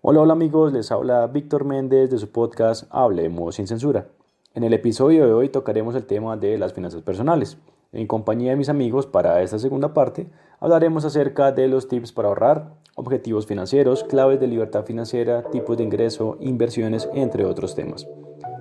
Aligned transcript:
Hola, 0.00 0.20
hola 0.20 0.34
amigos, 0.34 0.72
les 0.72 0.92
habla 0.92 1.26
Víctor 1.26 1.64
Méndez 1.64 2.08
de 2.08 2.18
su 2.18 2.30
podcast 2.30 2.84
Hablemos 2.90 3.56
sin 3.56 3.66
censura. 3.66 4.06
En 4.54 4.62
el 4.62 4.72
episodio 4.72 5.26
de 5.26 5.32
hoy 5.32 5.48
tocaremos 5.48 5.96
el 5.96 6.06
tema 6.06 6.36
de 6.36 6.56
las 6.56 6.72
finanzas 6.72 7.02
personales. 7.02 7.58
En 7.90 8.06
compañía 8.06 8.52
de 8.52 8.56
mis 8.56 8.68
amigos, 8.68 9.06
para 9.06 9.42
esta 9.42 9.58
segunda 9.58 9.94
parte, 9.94 10.28
hablaremos 10.60 11.04
acerca 11.04 11.50
de 11.50 11.66
los 11.66 11.88
tips 11.88 12.12
para 12.12 12.28
ahorrar, 12.28 12.74
objetivos 12.94 13.46
financieros, 13.46 14.04
claves 14.04 14.38
de 14.38 14.46
libertad 14.46 14.84
financiera, 14.84 15.42
tipos 15.50 15.76
de 15.76 15.82
ingreso, 15.82 16.36
inversiones, 16.38 17.08
entre 17.14 17.44
otros 17.44 17.74
temas. 17.74 18.06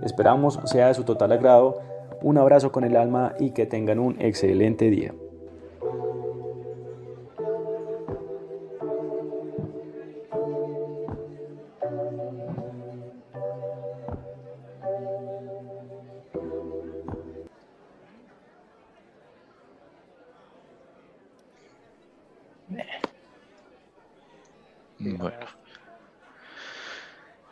Esperamos 0.04 0.60
sea 0.66 0.88
de 0.88 0.96
su 0.96 1.04
total 1.04 1.34
agrado. 1.34 1.76
Un 2.24 2.40
abrazo 2.40 2.72
con 2.72 2.84
el 2.84 2.96
alma 2.96 3.36
y 3.40 3.52
que 3.52 3.68
tengan 3.68 4.00
un 4.00 4.20
excelente 4.20 4.90
día. 4.90 5.14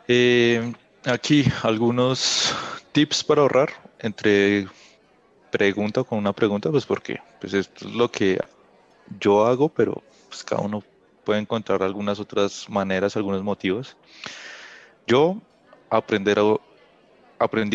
Eh, 0.08 0.72
aquí 1.04 1.44
algunos 1.62 2.54
tips 2.92 3.24
para 3.24 3.42
ahorrar 3.42 3.70
entre 3.98 4.68
pregunta 5.50 6.04
con 6.04 6.18
una 6.18 6.32
pregunta, 6.32 6.70
pues 6.70 6.86
porque 6.86 7.20
pues 7.40 7.54
esto 7.54 7.88
es 7.88 7.94
lo 7.94 8.10
que 8.10 8.38
yo 9.18 9.44
hago, 9.46 9.68
pero 9.68 10.02
pues 10.28 10.44
cada 10.44 10.62
uno 10.62 10.82
puede 11.24 11.40
encontrar 11.40 11.82
algunas 11.82 12.20
otras 12.20 12.68
maneras, 12.68 13.16
algunos 13.16 13.42
motivos. 13.42 13.96
Yo 15.06 15.40
aprendí 15.90 16.32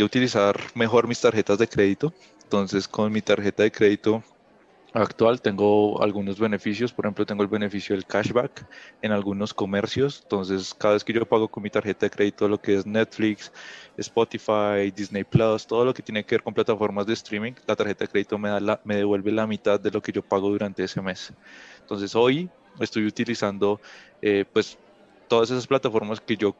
a 0.01 0.05
utilizar 0.05 0.59
mejor 0.75 1.07
mis 1.07 1.19
tarjetas 1.19 1.57
de 1.57 1.67
crédito, 1.67 2.13
entonces 2.43 2.87
con 2.87 3.11
mi 3.11 3.21
tarjeta 3.21 3.63
de 3.63 3.71
crédito 3.71 4.23
actual 4.93 5.41
tengo 5.41 6.01
algunos 6.01 6.39
beneficios, 6.39 6.91
por 6.91 7.05
ejemplo 7.05 7.25
tengo 7.25 7.43
el 7.43 7.47
beneficio 7.47 7.95
del 7.95 8.05
cashback 8.05 8.65
en 9.01 9.11
algunos 9.11 9.53
comercios, 9.53 10.21
entonces 10.23 10.73
cada 10.73 10.95
vez 10.95 11.03
que 11.03 11.13
yo 11.13 11.25
pago 11.25 11.47
con 11.47 11.63
mi 11.63 11.69
tarjeta 11.69 12.05
de 12.05 12.09
crédito 12.09 12.47
lo 12.47 12.59
que 12.59 12.75
es 12.75 12.85
Netflix, 12.85 13.51
Spotify, 13.97 14.91
Disney 14.93 15.23
Plus, 15.23 15.65
todo 15.65 15.85
lo 15.85 15.93
que 15.93 16.03
tiene 16.03 16.25
que 16.25 16.35
ver 16.35 16.43
con 16.43 16.53
plataformas 16.53 17.05
de 17.05 17.13
streaming, 17.13 17.53
la 17.65 17.75
tarjeta 17.75 18.05
de 18.05 18.09
crédito 18.09 18.37
me, 18.37 18.49
da 18.49 18.81
me 18.83 18.97
devuelve 18.97 19.31
la 19.31 19.47
mitad 19.47 19.79
de 19.79 19.91
lo 19.91 20.01
que 20.01 20.11
yo 20.11 20.21
pago 20.21 20.49
durante 20.49 20.83
ese 20.83 21.01
mes. 21.01 21.33
Entonces 21.79 22.13
hoy 22.15 22.49
estoy 22.79 23.05
utilizando 23.05 23.79
eh, 24.21 24.45
pues 24.51 24.77
todas 25.27 25.49
esas 25.51 25.67
plataformas 25.67 26.19
que 26.19 26.35
yo 26.35 26.55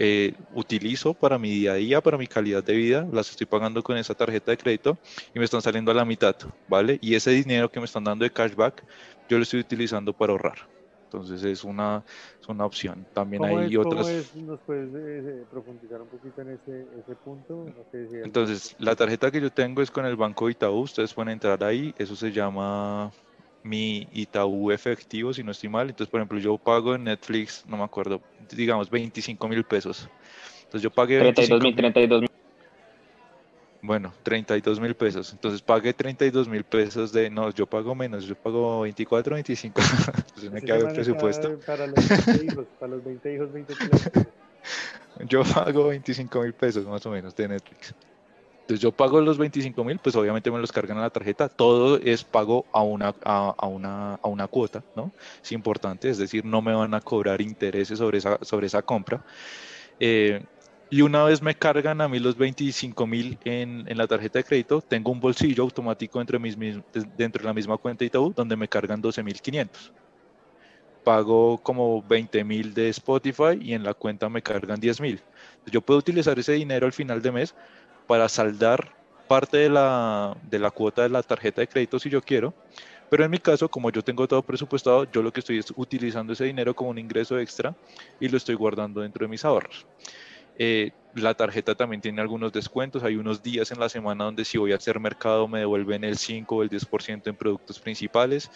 eh, 0.00 0.32
utilizo 0.54 1.12
para 1.12 1.38
mi 1.38 1.50
día 1.50 1.72
a 1.72 1.74
día, 1.74 2.00
para 2.00 2.16
mi 2.16 2.28
calidad 2.28 2.62
de 2.62 2.72
vida, 2.72 3.08
las 3.12 3.30
estoy 3.30 3.48
pagando 3.48 3.82
con 3.82 3.96
esa 3.96 4.14
tarjeta 4.14 4.52
de 4.52 4.56
crédito 4.56 4.96
y 5.34 5.40
me 5.40 5.44
están 5.44 5.60
saliendo 5.60 5.90
a 5.90 5.94
la 5.94 6.04
mitad, 6.04 6.36
¿vale? 6.68 7.00
Y 7.02 7.16
ese 7.16 7.32
dinero 7.32 7.68
que 7.68 7.80
me 7.80 7.86
están 7.86 8.04
dando 8.04 8.22
de 8.22 8.30
cashback, 8.30 8.84
yo 9.28 9.38
lo 9.38 9.42
estoy 9.42 9.58
utilizando 9.58 10.12
para 10.12 10.30
ahorrar. 10.30 10.68
Entonces 11.02 11.42
es 11.42 11.64
una, 11.64 12.04
es 12.40 12.48
una 12.48 12.64
opción. 12.64 13.06
También 13.12 13.44
hay 13.44 13.76
otras. 13.76 14.06
¿Nos 14.36 14.60
puedes 14.60 14.90
eh, 14.94 15.44
profundizar 15.50 16.00
un 16.00 16.08
poquito 16.08 16.42
en 16.42 16.50
ese, 16.50 16.86
ese 16.96 17.14
punto? 17.16 17.66
Entonces, 18.22 18.76
la 18.78 18.94
tarjeta 18.94 19.32
que 19.32 19.40
yo 19.40 19.50
tengo 19.50 19.82
es 19.82 19.90
con 19.90 20.06
el 20.06 20.14
Banco 20.14 20.48
Itaú. 20.48 20.82
Ustedes 20.82 21.12
pueden 21.12 21.32
entrar 21.32 21.64
ahí. 21.64 21.92
Eso 21.98 22.14
se 22.14 22.30
llama 22.30 23.10
mi 23.68 24.08
Itaú 24.12 24.70
efectivo, 24.70 25.32
si 25.34 25.42
no 25.42 25.52
estoy 25.52 25.68
mal. 25.68 25.88
Entonces, 25.88 26.10
por 26.10 26.20
ejemplo, 26.20 26.38
yo 26.38 26.56
pago 26.56 26.94
en 26.94 27.04
Netflix, 27.04 27.64
no 27.66 27.76
me 27.76 27.84
acuerdo, 27.84 28.20
digamos 28.50 28.90
25 28.90 29.48
mil 29.48 29.64
pesos. 29.64 30.08
Entonces 30.64 30.82
yo 30.82 30.90
pagué... 30.90 31.18
32 31.18 31.62
mil, 31.62 31.76
32 31.76 32.20
mil. 32.22 32.30
Bueno, 33.80 34.12
32 34.22 34.80
mil 34.80 34.94
pesos. 34.94 35.32
Entonces 35.32 35.62
pagué 35.62 35.92
32 35.92 36.48
mil 36.48 36.64
pesos 36.64 37.12
de... 37.12 37.30
No, 37.30 37.50
yo 37.50 37.66
pago 37.66 37.94
menos, 37.94 38.24
yo 38.24 38.34
pago 38.34 38.80
24, 38.80 39.34
25. 39.34 39.80
Entonces 40.16 40.50
me 40.50 40.62
queda 40.62 40.78
el 40.78 40.88
presupuesto. 40.88 41.58
Para 41.66 41.86
los 41.86 42.08
20 42.08 42.44
hijos, 42.44 42.66
para 42.78 42.92
los 42.92 43.04
20 43.04 43.34
hijos, 43.34 43.52
20 43.52 43.74
Yo 45.28 45.42
pago 45.42 45.88
25 45.88 46.42
mil 46.42 46.52
pesos 46.52 46.86
más 46.86 47.04
o 47.06 47.10
menos 47.10 47.34
de 47.34 47.48
Netflix. 47.48 47.94
Entonces 48.68 48.82
yo 48.82 48.92
pago 48.92 49.18
los 49.22 49.38
25 49.38 49.82
mil, 49.82 49.98
pues 49.98 50.14
obviamente 50.14 50.50
me 50.50 50.58
los 50.58 50.70
cargan 50.70 50.98
a 50.98 51.00
la 51.00 51.08
tarjeta. 51.08 51.48
Todo 51.48 51.96
es 51.96 52.22
pago 52.22 52.66
a 52.70 52.82
una, 52.82 53.14
a, 53.24 53.66
una, 53.66 54.16
a 54.16 54.28
una 54.28 54.46
cuota, 54.46 54.84
¿no? 54.94 55.10
Es 55.42 55.52
importante, 55.52 56.10
es 56.10 56.18
decir, 56.18 56.44
no 56.44 56.60
me 56.60 56.74
van 56.74 56.92
a 56.92 57.00
cobrar 57.00 57.40
intereses 57.40 57.98
sobre 57.98 58.18
esa, 58.18 58.38
sobre 58.42 58.66
esa 58.66 58.82
compra. 58.82 59.24
Eh, 59.98 60.44
y 60.90 61.00
una 61.00 61.24
vez 61.24 61.40
me 61.40 61.54
cargan 61.54 62.02
a 62.02 62.08
mí 62.08 62.18
los 62.18 62.36
25 62.36 63.06
mil 63.06 63.38
en, 63.44 63.86
en, 63.88 63.96
la 63.96 64.06
tarjeta 64.06 64.38
de 64.38 64.44
crédito, 64.44 64.82
tengo 64.82 65.12
un 65.12 65.20
bolsillo 65.20 65.62
automático 65.62 66.20
entre 66.20 66.38
mis, 66.38 66.58
dentro 67.16 67.40
de 67.40 67.46
la 67.46 67.54
misma 67.54 67.78
cuenta 67.78 68.04
Itaú 68.04 68.34
donde 68.36 68.54
me 68.54 68.68
cargan 68.68 69.00
12 69.00 69.22
mil 69.22 69.40
500. 69.40 69.92
Pago 71.04 71.56
como 71.62 72.02
20 72.02 72.44
mil 72.44 72.74
de 72.74 72.90
Spotify 72.90 73.58
y 73.58 73.72
en 73.72 73.82
la 73.82 73.94
cuenta 73.94 74.28
me 74.28 74.42
cargan 74.42 74.78
10 74.78 75.00
mil. 75.00 75.22
Yo 75.64 75.80
puedo 75.80 76.00
utilizar 76.00 76.38
ese 76.38 76.52
dinero 76.52 76.84
al 76.84 76.92
final 76.92 77.22
de 77.22 77.32
mes 77.32 77.54
para 78.08 78.28
saldar 78.28 78.92
parte 79.28 79.58
de 79.58 79.68
la, 79.68 80.36
de 80.50 80.58
la 80.58 80.72
cuota 80.72 81.02
de 81.02 81.10
la 81.10 81.22
tarjeta 81.22 81.60
de 81.60 81.68
crédito 81.68 82.00
si 82.00 82.10
yo 82.10 82.20
quiero. 82.20 82.52
Pero 83.10 83.24
en 83.24 83.30
mi 83.30 83.38
caso, 83.38 83.68
como 83.68 83.90
yo 83.90 84.02
tengo 84.02 84.26
todo 84.26 84.42
presupuestado, 84.42 85.04
yo 85.10 85.22
lo 85.22 85.32
que 85.32 85.40
estoy 85.40 85.58
es 85.58 85.72
utilizando 85.76 86.32
ese 86.32 86.44
dinero 86.44 86.74
como 86.74 86.90
un 86.90 86.98
ingreso 86.98 87.38
extra 87.38 87.74
y 88.18 88.28
lo 88.28 88.36
estoy 88.36 88.54
guardando 88.54 89.02
dentro 89.02 89.24
de 89.24 89.28
mis 89.28 89.44
ahorros. 89.44 89.86
Eh, 90.58 90.90
la 91.14 91.34
tarjeta 91.34 91.74
también 91.74 92.02
tiene 92.02 92.20
algunos 92.20 92.52
descuentos. 92.52 93.04
Hay 93.04 93.16
unos 93.16 93.42
días 93.42 93.70
en 93.70 93.78
la 93.78 93.88
semana 93.88 94.24
donde 94.24 94.44
si 94.44 94.58
voy 94.58 94.72
a 94.72 94.76
hacer 94.76 94.98
mercado 94.98 95.46
me 95.46 95.60
devuelven 95.60 96.04
el 96.04 96.18
5 96.18 96.56
o 96.56 96.62
el 96.62 96.68
10% 96.68 97.28
en 97.28 97.36
productos 97.36 97.78
principales 97.78 98.50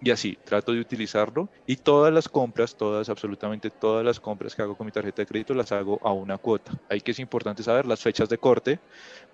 y 0.00 0.10
así 0.10 0.38
trato 0.44 0.72
de 0.72 0.80
utilizarlo 0.80 1.48
y 1.66 1.76
todas 1.76 2.12
las 2.12 2.28
compras, 2.28 2.76
todas, 2.76 3.08
absolutamente 3.08 3.70
todas 3.70 4.04
las 4.04 4.20
compras 4.20 4.54
que 4.54 4.62
hago 4.62 4.76
con 4.76 4.86
mi 4.86 4.92
tarjeta 4.92 5.22
de 5.22 5.26
crédito 5.26 5.54
las 5.54 5.72
hago 5.72 5.98
a 6.02 6.12
una 6.12 6.38
cuota. 6.38 6.72
Hay 6.88 7.00
que 7.00 7.12
es 7.12 7.18
importante 7.18 7.62
saber 7.62 7.86
las 7.86 8.00
fechas 8.00 8.28
de 8.28 8.38
corte 8.38 8.78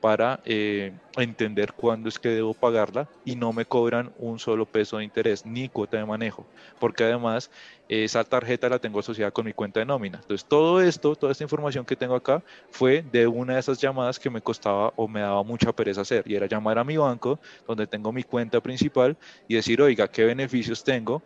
para 0.02 0.40
eh, 0.44 0.98
entender 1.16 1.74
cuándo 1.76 2.10
es 2.10 2.18
que 2.18 2.30
debo 2.30 2.54
pagarla 2.56 3.08
y 3.24 3.36
no 3.36 3.54
me 3.54 3.66
cobran 3.66 4.10
un 4.16 4.40
solo 4.40 4.66
peso 4.66 4.98
de 4.98 5.04
interés 5.04 5.46
ni 5.46 5.70
cuota 5.70 5.96
de 5.98 6.06
manejo, 6.06 6.50
porque 6.78 7.04
además 7.04 7.50
esa 7.88 8.24
tarjeta 8.24 8.68
la 8.68 8.80
tengo 8.80 9.00
asociada 9.00 9.30
con 9.32 9.44
mi 9.46 9.52
cuenta 9.52 9.80
de 9.80 9.86
nómina. 9.86 10.18
Entonces 10.18 10.46
todo 10.48 10.80
esto, 10.82 11.14
toda 11.16 11.32
esta 11.32 11.44
información 11.44 11.86
que 11.86 11.96
tengo 11.96 12.16
acá 12.16 12.42
fue 12.70 13.02
de 13.04 13.26
una 13.28 13.54
de 13.54 13.60
esas 13.60 13.80
llamadas 13.80 14.18
que 14.18 14.30
me 14.30 14.42
costaba 14.42 14.92
o 14.96 15.08
me 15.08 15.20
daba 15.20 15.44
mucha 15.44 15.72
pereza 15.72 16.02
hacer 16.02 16.22
y 16.26 16.34
era 16.34 16.46
llamar 16.48 16.78
a 16.78 16.84
mi 16.84 16.96
banco 16.96 17.40
donde 17.66 17.86
tengo 17.86 18.12
mi 18.12 18.22
cuenta 18.24 18.60
principal 18.60 19.16
y 19.46 19.54
decir, 19.54 19.80
oiga, 19.82 20.08
¿qué 20.08 20.24
beneficios 20.24 20.82
tengo? 20.84 21.24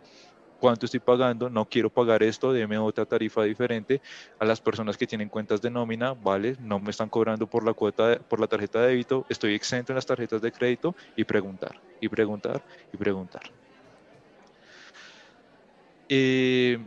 Cuánto 0.61 0.87
estoy 0.87 1.01
pagando, 1.01 1.51
no 1.51 1.67
quiero 1.67 1.91
pagar 1.91 2.23
esto, 2.23 2.53
deme 2.53 2.79
otra 2.79 3.05
tarifa 3.07 3.43
diferente. 3.45 4.01
A 4.39 4.45
las 4.45 4.61
personas 4.61 4.97
que 4.97 5.07
tienen 5.07 5.29
cuentas 5.29 5.61
de 5.61 5.71
nómina, 5.71 6.15
vale, 6.15 6.57
no 6.61 6.79
me 6.79 6.91
están 6.91 7.09
cobrando 7.09 7.47
por 7.47 7.65
la 7.65 7.73
cuota, 7.73 8.19
por 8.29 8.41
la 8.41 8.47
tarjeta 8.47 8.81
de 8.81 8.89
débito, 8.89 9.25
estoy 9.29 9.55
exento 9.55 9.93
en 9.93 9.97
las 9.97 10.07
tarjetas 10.07 10.41
de 10.43 10.53
crédito 10.53 10.95
y 11.17 11.25
preguntar, 11.25 11.81
y 12.01 12.09
preguntar, 12.09 12.63
y 12.93 12.97
preguntar. 12.97 13.43
Eh, 16.09 16.79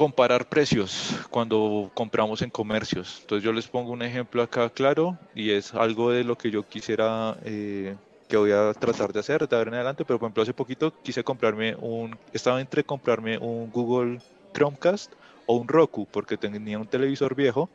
comparar 0.00 0.48
precios 0.48 1.14
cuando 1.30 1.90
compramos 1.92 2.40
en 2.40 2.48
comercios. 2.48 3.18
Entonces 3.20 3.44
yo 3.44 3.52
les 3.52 3.68
pongo 3.68 3.92
un 3.92 4.00
ejemplo 4.00 4.42
acá 4.42 4.70
claro 4.70 5.18
y 5.34 5.50
es 5.50 5.74
algo 5.74 6.10
de 6.10 6.24
lo 6.24 6.38
que 6.38 6.50
yo 6.50 6.62
quisiera 6.62 7.36
eh, 7.44 7.96
que 8.30 8.36
voy 8.36 8.52
a 8.52 8.72
tratar 8.74 9.12
de 9.12 9.18
hacer 9.18 9.46
de 9.48 9.56
ahora 9.56 9.68
en 9.68 9.74
adelante, 9.74 10.04
pero 10.04 10.18
por 10.18 10.26
ejemplo 10.26 10.44
hace 10.44 10.54
poquito 10.54 10.94
quise 11.02 11.24
comprarme 11.24 11.74
un, 11.74 12.16
estaba 12.32 12.60
entre 12.60 12.84
comprarme 12.84 13.36
un 13.36 13.70
Google 13.70 14.20
Chromecast 14.54 15.12
o 15.46 15.56
un 15.56 15.66
Roku, 15.66 16.06
porque 16.06 16.36
tenía 16.36 16.78
un 16.78 16.86
televisor 16.86 17.34
viejo 17.34 17.68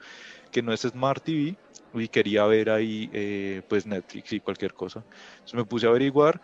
que 0.52 0.62
no 0.62 0.72
es 0.72 0.82
Smart 0.82 1.22
TV 1.22 1.58
y 1.94 2.08
quería 2.08 2.46
ver 2.46 2.70
ahí 2.70 3.10
eh, 3.12 3.64
pues 3.68 3.86
Netflix 3.86 4.32
y 4.32 4.40
cualquier 4.40 4.74
cosa. 4.74 5.04
Entonces 5.34 5.56
me 5.56 5.66
puse 5.66 5.88
a 5.88 5.90
averiguar, 5.90 6.40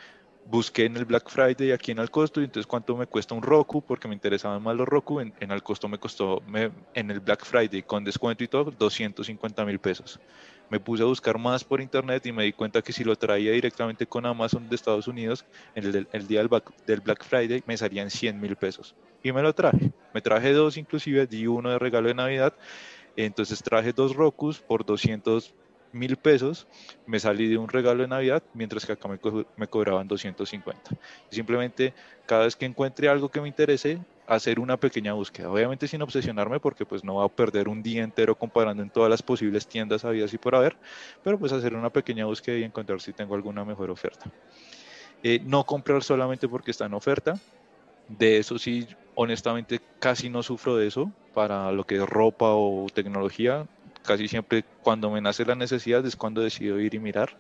busqué 0.45 0.86
en 0.86 0.97
el 0.97 1.06
Black 1.06 1.30
Friday 1.30 1.71
aquí 1.71 1.91
en 1.91 2.00
Alcosto 2.00 2.41
y 2.41 2.44
entonces 2.44 2.68
cuánto 2.68 2.97
me 2.97 3.07
cuesta 3.07 3.33
un 3.33 3.41
Roku, 3.41 3.81
porque 3.81 4.09
me 4.09 4.13
interesaban 4.13 4.62
más 4.62 4.75
los 4.75 4.89
Roku, 4.89 5.21
en, 5.21 5.33
en 5.39 5.51
Alcosto 5.51 5.88
me 5.88 5.97
costó 5.97 6.44
en 6.94 7.12
el 7.12 7.21
Black 7.21 7.45
Friday 7.45 7.81
con 7.83 8.03
descuento 8.03 8.44
y 8.44 8.50
todo 8.50 8.71
250 8.71 9.63
mil 9.63 9.80
pesos 9.80 10.19
me 10.71 10.79
puse 10.79 11.03
a 11.03 11.06
buscar 11.06 11.38
más 11.38 11.65
por 11.65 11.81
internet 11.81 12.25
y 12.25 12.31
me 12.31 12.45
di 12.45 12.53
cuenta 12.53 12.81
que 12.81 12.94
si 12.94 13.03
lo 13.03 13.18
traía 13.18 13.51
directamente 13.51 14.07
con 14.07 14.25
Amazon 14.25 14.69
de 14.69 14.75
Estados 14.75 15.06
Unidos, 15.06 15.45
en 15.75 16.07
el, 16.13 16.27
día 16.27 16.39
del 16.39 17.01
Black, 17.01 17.25
Friday 17.25 17.62
me 17.68 17.75
salían 17.75 18.09
100 18.09 18.39
mil 18.39 18.56
pesos. 18.56 18.95
Y 19.21 19.33
me 19.33 19.41
lo 19.41 19.53
traje. 19.53 19.91
Me 20.13 20.21
traje 20.21 20.53
dos 20.53 20.77
inclusive, 20.77 21.27
di 21.27 21.45
uno 21.45 21.71
de 21.71 21.77
regalo 21.77 22.07
de 22.07 22.13
Navidad. 22.13 22.53
Entonces 23.18 23.62
traje 23.62 23.91
dos 23.91 24.15
Rokus 24.15 24.59
por 24.59 24.85
200 24.85 25.53
mil 25.91 26.15
pesos, 26.15 26.68
me 27.06 27.19
salí 27.19 27.50
de 27.50 27.57
un 27.57 27.67
regalo 27.67 28.03
de 28.03 28.07
Navidad, 28.07 28.41
mientras 28.53 28.85
que 28.85 28.94
acá 28.94 29.09
me, 29.09 29.19
me 29.57 29.67
cobraban 29.67 30.07
250. 30.07 30.89
simplemente 31.29 31.94
cada 32.25 32.45
vez 32.45 32.56
que 32.56 32.65
encuentre 32.65 33.09
algo 33.09 33.27
que 33.27 33.41
me 33.41 33.50
interese, 33.50 34.00
hacer 34.36 34.60
una 34.60 34.78
pequeña 34.78 35.13
búsqueda. 35.13 35.51
Obviamente 35.51 35.88
sin 35.88 36.01
obsesionarme 36.01 36.60
porque 36.60 36.86
pues 36.86 37.04
no 37.04 37.16
va 37.16 37.25
a 37.25 37.30
perder 37.30 37.68
un 37.68 37.83
día 37.83 38.01
entero 38.01 38.33
comparando 38.36 38.81
en 38.81 38.89
todas 38.89 39.10
las 39.10 39.22
posibles 39.22 39.68
tiendas 39.68 40.06
habidas 40.06 40.33
y 40.33 40.38
por 40.38 40.56
haber, 40.56 40.78
pero 41.22 41.38
pues 41.38 41.51
hacer 41.51 41.75
una 41.75 41.89
pequeña 41.89 42.25
búsqueda 42.25 42.57
y 42.57 42.63
encontrar 42.63 43.01
si 43.01 43.12
tengo 43.12 43.36
alguna 43.36 43.66
mejor 43.66 43.92
oferta. 43.92 44.31
Eh, 45.22 45.42
no 45.45 45.66
comprar 45.66 46.01
solamente 46.01 46.48
porque 46.48 46.72
está 46.72 46.86
en 46.86 46.94
oferta. 46.94 47.38
De 48.07 48.38
eso 48.38 48.57
sí, 48.57 48.88
honestamente 49.16 49.80
casi 50.00 50.30
no 50.30 50.44
sufro 50.44 50.77
de 50.77 50.88
eso. 50.88 51.12
Para 51.34 51.72
lo 51.74 51.84
que 51.84 51.95
es 51.95 52.07
ropa 52.07 52.48
o 52.51 52.88
tecnología, 52.94 53.68
casi 54.04 54.30
siempre 54.30 54.63
cuando 54.81 55.12
me 55.12 55.22
nace 55.22 55.45
la 55.45 55.56
necesidad 55.56 56.06
es 56.06 56.16
cuando 56.16 56.42
decido 56.42 56.80
ir 56.80 56.95
y 56.95 57.00
mirar. 57.00 57.38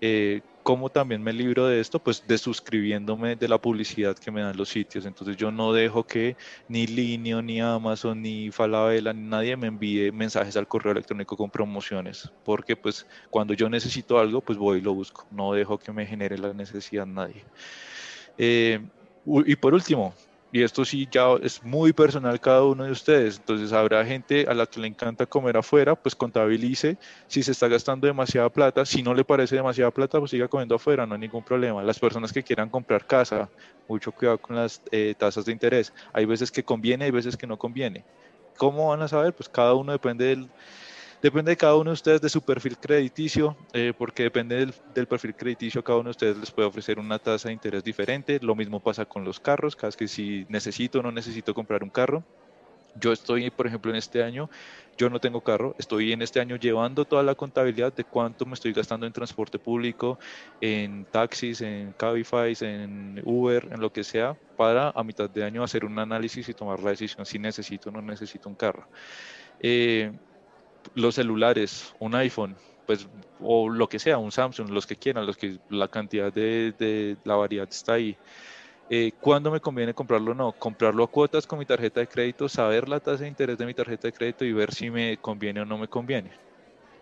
Eh, 0.00 0.42
¿Cómo 0.62 0.90
también 0.90 1.22
me 1.22 1.32
libro 1.32 1.68
de 1.68 1.78
esto? 1.78 2.00
Pues 2.00 2.26
de 2.26 2.36
suscribiéndome 2.36 3.36
de 3.36 3.46
la 3.46 3.56
publicidad 3.56 4.16
que 4.16 4.32
me 4.32 4.40
dan 4.42 4.56
los 4.56 4.68
sitios. 4.68 5.06
Entonces 5.06 5.36
yo 5.36 5.52
no 5.52 5.72
dejo 5.72 6.04
que 6.04 6.36
ni 6.66 6.88
Linio, 6.88 7.40
ni 7.40 7.60
Amazon, 7.60 8.20
ni 8.20 8.50
Falabella, 8.50 9.12
ni 9.12 9.28
nadie 9.28 9.56
me 9.56 9.68
envíe 9.68 10.10
mensajes 10.10 10.56
al 10.56 10.66
correo 10.66 10.90
electrónico 10.90 11.36
con 11.36 11.50
promociones. 11.50 12.32
Porque 12.44 12.74
pues 12.74 13.06
cuando 13.30 13.54
yo 13.54 13.68
necesito 13.68 14.18
algo, 14.18 14.40
pues 14.40 14.58
voy 14.58 14.78
y 14.78 14.80
lo 14.80 14.92
busco. 14.92 15.24
No 15.30 15.52
dejo 15.52 15.78
que 15.78 15.92
me 15.92 16.04
genere 16.04 16.36
la 16.36 16.52
necesidad 16.52 17.06
nadie. 17.06 17.44
Eh, 18.36 18.80
y 19.24 19.54
por 19.54 19.72
último, 19.72 20.14
y 20.52 20.62
esto 20.62 20.84
sí 20.84 21.08
ya 21.10 21.34
es 21.42 21.62
muy 21.62 21.92
personal 21.92 22.40
cada 22.40 22.64
uno 22.64 22.84
de 22.84 22.92
ustedes. 22.92 23.36
Entonces 23.38 23.72
habrá 23.72 24.04
gente 24.04 24.46
a 24.48 24.54
la 24.54 24.66
que 24.66 24.80
le 24.80 24.86
encanta 24.88 25.26
comer 25.26 25.56
afuera, 25.56 25.94
pues 25.96 26.14
contabilice 26.14 26.98
si 27.26 27.42
se 27.42 27.52
está 27.52 27.68
gastando 27.68 28.06
demasiada 28.06 28.50
plata. 28.50 28.86
Si 28.86 29.02
no 29.02 29.14
le 29.14 29.24
parece 29.24 29.56
demasiada 29.56 29.90
plata, 29.90 30.18
pues 30.18 30.30
siga 30.30 30.48
comiendo 30.48 30.76
afuera, 30.76 31.06
no 31.06 31.14
hay 31.14 31.20
ningún 31.20 31.44
problema. 31.44 31.82
Las 31.82 31.98
personas 31.98 32.32
que 32.32 32.42
quieran 32.44 32.70
comprar 32.70 33.06
casa, 33.06 33.50
mucho 33.88 34.12
cuidado 34.12 34.38
con 34.38 34.56
las 34.56 34.82
eh, 34.92 35.14
tasas 35.18 35.44
de 35.44 35.52
interés. 35.52 35.92
Hay 36.12 36.24
veces 36.26 36.50
que 36.50 36.64
conviene, 36.64 37.06
hay 37.06 37.10
veces 37.10 37.36
que 37.36 37.46
no 37.46 37.58
conviene. 37.58 38.06
¿Cómo 38.56 38.88
van 38.88 39.02
a 39.02 39.08
saber? 39.08 39.34
Pues 39.34 39.48
cada 39.48 39.74
uno 39.74 39.92
depende 39.92 40.26
del, 40.26 40.50
Depende 41.26 41.50
de 41.50 41.56
cada 41.56 41.74
uno 41.74 41.90
de 41.90 41.94
ustedes 41.94 42.20
de 42.20 42.28
su 42.28 42.40
perfil 42.40 42.78
crediticio, 42.78 43.56
eh, 43.72 43.92
porque 43.98 44.22
depende 44.22 44.64
del, 44.94 45.06
perfil 45.08 45.34
crediticio, 45.34 45.82
cada 45.82 45.98
uno 45.98 46.10
de 46.10 46.10
ustedes 46.12 46.36
les 46.36 46.52
puede 46.52 46.68
ofrecer 46.68 47.00
una 47.00 47.18
tasa 47.18 47.48
de 47.48 47.54
interés 47.54 47.82
diferente. 47.82 48.38
Lo 48.40 48.54
mismo 48.54 48.78
pasa 48.78 49.06
con 49.06 49.24
los 49.24 49.40
carros, 49.40 49.74
cada 49.74 49.88
vez 49.88 49.96
que 49.96 50.06
si 50.06 50.46
necesito 50.48 51.00
o 51.00 51.02
no 51.02 51.10
necesito 51.10 51.52
comprar 51.52 51.82
un 51.82 51.90
carro. 51.90 52.22
Yo 52.94 53.12
estoy, 53.12 53.50
por 53.50 53.66
ejemplo, 53.66 53.90
en 53.90 53.96
este 53.96 54.22
año, 54.22 54.48
yo 54.96 55.10
no 55.10 55.18
tengo 55.18 55.40
carro, 55.40 55.74
estoy 55.80 56.12
en 56.12 56.22
este 56.22 56.38
año 56.38 56.54
llevando 56.54 57.04
toda 57.04 57.24
la 57.24 57.34
contabilidad 57.34 57.92
de 57.92 58.04
cuánto 58.04 58.46
me 58.46 58.54
estoy 58.54 58.72
gastando 58.72 59.04
en 59.04 59.12
transporte 59.12 59.58
público, 59.58 60.20
en 60.60 61.06
taxis, 61.06 61.60
en 61.60 61.92
Cabify, 61.94 62.56
en 62.60 63.20
Uber, 63.24 63.66
en 63.72 63.80
lo 63.80 63.92
que 63.92 64.04
sea, 64.04 64.36
para 64.56 64.90
a 64.90 65.02
mitad 65.02 65.28
de 65.28 65.42
año 65.42 65.64
hacer 65.64 65.84
un 65.84 65.98
análisis 65.98 66.48
y 66.48 66.54
tomar 66.54 66.78
la 66.78 66.90
decisión 66.90 67.26
si 67.26 67.40
necesito 67.40 67.88
o 67.88 67.92
no 67.92 68.00
necesito 68.00 68.48
un 68.48 68.54
carro. 68.54 68.86
Eh, 69.58 70.12
los 70.94 71.14
celulares, 71.14 71.94
un 71.98 72.14
iPhone, 72.14 72.56
pues, 72.86 73.08
o 73.40 73.68
lo 73.68 73.88
que 73.88 73.98
sea, 73.98 74.18
un 74.18 74.32
Samsung, 74.32 74.70
los 74.70 74.86
que 74.86 74.96
quieran, 74.96 75.26
los 75.26 75.36
que 75.36 75.58
la 75.68 75.88
cantidad 75.88 76.32
de, 76.32 77.16
la 77.24 77.34
variedad 77.34 77.68
está 77.68 77.94
ahí. 77.94 78.16
Eh, 78.88 79.12
¿Cuándo 79.20 79.50
me 79.50 79.60
conviene 79.60 79.92
comprarlo 79.92 80.30
o 80.30 80.34
no? 80.34 80.52
Comprarlo 80.52 81.02
a 81.02 81.08
cuotas 81.08 81.46
con 81.46 81.58
mi 81.58 81.66
tarjeta 81.66 82.00
de 82.00 82.06
crédito, 82.06 82.48
saber 82.48 82.88
la 82.88 83.00
tasa 83.00 83.24
de 83.24 83.28
interés 83.28 83.58
de 83.58 83.66
mi 83.66 83.74
tarjeta 83.74 84.06
de 84.08 84.12
crédito 84.12 84.44
y 84.44 84.52
ver 84.52 84.72
si 84.72 84.90
me 84.90 85.16
conviene 85.18 85.60
o 85.60 85.64
no 85.64 85.76
me 85.76 85.88
conviene. 85.88 86.30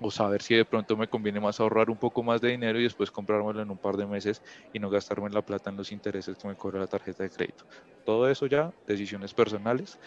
O 0.01 0.11
saber 0.11 0.43
si 0.43 0.55
de 0.55 0.65
pronto 0.65 0.97
me 0.97 1.07
conviene 1.07 1.41
más 1.41 1.61
ahorrar 1.61 1.91
un 1.91 1.99
poco 1.99 2.23
más 2.23 2.41
de 2.41 2.51
dinero 2.51 2.81
y 2.81 2.85
después 2.85 3.11
comprármelo 3.11 3.61
en 3.61 3.71
un 3.71 3.79
par 3.79 3.97
de 3.97 4.07
meses 4.07 4.43
y 4.73 4.79
no 4.79 4.89
gastarme 4.91 5.29
la 5.31 5.43
plata 5.43 5.71
en 5.71 5.77
los 5.77 5.93
intereses 5.93 6.37
que 6.39 6.49
me 6.49 6.57
cobra 6.57 6.81
la 6.81 6.87
tarjeta 6.87 7.23
de 7.23 7.31
crédito. 7.31 7.65
Todo 8.05 8.29
eso 8.31 8.47
ya, 8.47 8.73
decisiones 8.87 9.35
personales, 9.35 9.99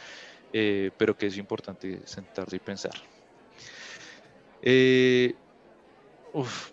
eh, 0.52 0.92
pero 0.98 1.16
que 1.16 1.28
es 1.28 1.38
importante 1.38 2.02
sentarse 2.06 2.56
y 2.56 2.60
pensar. 2.60 2.94
Eh, 4.62 5.36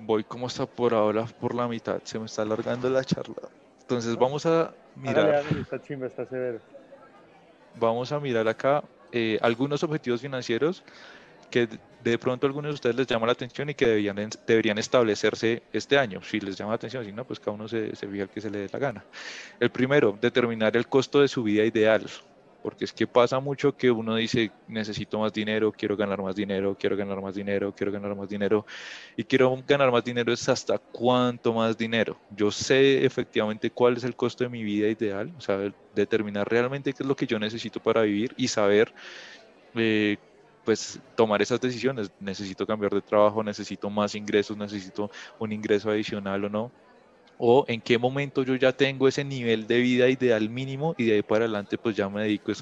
voy 0.01 0.25
como 0.25 0.47
está 0.47 0.67
por 0.67 0.95
ahora, 0.95 1.27
por 1.41 1.55
la 1.55 1.69
mitad, 1.69 2.01
se 2.05 2.19
me 2.19 2.27
está 2.27 2.43
alargando 2.43 2.89
la 2.91 3.05
charla. 3.05 3.49
Entonces 3.81 4.17
vamos 4.17 4.47
a 4.47 4.73
mirar. 4.97 5.45
Vamos 7.77 8.13
a 8.13 8.21
mirar 8.21 8.49
acá 8.49 8.85
eh, 9.13 9.39
algunos 9.43 9.83
objetivos 9.83 10.21
financieros 10.21 10.83
que 11.51 11.69
de 12.03 12.19
pronto 12.19 12.47
a 12.47 12.49
algunos 12.49 12.71
de 12.71 12.75
ustedes 12.75 12.97
les 12.97 13.07
llama 13.07 13.27
la 13.27 13.33
atención 13.33 13.71
y 13.71 13.75
que 13.75 13.87
deberían, 13.87 14.17
deberían 14.47 14.79
establecerse 14.79 15.63
este 15.73 15.99
año. 15.99 16.23
Si 16.23 16.41
les 16.41 16.57
llama 16.57 16.73
la 16.73 16.77
atención, 16.77 17.05
si 17.05 17.13
no, 17.13 17.25
pues 17.25 17.41
cada 17.41 17.53
uno 17.53 17.69
se, 17.69 17.95
se 17.97 18.07
fija 18.09 18.25
el 18.25 18.29
que 18.29 18.41
se 18.41 18.51
le 18.51 18.59
dé 18.61 18.69
la 18.73 18.79
gana. 18.79 19.05
El 19.61 19.71
primero, 19.71 20.17
determinar 20.21 20.77
el 20.77 20.89
costo 20.89 21.21
de 21.21 21.29
su 21.29 21.43
vida 21.43 21.65
ideal 21.65 22.07
porque 22.65 22.87
es 22.87 22.95
que 22.95 23.07
pasa 23.07 23.39
mucho 23.41 23.77
que 23.77 23.91
uno 23.91 24.17
dice, 24.17 24.51
necesito 24.69 25.19
más 25.19 25.35
dinero, 25.35 25.71
quiero 25.71 25.99
ganar 25.99 26.23
más 26.23 26.35
dinero, 26.35 26.75
quiero 26.81 26.97
ganar 26.97 27.21
más 27.21 27.35
dinero, 27.35 27.75
quiero 27.77 27.93
ganar 27.93 28.17
más 28.17 28.27
dinero, 28.27 28.65
y 29.19 29.25
quiero 29.25 29.55
ganar 29.69 29.93
más 29.93 30.03
dinero 30.03 30.33
es 30.33 30.49
hasta 30.49 30.79
cuánto 30.79 31.53
más 31.53 31.77
dinero. 31.77 32.17
Yo 32.35 32.51
sé 32.51 33.05
efectivamente 33.05 33.71
cuál 33.71 33.99
es 33.99 34.05
el 34.05 34.17
costo 34.17 34.45
de 34.45 34.49
mi 34.49 34.65
vida 34.65 34.89
ideal, 34.89 35.31
o 35.37 35.43
sea, 35.43 35.59
determinar 35.95 36.49
realmente 36.49 36.95
qué 36.95 37.03
es 37.03 37.07
lo 37.07 37.15
que 37.15 37.27
yo 37.27 37.39
necesito 37.39 37.81
para 37.81 38.01
vivir 38.01 38.33
y 38.39 38.49
saber, 38.49 38.95
eh, 39.75 40.17
pues, 40.65 40.99
tomar 41.17 41.43
esas 41.43 41.61
decisiones. 41.61 42.11
Necesito 42.19 42.67
cambiar 42.67 42.95
de 42.95 43.03
trabajo, 43.03 43.45
necesito 43.45 43.91
más 43.91 44.15
ingresos, 44.15 44.57
necesito 44.57 45.11
un 45.39 45.53
ingreso 45.53 45.91
adicional 45.91 46.47
o 46.47 46.49
no 46.49 46.71
o 47.39 47.65
en 47.69 47.81
qué 47.81 47.99
momento 47.99 48.43
yo 48.43 48.55
ya 48.57 48.73
tengo 48.73 49.09
ese 49.09 49.25
nivel 49.25 49.67
de 49.67 49.79
vida 49.81 50.09
ideal 50.09 50.49
mínimo 50.49 50.95
y 50.97 51.07
de 51.07 51.15
ahí 51.15 51.23
para 51.23 51.45
adelante 51.45 51.79
pues 51.79 51.97
ya 51.97 52.09
me 52.09 52.23
dedico 52.23 52.53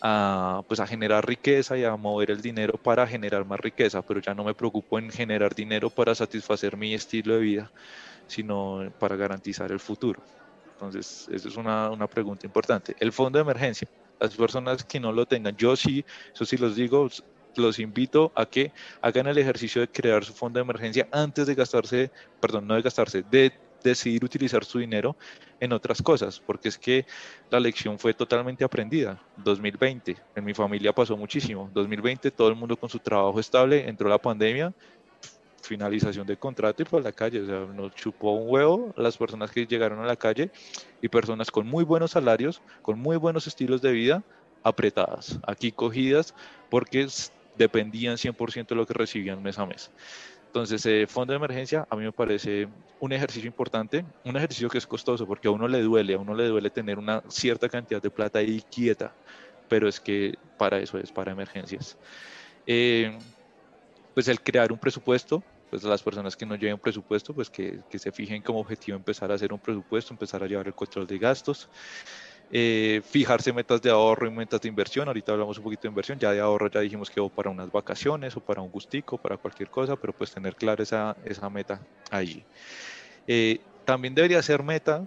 a, 0.00 0.62
pues 0.66 0.80
a 0.80 0.86
generar 0.86 1.26
riqueza 1.26 1.76
y 1.76 1.84
a 1.84 1.96
mover 1.96 2.30
el 2.30 2.40
dinero 2.40 2.74
para 2.78 3.06
generar 3.06 3.44
más 3.44 3.60
riqueza, 3.60 4.02
pero 4.02 4.20
ya 4.20 4.34
no 4.34 4.44
me 4.44 4.54
preocupo 4.54 4.98
en 4.98 5.10
generar 5.10 5.54
dinero 5.54 5.90
para 5.90 6.14
satisfacer 6.14 6.76
mi 6.76 6.94
estilo 6.94 7.34
de 7.34 7.40
vida, 7.40 7.70
sino 8.26 8.90
para 8.98 9.16
garantizar 9.16 9.70
el 9.72 9.80
futuro. 9.80 10.22
Entonces, 10.72 11.28
esa 11.30 11.48
es 11.48 11.56
una, 11.56 11.90
una 11.90 12.06
pregunta 12.06 12.46
importante. 12.46 12.96
El 12.98 13.12
fondo 13.12 13.38
de 13.38 13.42
emergencia, 13.42 13.86
las 14.18 14.34
personas 14.34 14.84
que 14.84 14.98
no 14.98 15.12
lo 15.12 15.26
tengan, 15.26 15.54
yo 15.56 15.76
sí, 15.76 16.04
eso 16.32 16.46
sí 16.46 16.56
los 16.56 16.74
digo, 16.74 17.08
los 17.56 17.78
invito 17.78 18.32
a 18.34 18.46
que 18.46 18.72
hagan 19.02 19.26
el 19.26 19.36
ejercicio 19.36 19.82
de 19.82 19.88
crear 19.88 20.24
su 20.24 20.32
fondo 20.32 20.58
de 20.58 20.62
emergencia 20.62 21.06
antes 21.12 21.46
de 21.46 21.54
gastarse, 21.54 22.10
perdón, 22.40 22.66
no 22.66 22.74
de 22.74 22.82
gastarse, 22.82 23.22
de 23.30 23.52
decidir 23.82 24.24
utilizar 24.24 24.64
su 24.64 24.78
dinero 24.78 25.16
en 25.58 25.72
otras 25.72 26.02
cosas, 26.02 26.40
porque 26.40 26.68
es 26.68 26.78
que 26.78 27.06
la 27.50 27.60
lección 27.60 27.98
fue 27.98 28.14
totalmente 28.14 28.64
aprendida. 28.64 29.20
2020, 29.38 30.16
en 30.36 30.44
mi 30.44 30.54
familia 30.54 30.92
pasó 30.92 31.16
muchísimo. 31.16 31.70
2020, 31.72 32.30
todo 32.30 32.48
el 32.48 32.56
mundo 32.56 32.76
con 32.76 32.88
su 32.88 32.98
trabajo 32.98 33.38
estable, 33.40 33.88
entró 33.88 34.08
la 34.08 34.18
pandemia, 34.18 34.72
finalización 35.62 36.26
de 36.26 36.36
contrato 36.36 36.82
y 36.82 36.84
por 36.84 37.02
la 37.02 37.12
calle. 37.12 37.40
O 37.40 37.46
sea, 37.46 37.60
nos 37.74 37.94
chupó 37.94 38.32
un 38.32 38.50
huevo 38.50 38.92
las 38.96 39.16
personas 39.16 39.50
que 39.50 39.66
llegaron 39.66 40.00
a 40.00 40.06
la 40.06 40.16
calle 40.16 40.50
y 41.00 41.08
personas 41.08 41.50
con 41.50 41.66
muy 41.66 41.84
buenos 41.84 42.12
salarios, 42.12 42.60
con 42.82 42.98
muy 42.98 43.16
buenos 43.16 43.46
estilos 43.46 43.80
de 43.82 43.92
vida, 43.92 44.22
apretadas, 44.62 45.38
aquí 45.46 45.72
cogidas, 45.72 46.34
porque 46.68 47.06
dependían 47.56 48.16
100% 48.16 48.68
de 48.68 48.74
lo 48.74 48.86
que 48.86 48.94
recibían 48.94 49.42
mes 49.42 49.58
a 49.58 49.66
mes. 49.66 49.90
Entonces, 50.52 50.84
eh, 50.86 51.06
fondo 51.08 51.32
de 51.32 51.36
emergencia 51.36 51.84
a 51.88 51.96
mí 51.96 52.02
me 52.04 52.12
parece 52.12 52.66
un 52.98 53.12
ejercicio 53.12 53.46
importante, 53.46 54.04
un 54.24 54.36
ejercicio 54.36 54.68
que 54.68 54.78
es 54.78 54.86
costoso 54.86 55.26
porque 55.26 55.46
a 55.48 55.52
uno 55.52 55.68
le 55.68 55.80
duele, 55.82 56.14
a 56.14 56.18
uno 56.18 56.34
le 56.34 56.48
duele 56.48 56.70
tener 56.70 56.98
una 56.98 57.22
cierta 57.30 57.68
cantidad 57.68 58.02
de 58.02 58.10
plata 58.10 58.40
ahí 58.40 58.60
quieta, 58.70 59.16
pero 59.68 59.88
es 59.88 60.00
que 60.00 60.34
para 60.56 60.78
eso 60.80 60.98
es, 60.98 61.12
para 61.12 61.32
emergencias. 61.32 61.96
Eh, 62.66 63.16
pues 64.14 64.28
el 64.28 64.42
crear 64.42 64.72
un 64.72 64.78
presupuesto, 64.78 65.46
pues 65.68 65.82
las 65.84 66.02
personas 66.02 66.36
que 66.36 66.46
no 66.46 66.56
lleven 66.56 66.78
presupuesto, 66.80 67.34
pues 67.34 67.50
que, 67.50 67.82
que 67.88 67.98
se 67.98 68.12
fijen 68.12 68.42
como 68.42 68.60
objetivo 68.60 68.96
empezar 68.96 69.30
a 69.30 69.34
hacer 69.34 69.52
un 69.52 69.60
presupuesto, 69.60 70.12
empezar 70.14 70.42
a 70.42 70.46
llevar 70.48 70.66
el 70.66 70.74
control 70.74 71.06
de 71.06 71.18
gastos. 71.18 71.68
Eh, 72.52 73.00
fijarse 73.04 73.52
metas 73.52 73.80
de 73.80 73.90
ahorro 73.90 74.26
y 74.26 74.30
metas 74.30 74.60
de 74.60 74.68
inversión. 74.68 75.06
Ahorita 75.06 75.32
hablamos 75.32 75.56
un 75.58 75.64
poquito 75.64 75.82
de 75.82 75.88
inversión, 75.88 76.18
ya 76.18 76.32
de 76.32 76.40
ahorro 76.40 76.68
ya 76.68 76.80
dijimos 76.80 77.08
que 77.08 77.20
o 77.20 77.28
para 77.28 77.48
unas 77.48 77.70
vacaciones 77.70 78.36
o 78.36 78.40
para 78.40 78.60
un 78.60 78.70
gustico, 78.70 79.18
para 79.18 79.36
cualquier 79.36 79.70
cosa, 79.70 79.94
pero 79.94 80.12
pues 80.12 80.32
tener 80.32 80.56
clara 80.56 80.82
esa, 80.82 81.16
esa 81.24 81.48
meta 81.48 81.80
allí. 82.10 82.44
Eh, 83.26 83.60
también 83.84 84.14
debería 84.14 84.42
ser 84.42 84.64
meta, 84.64 85.06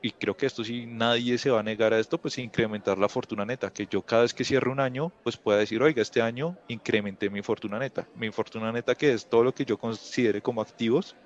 y 0.00 0.12
creo 0.12 0.36
que 0.36 0.46
esto 0.46 0.62
sí 0.62 0.86
nadie 0.86 1.36
se 1.38 1.50
va 1.50 1.60
a 1.60 1.62
negar 1.64 1.92
a 1.92 1.98
esto, 1.98 2.18
pues 2.18 2.38
incrementar 2.38 2.98
la 2.98 3.08
fortuna 3.08 3.44
neta, 3.44 3.72
que 3.72 3.86
yo 3.86 4.02
cada 4.02 4.22
vez 4.22 4.32
que 4.32 4.44
cierre 4.44 4.70
un 4.70 4.78
año, 4.78 5.10
pues 5.24 5.36
pueda 5.36 5.58
decir, 5.58 5.82
oiga, 5.82 6.00
este 6.00 6.22
año 6.22 6.56
incrementé 6.68 7.28
mi 7.28 7.42
fortuna 7.42 7.78
neta. 7.80 8.06
Mi 8.14 8.30
fortuna 8.30 8.70
neta 8.70 8.94
que 8.94 9.12
es 9.12 9.26
todo 9.26 9.42
lo 9.42 9.52
que 9.52 9.64
yo 9.64 9.76
considere 9.76 10.40
como 10.40 10.62
activos, 10.62 11.16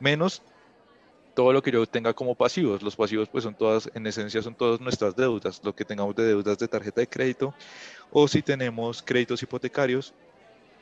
menos 0.00 0.42
todo 1.34 1.52
lo 1.52 1.62
que 1.62 1.70
yo 1.70 1.86
tenga 1.86 2.12
como 2.12 2.34
pasivos. 2.34 2.82
Los 2.82 2.96
pasivos 2.96 3.28
pues 3.28 3.44
son 3.44 3.54
todas, 3.54 3.90
en 3.94 4.06
esencia 4.06 4.42
son 4.42 4.54
todas 4.54 4.80
nuestras 4.80 5.16
deudas, 5.16 5.60
lo 5.64 5.74
que 5.74 5.84
tengamos 5.84 6.14
de 6.14 6.24
deudas 6.24 6.58
de 6.58 6.68
tarjeta 6.68 7.00
de 7.00 7.06
crédito 7.06 7.54
o 8.12 8.28
si 8.28 8.42
tenemos 8.42 9.02
créditos 9.02 9.42
hipotecarios 9.42 10.12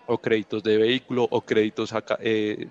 o 0.07 0.19
créditos 0.19 0.63
de 0.63 0.77
vehículo 0.77 1.29
o 1.31 1.41
créditos 1.41 1.95
eh, 2.21 2.67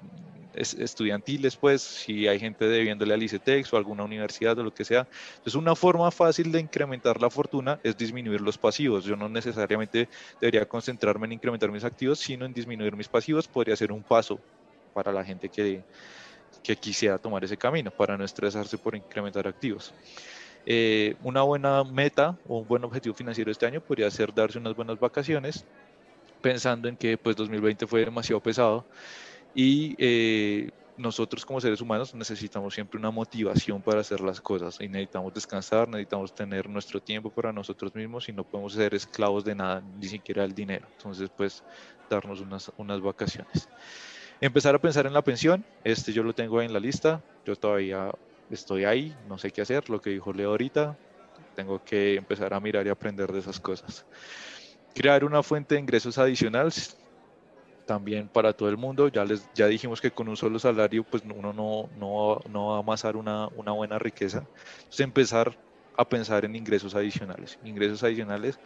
estudiantiles, 0.53 1.55
pues, 1.55 1.81
si 1.81 2.27
hay 2.27 2.37
gente 2.37 2.65
debiéndole 2.67 3.13
al 3.13 3.23
ICETEX 3.23 3.71
o 3.71 3.77
alguna 3.77 4.03
universidad 4.03 4.59
o 4.59 4.63
lo 4.63 4.73
que 4.73 4.83
sea. 4.83 5.07
Entonces, 5.31 5.55
una 5.55 5.75
forma 5.75 6.11
fácil 6.11 6.51
de 6.51 6.59
incrementar 6.59 7.21
la 7.21 7.29
fortuna 7.29 7.79
es 7.83 7.95
disminuir 7.95 8.41
los 8.41 8.57
pasivos. 8.57 9.05
Yo 9.05 9.15
no 9.15 9.29
necesariamente 9.29 10.09
debería 10.41 10.67
concentrarme 10.67 11.27
en 11.27 11.33
incrementar 11.33 11.71
mis 11.71 11.85
activos, 11.85 12.19
sino 12.19 12.45
en 12.45 12.53
disminuir 12.53 12.95
mis 12.97 13.07
pasivos. 13.07 13.47
Podría 13.47 13.77
ser 13.77 13.93
un 13.93 14.03
paso 14.03 14.37
para 14.93 15.13
la 15.13 15.23
gente 15.23 15.47
que, 15.47 15.81
que 16.63 16.75
quisiera 16.75 17.17
tomar 17.17 17.43
ese 17.43 17.57
camino, 17.57 17.91
para 17.91 18.17
no 18.17 18.23
estresarse 18.23 18.77
por 18.77 18.95
incrementar 18.95 19.47
activos. 19.47 19.93
Eh, 20.65 21.15
una 21.23 21.41
buena 21.41 21.83
meta 21.83 22.37
o 22.47 22.59
un 22.59 22.67
buen 22.67 22.83
objetivo 22.83 23.15
financiero 23.15 23.51
este 23.51 23.65
año 23.65 23.81
podría 23.81 24.11
ser 24.11 24.33
darse 24.33 24.57
unas 24.57 24.75
buenas 24.75 24.99
vacaciones, 24.99 25.65
pensando 26.41 26.87
en 26.87 26.97
que 26.97 27.17
pues 27.17 27.35
2020 27.35 27.87
fue 27.87 28.05
demasiado 28.05 28.41
pesado 28.41 28.85
y 29.55 29.95
eh, 29.97 30.69
nosotros 30.99 31.45
como 31.45 31.61
seres 31.61 31.81
humanos 31.81 32.13
necesitamos 32.13 32.73
siempre 32.73 32.99
una 32.99 33.09
motivación 33.09 33.81
para 33.81 34.01
hacer 34.01 34.19
las 34.19 34.41
cosas 34.41 34.77
y 34.81 34.89
necesitamos 34.89 35.33
descansar, 35.33 35.87
necesitamos 35.87 36.35
tener 36.35 36.69
nuestro 36.69 37.01
tiempo 37.01 37.29
para 37.29 37.53
nosotros 37.53 37.95
mismos 37.95 38.27
y 38.27 38.33
no 38.33 38.43
podemos 38.43 38.73
ser 38.73 38.93
esclavos 38.93 39.45
de 39.45 39.55
nada, 39.55 39.81
ni 39.97 40.07
siquiera 40.07 40.41
del 40.41 40.53
dinero. 40.53 40.87
Entonces, 40.97 41.29
pues, 41.35 41.63
darnos 42.09 42.41
unas, 42.41 42.71
unas 42.77 42.99
vacaciones. 42.99 43.69
Empezar 44.41 44.75
a 44.75 44.79
pensar 44.79 45.05
en 45.05 45.13
la 45.13 45.21
pensión, 45.21 45.65
este 45.83 46.13
yo 46.13 46.23
lo 46.23 46.33
tengo 46.33 46.59
ahí 46.59 46.65
en 46.65 46.73
la 46.73 46.79
lista, 46.79 47.21
yo 47.45 47.55
todavía 47.55 48.11
estoy 48.49 48.85
ahí, 48.85 49.15
no 49.27 49.37
sé 49.37 49.51
qué 49.51 49.61
hacer, 49.61 49.89
lo 49.89 50.01
que 50.01 50.11
dijo 50.11 50.31
Leo 50.31 50.51
ahorita, 50.51 50.97
tengo 51.55 51.83
que 51.83 52.15
empezar 52.15 52.53
a 52.53 52.59
mirar 52.59 52.87
y 52.87 52.89
aprender 52.89 53.31
de 53.31 53.39
esas 53.39 53.59
cosas. 53.59 54.05
Crear 54.95 55.25
una 55.25 55.43
fuente 55.43 55.75
de 55.75 55.81
ingresos 55.81 56.17
adicionales, 56.17 56.97
también 57.89 58.27
para 58.27 58.53
todo 58.53 58.69
el 58.69 58.77
mundo. 58.77 59.07
Ya 59.07 59.25
les 59.25 59.49
ya 59.55 59.65
dijimos 59.65 59.99
que 59.99 60.11
con 60.11 60.29
un 60.29 60.37
solo 60.37 60.59
salario 60.59 61.03
pues 61.03 61.23
uno 61.23 61.51
no, 61.51 61.89
no, 61.97 62.39
no 62.47 62.67
va 62.67 62.75
a 62.75 62.79
amasar 62.81 63.17
una, 63.17 63.47
una, 63.55 63.71
buena 63.71 63.97
riqueza. 63.97 64.45
Entonces 64.77 64.99
empezar 64.99 65.57
a 65.97 66.07
pensar 66.07 66.45
en 66.45 66.55
ingresos 66.55 66.93
adicionales. 66.93 67.57
Ingresos 67.63 68.03
adicionales 68.03 68.59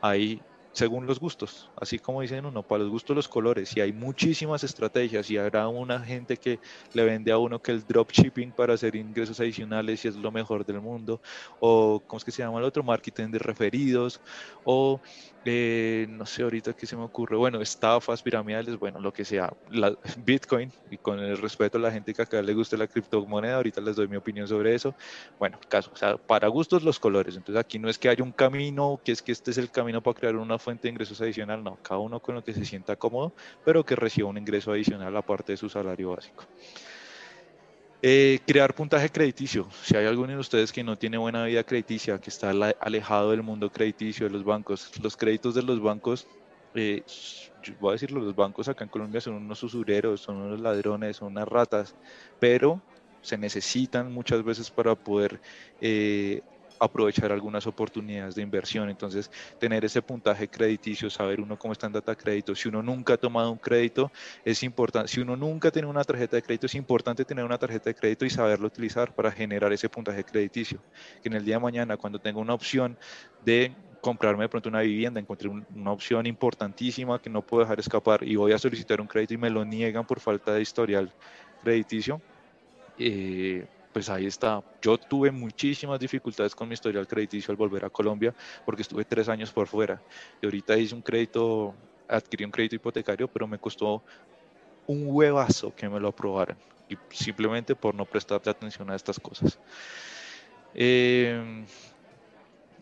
hay 0.00 0.42
según 0.74 1.06
los 1.06 1.20
gustos, 1.20 1.70
así 1.80 2.00
como 2.00 2.20
dicen 2.20 2.44
uno, 2.44 2.64
para 2.64 2.82
los 2.82 2.90
gustos 2.90 3.14
los 3.14 3.28
colores, 3.28 3.76
y 3.76 3.80
hay 3.80 3.92
muchísimas 3.92 4.64
estrategias, 4.64 5.30
y 5.30 5.38
habrá 5.38 5.68
una 5.68 6.00
gente 6.00 6.36
que 6.36 6.58
le 6.92 7.04
vende 7.04 7.30
a 7.30 7.38
uno 7.38 7.62
que 7.62 7.70
el 7.70 7.86
dropshipping 7.86 8.50
para 8.50 8.74
hacer 8.74 8.96
ingresos 8.96 9.38
adicionales 9.38 10.04
y 10.04 10.08
es 10.08 10.16
lo 10.16 10.32
mejor 10.32 10.66
del 10.66 10.80
mundo, 10.80 11.20
o 11.60 12.02
¿cómo 12.04 12.18
es 12.18 12.24
que 12.24 12.32
se 12.32 12.42
llama 12.42 12.58
el 12.58 12.64
otro? 12.64 12.82
Marketing 12.82 13.28
de 13.28 13.38
referidos, 13.38 14.20
o 14.64 15.00
eh, 15.44 16.06
no 16.08 16.26
sé 16.26 16.42
ahorita 16.42 16.72
qué 16.72 16.86
se 16.86 16.96
me 16.96 17.02
ocurre, 17.02 17.36
bueno, 17.36 17.60
estafas 17.60 18.22
piramidales, 18.22 18.78
bueno, 18.78 19.00
lo 19.00 19.12
que 19.12 19.24
sea, 19.24 19.52
la, 19.70 19.96
Bitcoin, 20.24 20.72
y 20.90 20.96
con 20.98 21.18
el 21.18 21.38
respeto 21.38 21.78
a 21.78 21.80
la 21.80 21.92
gente 21.92 22.14
que 22.14 22.22
acá 22.22 22.40
le 22.42 22.54
guste 22.54 22.76
la 22.76 22.86
criptomoneda, 22.86 23.56
ahorita 23.56 23.80
les 23.80 23.96
doy 23.96 24.08
mi 24.08 24.16
opinión 24.16 24.48
sobre 24.48 24.74
eso, 24.74 24.94
bueno, 25.38 25.58
caso, 25.68 25.90
o 25.92 25.96
sea, 25.96 26.16
para 26.16 26.48
gustos 26.48 26.82
los 26.82 26.98
colores, 26.98 27.36
entonces 27.36 27.60
aquí 27.60 27.78
no 27.78 27.88
es 27.88 27.98
que 27.98 28.08
haya 28.08 28.24
un 28.24 28.32
camino, 28.32 29.00
que 29.04 29.12
es 29.12 29.22
que 29.22 29.32
este 29.32 29.50
es 29.50 29.58
el 29.58 29.70
camino 29.70 30.02
para 30.02 30.14
crear 30.14 30.36
una 30.36 30.58
fuente 30.58 30.88
de 30.88 30.92
ingresos 30.92 31.20
adicional, 31.20 31.62
no, 31.62 31.76
cada 31.82 32.00
uno 32.00 32.20
con 32.20 32.34
lo 32.34 32.42
que 32.42 32.54
se 32.54 32.64
sienta 32.64 32.96
cómodo, 32.96 33.32
pero 33.64 33.84
que 33.84 33.96
reciba 33.96 34.28
un 34.28 34.38
ingreso 34.38 34.72
adicional 34.72 35.16
aparte 35.16 35.52
de 35.52 35.56
su 35.56 35.68
salario 35.68 36.10
básico. 36.10 36.44
Eh, 38.06 38.38
crear 38.46 38.74
puntaje 38.74 39.08
crediticio. 39.08 39.66
Si 39.82 39.96
hay 39.96 40.04
alguno 40.04 40.30
de 40.34 40.36
ustedes 40.38 40.70
que 40.72 40.84
no 40.84 40.98
tiene 40.98 41.16
buena 41.16 41.46
vida 41.46 41.64
crediticia, 41.64 42.18
que 42.18 42.28
está 42.28 42.50
alejado 42.78 43.30
del 43.30 43.42
mundo 43.42 43.70
crediticio 43.70 44.26
de 44.26 44.30
los 44.32 44.44
bancos, 44.44 44.90
los 45.02 45.16
créditos 45.16 45.54
de 45.54 45.62
los 45.62 45.80
bancos, 45.80 46.28
eh, 46.74 47.02
voy 47.78 47.88
a 47.88 47.92
decirlo, 47.92 48.20
los 48.20 48.34
bancos 48.34 48.68
acá 48.68 48.84
en 48.84 48.90
Colombia 48.90 49.22
son 49.22 49.36
unos 49.36 49.62
usureros, 49.62 50.20
son 50.20 50.36
unos 50.36 50.60
ladrones, 50.60 51.16
son 51.16 51.28
unas 51.28 51.48
ratas, 51.48 51.96
pero 52.38 52.84
se 53.22 53.38
necesitan 53.38 54.12
muchas 54.12 54.44
veces 54.44 54.70
para 54.70 54.94
poder 54.96 55.40
eh, 55.80 56.42
aprovechar 56.78 57.32
algunas 57.32 57.66
oportunidades 57.66 58.34
de 58.34 58.42
inversión. 58.42 58.88
Entonces, 58.88 59.30
tener 59.58 59.84
ese 59.84 60.02
puntaje 60.02 60.48
crediticio, 60.48 61.10
saber 61.10 61.40
uno 61.40 61.58
cómo 61.58 61.72
está 61.72 61.86
en 61.86 61.92
data 61.92 62.14
crédito. 62.14 62.54
Si 62.54 62.68
uno 62.68 62.82
nunca 62.82 63.14
ha 63.14 63.16
tomado 63.16 63.50
un 63.50 63.58
crédito, 63.58 64.10
es 64.44 64.62
importante. 64.62 65.08
Si 65.08 65.20
uno 65.20 65.36
nunca 65.36 65.70
tiene 65.70 65.88
una 65.88 66.04
tarjeta 66.04 66.36
de 66.36 66.42
crédito, 66.42 66.66
es 66.66 66.74
importante 66.74 67.24
tener 67.24 67.44
una 67.44 67.58
tarjeta 67.58 67.90
de 67.90 67.94
crédito 67.94 68.24
y 68.24 68.30
saberlo 68.30 68.66
utilizar 68.66 69.14
para 69.14 69.30
generar 69.30 69.72
ese 69.72 69.88
puntaje 69.88 70.24
crediticio. 70.24 70.78
Que 71.22 71.28
en 71.28 71.34
el 71.34 71.44
día 71.44 71.56
de 71.56 71.62
mañana, 71.62 71.96
cuando 71.96 72.18
tenga 72.18 72.40
una 72.40 72.54
opción 72.54 72.96
de 73.44 73.72
comprarme 74.00 74.44
de 74.44 74.48
pronto 74.50 74.68
una 74.68 74.82
vivienda, 74.82 75.18
encontré 75.18 75.48
una 75.48 75.90
opción 75.90 76.26
importantísima 76.26 77.20
que 77.20 77.30
no 77.30 77.40
puedo 77.40 77.62
dejar 77.62 77.80
escapar 77.80 78.22
y 78.22 78.36
voy 78.36 78.52
a 78.52 78.58
solicitar 78.58 79.00
un 79.00 79.06
crédito 79.06 79.32
y 79.32 79.38
me 79.38 79.48
lo 79.48 79.64
niegan 79.64 80.06
por 80.06 80.20
falta 80.20 80.52
de 80.52 80.60
historial 80.60 81.10
crediticio, 81.62 82.20
eh, 82.98 83.66
pues 83.94 84.10
ahí 84.10 84.26
está. 84.26 84.60
Yo 84.82 84.98
tuve 84.98 85.30
muchísimas 85.30 86.00
dificultades 86.00 86.52
con 86.52 86.66
mi 86.68 86.74
historial 86.74 87.06
crediticio 87.06 87.52
al 87.52 87.56
volver 87.56 87.84
a 87.84 87.90
Colombia 87.90 88.34
porque 88.66 88.82
estuve 88.82 89.04
tres 89.04 89.28
años 89.28 89.52
por 89.52 89.68
fuera. 89.68 90.02
Y 90.42 90.46
ahorita 90.46 90.76
hice 90.76 90.96
un 90.96 91.00
crédito, 91.00 91.76
adquirí 92.08 92.44
un 92.44 92.50
crédito 92.50 92.74
hipotecario, 92.74 93.28
pero 93.28 93.46
me 93.46 93.56
costó 93.56 94.02
un 94.88 95.04
huevazo 95.06 95.72
que 95.76 95.88
me 95.88 96.00
lo 96.00 96.08
aprobaran. 96.08 96.58
Y 96.88 96.96
simplemente 97.10 97.76
por 97.76 97.94
no 97.94 98.04
prestarle 98.04 98.50
atención 98.50 98.90
a 98.90 98.96
estas 98.96 99.20
cosas. 99.20 99.60
Eh, 100.74 101.64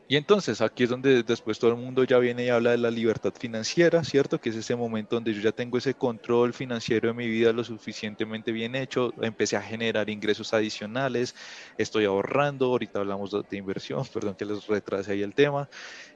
y 0.08 0.16
entonces 0.16 0.60
aquí 0.60 0.84
es 0.84 0.90
donde 0.90 1.22
después 1.22 1.58
todo 1.58 1.70
el 1.70 1.76
mundo 1.76 2.04
ya 2.04 2.18
viene 2.18 2.44
y 2.44 2.48
habla 2.48 2.72
de 2.72 2.78
la 2.78 2.90
libertad 2.90 3.32
financiera, 3.38 4.04
¿cierto? 4.04 4.40
Que 4.40 4.50
es 4.50 4.56
ese 4.56 4.76
momento 4.76 5.16
donde 5.16 5.32
yo 5.32 5.40
ya 5.40 5.52
tengo 5.52 5.78
ese 5.78 5.94
control 5.94 6.52
financiero 6.52 7.08
de 7.08 7.14
mi 7.14 7.28
vida 7.28 7.52
lo 7.52 7.64
suficientemente 7.64 8.52
bien 8.52 8.74
hecho, 8.74 9.14
empecé 9.22 9.56
a 9.56 9.62
generar 9.62 10.10
ingresos 10.10 10.52
adicionales, 10.52 11.34
estoy 11.78 12.04
ahorrando, 12.04 12.66
ahorita 12.66 12.98
hablamos 13.00 13.30
de, 13.30 13.56
inversión, 13.56 14.04
perdón 14.12 14.34
que 14.34 14.44
les 14.44 14.66
retrase 14.66 15.12
ahí 15.12 15.22
el 15.22 15.34
tema. 15.34 15.68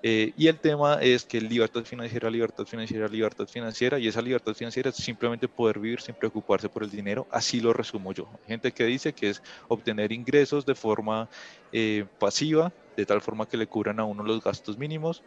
Eh, 0.02 0.32
y 0.36 0.48
el 0.48 0.58
tema 0.58 0.98
es 1.00 1.24
que 1.24 1.40
libertad 1.40 1.84
financiera, 1.84 2.28
libertad 2.28 2.64
financiera, 2.64 3.08
libertad 3.08 3.46
financiera, 3.46 3.98
y 3.98 4.08
esa 4.08 4.20
libertad 4.20 4.54
financiera 4.54 4.90
es 4.90 4.96
simplemente 4.96 5.48
poder 5.48 5.78
vivir 5.78 6.00
sin 6.00 6.14
preocuparse 6.14 6.68
por 6.68 6.82
el 6.82 6.90
dinero, 6.90 7.26
así 7.30 7.60
lo 7.60 7.72
resumo 7.72 8.12
yo. 8.12 8.28
Hay 8.42 8.48
gente 8.48 8.72
que 8.72 8.84
dice 8.84 9.12
que 9.12 9.30
es 9.30 9.42
obtener 9.68 10.12
ingresos 10.12 10.66
de 10.66 10.74
forma 10.74 11.28
eh, 11.72 12.04
pasiva, 12.18 12.72
de 12.96 13.06
tal 13.06 13.20
forma 13.20 13.46
que 13.46 13.56
le 13.56 13.66
cubran 13.66 14.00
a 14.00 14.04
uno 14.04 14.22
los 14.22 14.42
gastos 14.42 14.78
mínimos. 14.78 15.22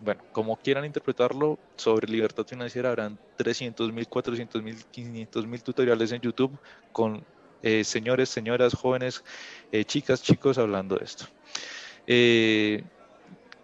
Bueno, 0.00 0.22
como 0.32 0.56
quieran 0.56 0.84
interpretarlo, 0.84 1.58
sobre 1.76 2.08
libertad 2.08 2.46
financiera 2.46 2.90
habrán 2.90 3.18
300 3.36 3.92
mil, 3.92 4.08
400 4.08 4.62
mil, 4.62 4.76
500 4.90 5.46
mil 5.46 5.62
tutoriales 5.62 6.12
en 6.12 6.20
YouTube 6.20 6.56
con 6.92 7.24
eh, 7.62 7.84
señores, 7.84 8.28
señoras, 8.28 8.74
jóvenes, 8.74 9.24
eh, 9.72 9.84
chicas, 9.84 10.22
chicos 10.22 10.58
hablando 10.58 10.96
de 10.96 11.04
esto. 11.04 11.24
Eh, 12.06 12.84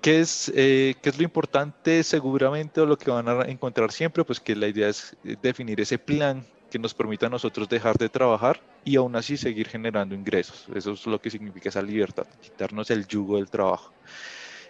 ¿Qué 0.01 0.21
es, 0.21 0.51
¿Qué 0.55 0.97
es 1.03 1.19
lo 1.19 1.25
importante 1.25 2.03
seguramente 2.03 2.81
o 2.81 2.87
lo 2.87 2.97
que 2.97 3.11
van 3.11 3.29
a 3.29 3.43
encontrar 3.43 3.93
siempre? 3.93 4.25
Pues 4.25 4.41
que 4.41 4.57
la 4.57 4.67
idea 4.67 4.89
es 4.89 5.15
definir 5.43 5.79
ese 5.79 5.99
plan 5.99 6.47
que 6.71 6.79
nos 6.79 6.95
permita 6.95 7.27
a 7.27 7.29
nosotros 7.29 7.69
dejar 7.69 7.99
de 7.99 8.09
trabajar 8.09 8.63
y 8.85 8.97
aún 8.97 9.17
así 9.17 9.37
seguir 9.37 9.69
generando 9.69 10.15
ingresos. 10.15 10.67
Eso 10.75 10.93
es 10.93 11.07
lo 11.07 11.21
que 11.21 11.31
significa 11.31 11.69
esa 11.69 11.83
libertad, 11.83 12.27
quitarnos 12.41 12.91
el 12.91 13.07
yugo 13.07 13.37
del 13.37 13.51
trabajo. 13.51 13.93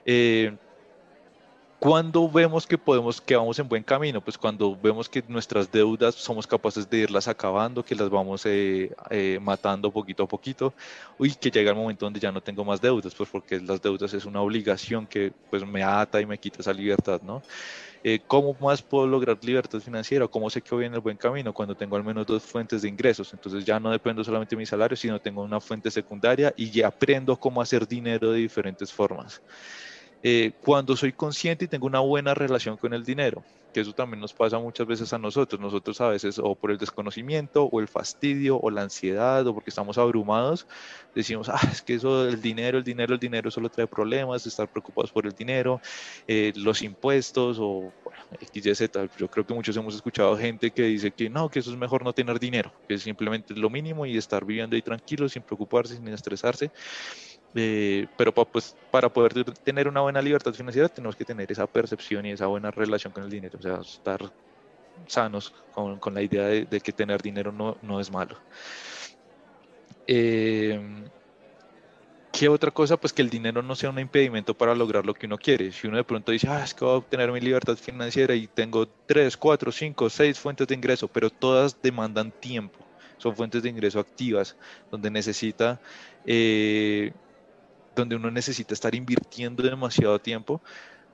Eh, 0.05 0.57
vemos 2.33 2.67
que 2.67 2.77
podemos, 2.77 3.21
que 3.21 3.37
vamos 3.37 3.59
en 3.59 3.69
buen 3.69 3.83
camino, 3.83 4.21
pues 4.21 4.37
cuando 4.37 4.77
vemos 4.77 5.09
que 5.09 5.23
nuestras 5.29 5.71
deudas 5.71 6.15
somos 6.15 6.47
capaces 6.47 6.89
de 6.89 6.99
irlas 6.99 7.27
acabando, 7.27 7.83
que 7.83 7.95
las 7.95 8.11
vamos 8.11 8.45
eh, 8.45 8.93
eh, 9.11 9.39
matando 9.41 9.91
poquito 9.91 10.25
a 10.25 10.29
poquito, 10.29 10.75
y 11.19 11.33
que 11.35 11.51
llega 11.51 11.71
el 11.71 11.77
momento 11.77 12.05
donde 12.05 12.21
ya 12.21 12.31
no 12.31 12.43
tengo 12.43 12.65
más 12.65 12.81
deudas, 12.81 13.15
pues 13.15 13.29
porque 13.31 13.61
las 13.61 13.81
deudas 13.81 14.13
es 14.13 14.25
una 14.25 14.43
obligación 14.43 15.07
que 15.07 15.33
pues 15.49 15.67
me 15.67 15.83
ata 15.83 16.21
y 16.21 16.27
me 16.27 16.39
quita 16.39 16.61
esa 16.61 16.73
libertad, 16.73 17.23
¿no? 17.23 17.43
Eh, 18.03 18.21
¿Cómo 18.27 18.57
más 18.61 18.83
puedo 18.83 19.07
lograr 19.07 19.39
libertad 19.43 19.81
financiera? 19.81 20.27
¿Cómo 20.27 20.49
sé 20.49 20.63
que 20.63 20.75
voy 20.75 20.87
en 20.87 20.95
el 20.95 21.01
buen 21.01 21.17
camino? 21.19 21.53
Cuando 21.53 21.77
tengo 21.77 21.97
al 21.97 22.05
menos 22.05 22.27
dos 22.27 22.43
fuentes 22.45 22.83
de 22.83 22.89
ingresos. 22.89 23.33
Entonces 23.35 23.65
ya 23.65 23.79
no 23.79 23.91
dependo 23.91 24.25
solamente 24.25 24.57
de 24.57 24.59
mi 24.59 24.67
salario, 24.67 24.97
sino 24.97 25.21
tengo 25.21 25.43
una 25.43 25.61
fuente 25.61 25.91
secundaria 25.91 26.53
y 26.57 26.71
ya 26.71 26.89
aprendo 26.89 27.37
cómo 27.39 27.61
hacer 27.61 27.87
dinero 27.87 28.33
de 28.33 28.39
diferentes 28.39 28.93
formas. 28.93 29.43
Eh, 30.23 30.53
cuando 30.61 30.97
soy 30.97 31.13
consciente 31.13 31.67
y 31.67 31.69
tengo 31.69 31.87
una 31.87 32.01
buena 32.01 32.35
relación 32.35 32.77
con 32.77 32.95
el 32.95 33.05
dinero, 33.05 33.45
que 33.71 33.81
eso 33.81 33.93
también 33.93 34.21
nos 34.21 34.33
pasa 34.33 34.59
muchas 34.59 34.87
veces 34.87 35.13
a 35.13 35.19
nosotros, 35.19 35.61
nosotros 35.61 36.01
a 36.01 36.09
veces 36.09 36.39
o 36.39 36.55
por 36.55 36.71
el 36.71 36.79
desconocimiento 36.79 37.65
o 37.65 37.81
el 37.81 37.89
fastidio 37.89 38.59
o 38.59 38.71
la 38.71 38.83
ansiedad 38.83 39.47
o 39.47 39.55
porque 39.55 39.71
estamos 39.71 39.99
abrumados, 39.99 40.67
decimos, 41.15 41.49
ah, 41.49 41.61
es 41.71 41.83
que 41.83 41.95
eso 41.95 42.25
del 42.25 42.41
dinero, 42.41 42.79
el 42.79 42.85
dinero, 42.85 43.15
el 43.15 43.21
dinero 43.21 43.51
solo 43.51 43.69
trae 43.69 43.87
problemas, 43.87 44.47
estar 44.47 44.69
preocupados 44.69 45.11
por 45.13 45.27
el 45.27 45.33
dinero, 45.33 45.81
eh, 46.27 46.53
los 46.57 46.83
impuestos 46.83 47.59
o 47.61 47.93
bueno, 48.05 48.21
XYZ, 48.53 48.91
yo 49.19 49.29
creo 49.29 49.47
que 49.47 49.55
muchos 49.55 49.77
hemos 49.77 49.95
escuchado 49.95 50.37
gente 50.37 50.71
que 50.71 50.83
dice 50.83 51.11
que 51.11 51.31
no, 51.31 51.49
que 51.49 51.61
eso 51.61 51.71
es 51.71 51.77
mejor 51.77 52.05
no 52.05 52.13
tener 52.13 52.39
dinero, 52.39 52.73
que 52.89 52.95
es 52.95 53.03
simplemente 53.03 53.55
lo 53.55 53.71
mínimo 53.71 54.07
y 54.07 54.17
estar 54.17 54.45
viviendo 54.45 54.77
ahí 54.77 54.83
tranquilo, 54.83 55.29
sin 55.29 55.43
preocuparse, 55.43 55.97
sin 55.97 56.09
estresarse. 56.09 56.71
Eh, 57.55 58.07
pero 58.17 58.33
pues, 58.33 58.77
para 58.91 59.09
poder 59.09 59.45
tener 59.55 59.89
una 59.89 60.01
buena 60.01 60.23
libertad 60.23 60.53
financiera 60.53 60.89
tenemos 60.89 61.17
que 61.17 61.25
tener 61.25 61.51
esa 61.51 61.67
percepción 61.67 62.25
y 62.27 62.31
esa 62.31 62.47
buena 62.47 62.71
relación 62.71 63.13
con 63.13 63.25
el 63.25 63.31
dinero, 63.31 63.59
o 63.59 63.63
sea, 63.63 63.81
estar 63.81 64.21
sanos 65.07 65.53
con, 65.73 66.15
la 66.15 66.23
idea 66.23 66.47
de, 66.47 66.81
que 66.81 66.93
tener 66.93 67.23
dinero 67.23 67.53
no, 67.53 68.01
es 68.01 68.11
malo. 68.11 68.37
Eh, 70.07 70.81
¿Qué 72.33 72.49
otra 72.49 72.71
cosa? 72.71 72.97
Pues 72.97 73.13
que 73.13 73.23
el 73.23 73.31
dinero 73.31 73.63
no 73.63 73.75
sea 73.75 73.91
un 73.91 73.99
impedimento 73.99 74.55
para 74.55 74.75
lograr 74.75 75.05
lo 75.05 75.15
que 75.15 75.27
uno 75.27 75.37
quiere. 75.37 75.73
Si 75.73 75.87
uno 75.89 75.97
de 75.97 76.05
pronto 76.05 76.31
dice, 76.33 76.49
ah, 76.49 76.63
es 76.63 76.75
que 76.75 76.85
voy 76.85 76.95
a 76.95 76.99
obtener 76.99 77.33
mi 77.33 77.41
libertad 77.41 77.77
financiera 77.77 78.35
y 78.35 78.47
tengo 78.47 78.87
3, 79.07 79.37
4, 79.37 79.73
5, 79.73 80.11
6 80.11 80.39
fuentes 80.39 80.69
de 80.69 80.75
ingreso, 80.75 81.09
pero 81.09 81.29
todas 81.29 81.83
demandan 81.83 82.31
tiempo. 82.31 82.79
Son 83.19 83.35
fuentes 83.35 83.63
de 83.63 83.69
ingreso 83.69 83.99
activas, 83.99 84.57
donde 84.91 85.11
necesita, 85.11 85.81
eh, 86.25 87.13
donde 87.95 88.17
uno 88.17 88.31
necesita 88.31 88.75
estar 88.75 88.95
invirtiendo 88.95 89.63
demasiado 89.63 90.19
tiempo, 90.19 90.61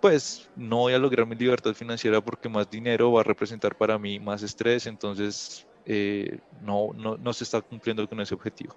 pues 0.01 0.49
no 0.57 0.79
voy 0.79 0.93
a 0.93 0.99
lograr 0.99 1.27
mi 1.27 1.35
libertad 1.35 1.75
financiera 1.75 2.21
porque 2.21 2.49
más 2.49 2.71
dinero 2.71 3.13
va 3.13 3.21
a 3.21 3.25
representar 3.25 3.75
para 3.75 3.99
mí 3.99 4.19
más 4.21 4.43
estrés, 4.43 4.87
entonces 4.87 5.67
eh, 5.85 6.39
no, 6.63 6.91
no, 6.95 7.17
no 7.17 7.33
se 7.33 7.45
está 7.45 7.61
cumpliendo 7.61 8.07
con 8.09 8.21
ese 8.21 8.35
objetivo. 8.35 8.75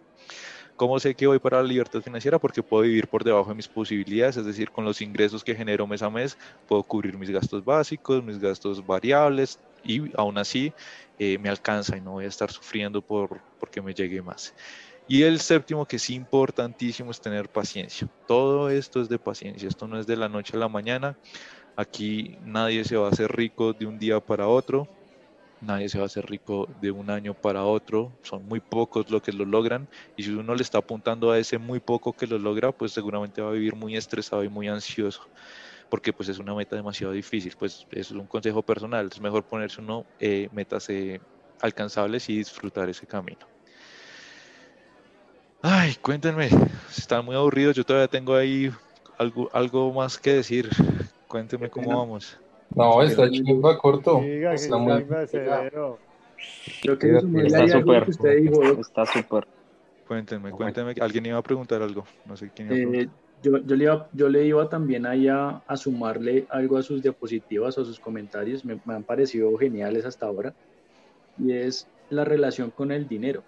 ¿Cómo 0.79 0.98
sé 0.98 1.13
que 1.13 1.27
voy 1.27 1.39
para 1.39 1.62
la 1.62 1.68
libertad 1.68 2.01
financiera? 2.01 2.39
Porque 2.39 2.63
puedo 2.63 2.84
vivir 2.84 3.08
por 3.08 3.22
debajo 3.22 3.50
de 3.50 3.56
mis 3.56 3.68
posibilidades, 3.68 4.38
es 4.38 4.46
decir, 4.46 4.72
con 4.72 4.86
los 4.86 5.01
ingresos 5.01 5.44
que 5.44 5.53
genero 5.53 5.86
mes 5.86 6.01
a 6.01 6.10
mes, 6.10 6.38
puedo 6.70 6.84
cubrir 6.84 7.18
mis 7.18 7.29
gastos 7.29 7.65
básicos, 7.65 8.24
mis 8.24 8.39
gastos 8.39 8.86
variables 8.86 9.60
y 9.84 10.10
aún 10.18 10.38
así 10.38 10.72
eh, 11.18 11.38
me 11.38 11.50
alcanza 11.50 11.98
y 11.98 12.01
no 12.01 12.12
voy 12.12 12.25
a 12.25 12.29
estar 12.29 12.50
sufriendo 12.50 13.01
por 13.01 13.41
porque 13.60 13.82
me 13.82 13.94
llegue 13.94 14.22
más. 14.22 14.53
Y 15.12 15.24
el 15.24 15.39
séptimo, 15.39 15.88
que 15.88 15.96
es 15.96 16.08
importantísimo, 16.12 17.10
es 17.10 17.20
tener 17.20 17.50
paciencia. 17.50 18.08
Todo 18.28 18.70
esto 18.70 19.01
es 19.01 19.10
de 19.10 19.18
paciencia, 19.18 19.68
esto 19.68 19.88
no 19.88 20.00
es 20.00 20.06
de 20.06 20.16
la 20.16 20.30
noche 20.30 20.56
a 20.56 20.60
la 20.60 20.70
mañana. 20.70 21.18
Aquí 21.75 22.38
nadie 22.44 22.84
se 22.86 22.96
va 22.96 23.08
a 23.08 23.10
hacer 23.10 23.32
rico 23.36 23.74
de 23.74 23.88
un 23.88 23.98
día 23.98 24.20
para 24.20 24.48
otro, 24.48 24.88
nadie 25.62 25.89
se 25.89 25.98
va 25.98 26.04
a 26.04 26.08
hacer 26.08 26.28
rico 26.28 26.68
de 26.80 26.92
un 26.92 27.10
año 27.10 27.34
para 27.34 27.63
otro, 27.66 28.20
son 28.22 28.46
muy 28.46 28.60
pocos 28.60 29.10
los 29.10 29.24
que 29.24 29.32
lo 29.32 29.46
logran 29.46 29.89
y 30.16 30.24
si 30.24 30.32
uno 30.32 30.54
le 30.54 30.62
está 30.62 30.78
apuntando 30.78 31.32
a 31.32 31.39
ese 31.39 31.58
muy 31.58 31.80
poco 31.80 32.13
que 32.13 32.28
lo 32.28 32.38
logra, 32.38 32.72
pues 32.72 32.92
seguramente 32.92 33.42
va 33.42 33.50
a 33.50 33.54
vivir 33.54 33.75
muy 33.75 33.98
estresado 33.98 34.44
y 34.44 34.50
muy 34.50 34.68
ansioso, 34.68 35.22
porque 35.89 36.13
pues 36.13 36.30
es 36.30 36.38
una 36.39 36.54
meta 36.54 36.75
demasiado 36.75 37.13
difícil, 37.13 37.56
pues 37.58 37.88
es 37.92 38.12
un 38.12 38.28
consejo 38.28 38.62
personal, 38.63 39.10
es 39.12 39.20
mejor 39.22 39.48
ponerse 39.48 39.82
uno 39.82 40.06
eh, 40.20 40.50
metas 40.51 40.88
eh, 40.89 41.20
alcanzables 41.62 42.30
y 42.30 42.38
disfrutar 42.38 42.89
ese 42.89 43.08
camino. 43.08 43.48
Ay, 45.62 45.96
cuéntenme, 46.01 46.50
están 46.96 47.25
muy 47.25 47.36
aburridos, 47.36 47.75
yo 47.75 47.84
todavía 47.84 48.08
tengo 48.08 48.34
ahí 48.34 48.72
algo, 49.18 49.50
algo 49.51 49.92
más 49.92 50.18
que 50.18 50.34
decir, 50.36 50.70
cuéntenme 51.28 51.70
cómo 51.70 51.98
vamos. 51.98 52.39
No, 52.74 53.01
está 53.01 53.30
chimba 53.30 53.78
corto. 53.78 54.22
Diga, 54.22 54.54
está 54.54 54.78
que 54.78 54.82
muy. 54.82 55.06
Creo 56.82 56.98
que 56.98 57.18
Está 57.18 57.68
súper, 57.68 58.10
está 58.80 59.06
súper. 59.06 59.48
Cuéntenme, 60.08 60.51
cuéntenme, 60.51 60.96
alguien 61.01 61.25
iba 61.25 61.38
a 61.38 61.44
preguntar 61.44 61.82
algo, 61.82 62.06
no 62.25 62.38
sé 62.38 62.50
quién 62.56 62.68
iba 62.68 62.75
a 62.75 62.78
preguntar. 62.78 63.04
Eh, 63.04 63.10
yo, 63.44 63.58
yo, 63.58 63.75
le 63.75 63.84
iba, 63.84 64.10
yo 64.13 64.30
le 64.30 64.46
iba 64.46 64.70
también 64.70 65.06
ahí 65.06 65.28
a, 65.28 65.62
a 65.68 65.78
sumarle 65.78 66.46
algo 66.50 66.78
a 66.78 66.84
sus 66.84 67.01
diapositivas 67.01 67.78
o 67.78 67.82
a 67.82 67.86
sus 67.86 68.00
comentarios, 68.00 68.63
me, 68.63 68.80
me 68.86 68.94
han 68.94 69.04
parecido 69.04 69.56
geniales 69.58 70.06
hasta 70.06 70.25
ahora, 70.25 70.54
y 71.38 71.51
es 71.51 71.88
la 72.10 72.24
relación 72.24 72.72
con 72.72 72.92
el 72.92 73.08
dinero. 73.08 73.44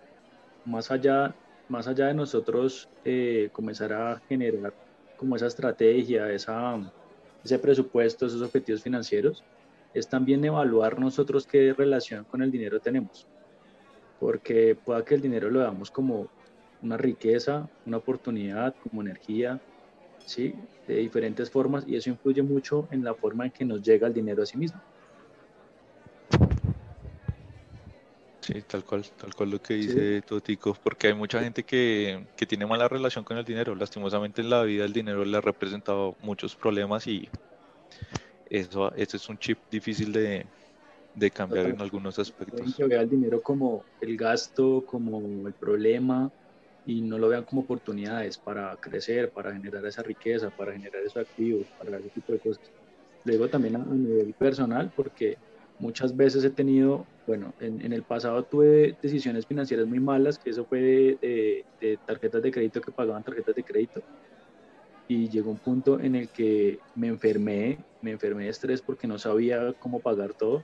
Más 0.65 0.91
allá, 0.91 1.33
más 1.71 1.87
allá 1.87 2.07
de 2.07 2.13
nosotros 2.13 2.89
eh, 3.05 3.49
comenzar 3.53 3.93
a 3.93 4.19
generar 4.27 4.73
como 5.15 5.37
esa 5.37 5.47
estrategia, 5.47 6.29
esa, 6.29 6.77
ese 7.43 7.59
presupuesto, 7.59 8.25
esos 8.25 8.41
objetivos 8.41 8.83
financieros, 8.83 9.41
es 9.93 10.07
también 10.07 10.43
evaluar 10.43 10.99
nosotros 10.99 11.47
qué 11.47 11.73
relación 11.73 12.25
con 12.25 12.41
el 12.41 12.51
dinero 12.51 12.79
tenemos. 12.81 13.25
Porque 14.19 14.75
pueda 14.75 15.03
que 15.05 15.15
el 15.15 15.21
dinero 15.21 15.49
lo 15.49 15.59
veamos 15.59 15.89
como 15.89 16.27
una 16.81 16.97
riqueza, 16.97 17.69
una 17.85 17.97
oportunidad, 17.97 18.75
como 18.83 19.01
energía, 19.01 19.61
¿sí? 20.25 20.53
de 20.87 20.95
diferentes 20.95 21.49
formas, 21.49 21.85
y 21.87 21.95
eso 21.95 22.09
influye 22.09 22.41
mucho 22.41 22.87
en 22.91 23.03
la 23.03 23.13
forma 23.13 23.45
en 23.45 23.51
que 23.51 23.63
nos 23.63 23.81
llega 23.81 24.07
el 24.07 24.13
dinero 24.13 24.43
a 24.43 24.45
sí 24.45 24.57
mismo. 24.57 24.81
Sí, 28.51 28.61
tal 28.63 28.83
cual, 28.83 29.05
tal 29.17 29.33
cual 29.33 29.51
lo 29.51 29.59
que 29.59 29.75
dice 29.75 30.21
Totico, 30.23 30.75
porque 30.83 31.07
hay 31.07 31.13
mucha 31.13 31.41
gente 31.41 31.63
que, 31.63 32.27
que 32.35 32.45
tiene 32.45 32.65
mala 32.65 32.89
relación 32.89 33.23
con 33.23 33.37
el 33.37 33.45
dinero. 33.45 33.75
Lastimosamente 33.75 34.41
en 34.41 34.49
la 34.49 34.63
vida 34.63 34.83
el 34.83 34.91
dinero 34.91 35.23
le 35.23 35.37
ha 35.37 35.41
representado 35.41 36.17
muchos 36.19 36.55
problemas 36.55 37.07
y 37.07 37.29
eso, 38.49 38.93
eso 38.95 39.15
es 39.15 39.29
un 39.29 39.37
chip 39.37 39.57
difícil 39.69 40.11
de, 40.11 40.45
de 41.13 41.31
cambiar 41.31 41.67
en 41.67 41.79
algunos 41.79 42.19
aspectos. 42.19 42.75
Que 42.75 42.83
vean 42.85 43.03
el 43.03 43.09
dinero 43.09 43.41
como 43.41 43.85
el 44.01 44.17
gasto, 44.17 44.83
como 44.85 45.47
el 45.47 45.53
problema, 45.53 46.29
y 46.85 47.01
no 47.01 47.17
lo 47.17 47.29
vean 47.29 47.45
como 47.45 47.61
oportunidades 47.61 48.37
para 48.37 48.75
crecer, 48.77 49.31
para 49.31 49.53
generar 49.53 49.85
esa 49.85 50.03
riqueza, 50.03 50.51
para 50.51 50.73
generar 50.73 51.01
esos 51.03 51.21
activos, 51.21 51.67
para 51.77 51.97
ese 51.99 52.09
tipo 52.09 52.33
de 52.33 52.39
cosas. 52.39 52.69
Luego 53.23 53.49
también 53.49 53.77
a, 53.77 53.83
a 53.83 53.95
nivel 53.95 54.33
personal, 54.33 54.91
porque 54.93 55.37
muchas 55.77 56.15
veces 56.15 56.43
he 56.43 56.49
tenido, 56.49 57.07
bueno, 57.31 57.53
en, 57.61 57.79
en, 57.79 57.93
el 57.93 58.03
pasado 58.03 58.43
tuve 58.43 58.97
decisiones 59.01 59.45
financieras 59.45 59.87
muy 59.87 60.01
malas, 60.01 60.37
que 60.37 60.49
eso 60.49 60.65
fue 60.65 60.81
de, 60.81 61.17
de, 61.21 61.65
de, 61.79 61.97
tarjetas 62.05 62.43
de 62.43 62.51
crédito 62.51 62.81
que 62.81 62.91
pagaban 62.91 63.23
tarjetas 63.23 63.55
de 63.55 63.63
crédito. 63.63 64.01
Y 65.07 65.29
llegó 65.29 65.49
un 65.49 65.57
punto 65.57 65.97
en 65.97 66.15
el 66.15 66.27
que 66.27 66.79
me 66.93 67.07
enfermé, 67.07 67.77
me 68.01 68.11
enfermé 68.11 68.43
de 68.43 68.49
estrés 68.49 68.81
porque 68.81 69.07
no 69.07 69.17
sabía 69.17 69.71
cómo 69.79 70.01
pagar 70.01 70.33
todo, 70.33 70.61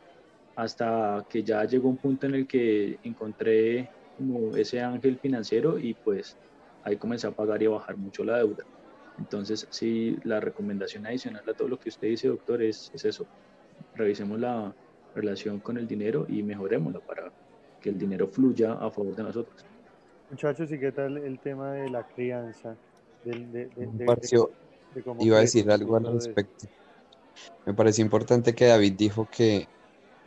hasta 0.58 1.26
que 1.30 1.42
ya 1.42 1.64
llegó 1.64 1.88
un 1.88 1.96
punto 1.96 2.26
en 2.26 2.36
el 2.36 2.48
que 2.48 3.00
encontré 3.04 3.90
como 4.18 4.58
ese 4.58 4.82
ángel 4.82 5.18
financiero 5.18 5.80
y 5.80 5.94
pues 5.94 6.36
ahí 6.84 6.98
comencé 6.98 7.28
a 7.28 7.32
pagar 7.32 7.64
y 7.64 7.68
a 7.68 7.70
bajar 7.70 7.96
mucho 7.96 8.26
la 8.26 8.40
deuda. 8.40 8.66
Entonces, 9.18 9.68
sí, 9.70 10.18
la 10.26 10.42
recomendación 10.42 11.06
adicional 11.06 11.44
a 11.48 11.54
todo 11.54 11.70
lo 11.70 11.80
que 11.80 11.88
usted 11.88 12.10
dice, 12.10 12.28
doctor, 12.28 12.62
es, 12.62 12.92
es 12.94 13.06
eso. 13.06 13.26
Revisemos 13.96 14.38
la, 14.38 14.76
relación 15.18 15.60
con 15.60 15.78
el 15.78 15.88
dinero 15.88 16.26
y 16.30 16.44
mejorémosla 16.44 17.00
para 17.00 17.32
que 17.82 17.90
el 17.90 17.98
dinero 17.98 18.28
fluya 18.28 18.74
a 18.74 18.90
favor 18.90 19.16
de 19.16 19.24
nosotros. 19.24 19.66
Muchachos, 20.30 20.72
¿y 20.72 20.80
qué 20.80 20.92
tal 20.92 21.18
el 21.18 21.40
tema 21.40 21.72
de 21.74 21.90
la 21.90 22.08
crianza? 22.08 22.76
Del, 23.24 23.52
de, 23.52 23.66
de, 23.76 23.88
de, 23.88 24.48
iba 25.20 25.38
a 25.38 25.42
decir 25.42 25.70
algo 25.70 25.96
al 25.98 26.14
respecto. 26.14 26.68
Me 27.66 27.74
pareció 27.74 28.04
importante 28.04 28.54
que 28.54 28.66
David 28.66 28.94
dijo 28.98 29.28
que, 29.30 29.68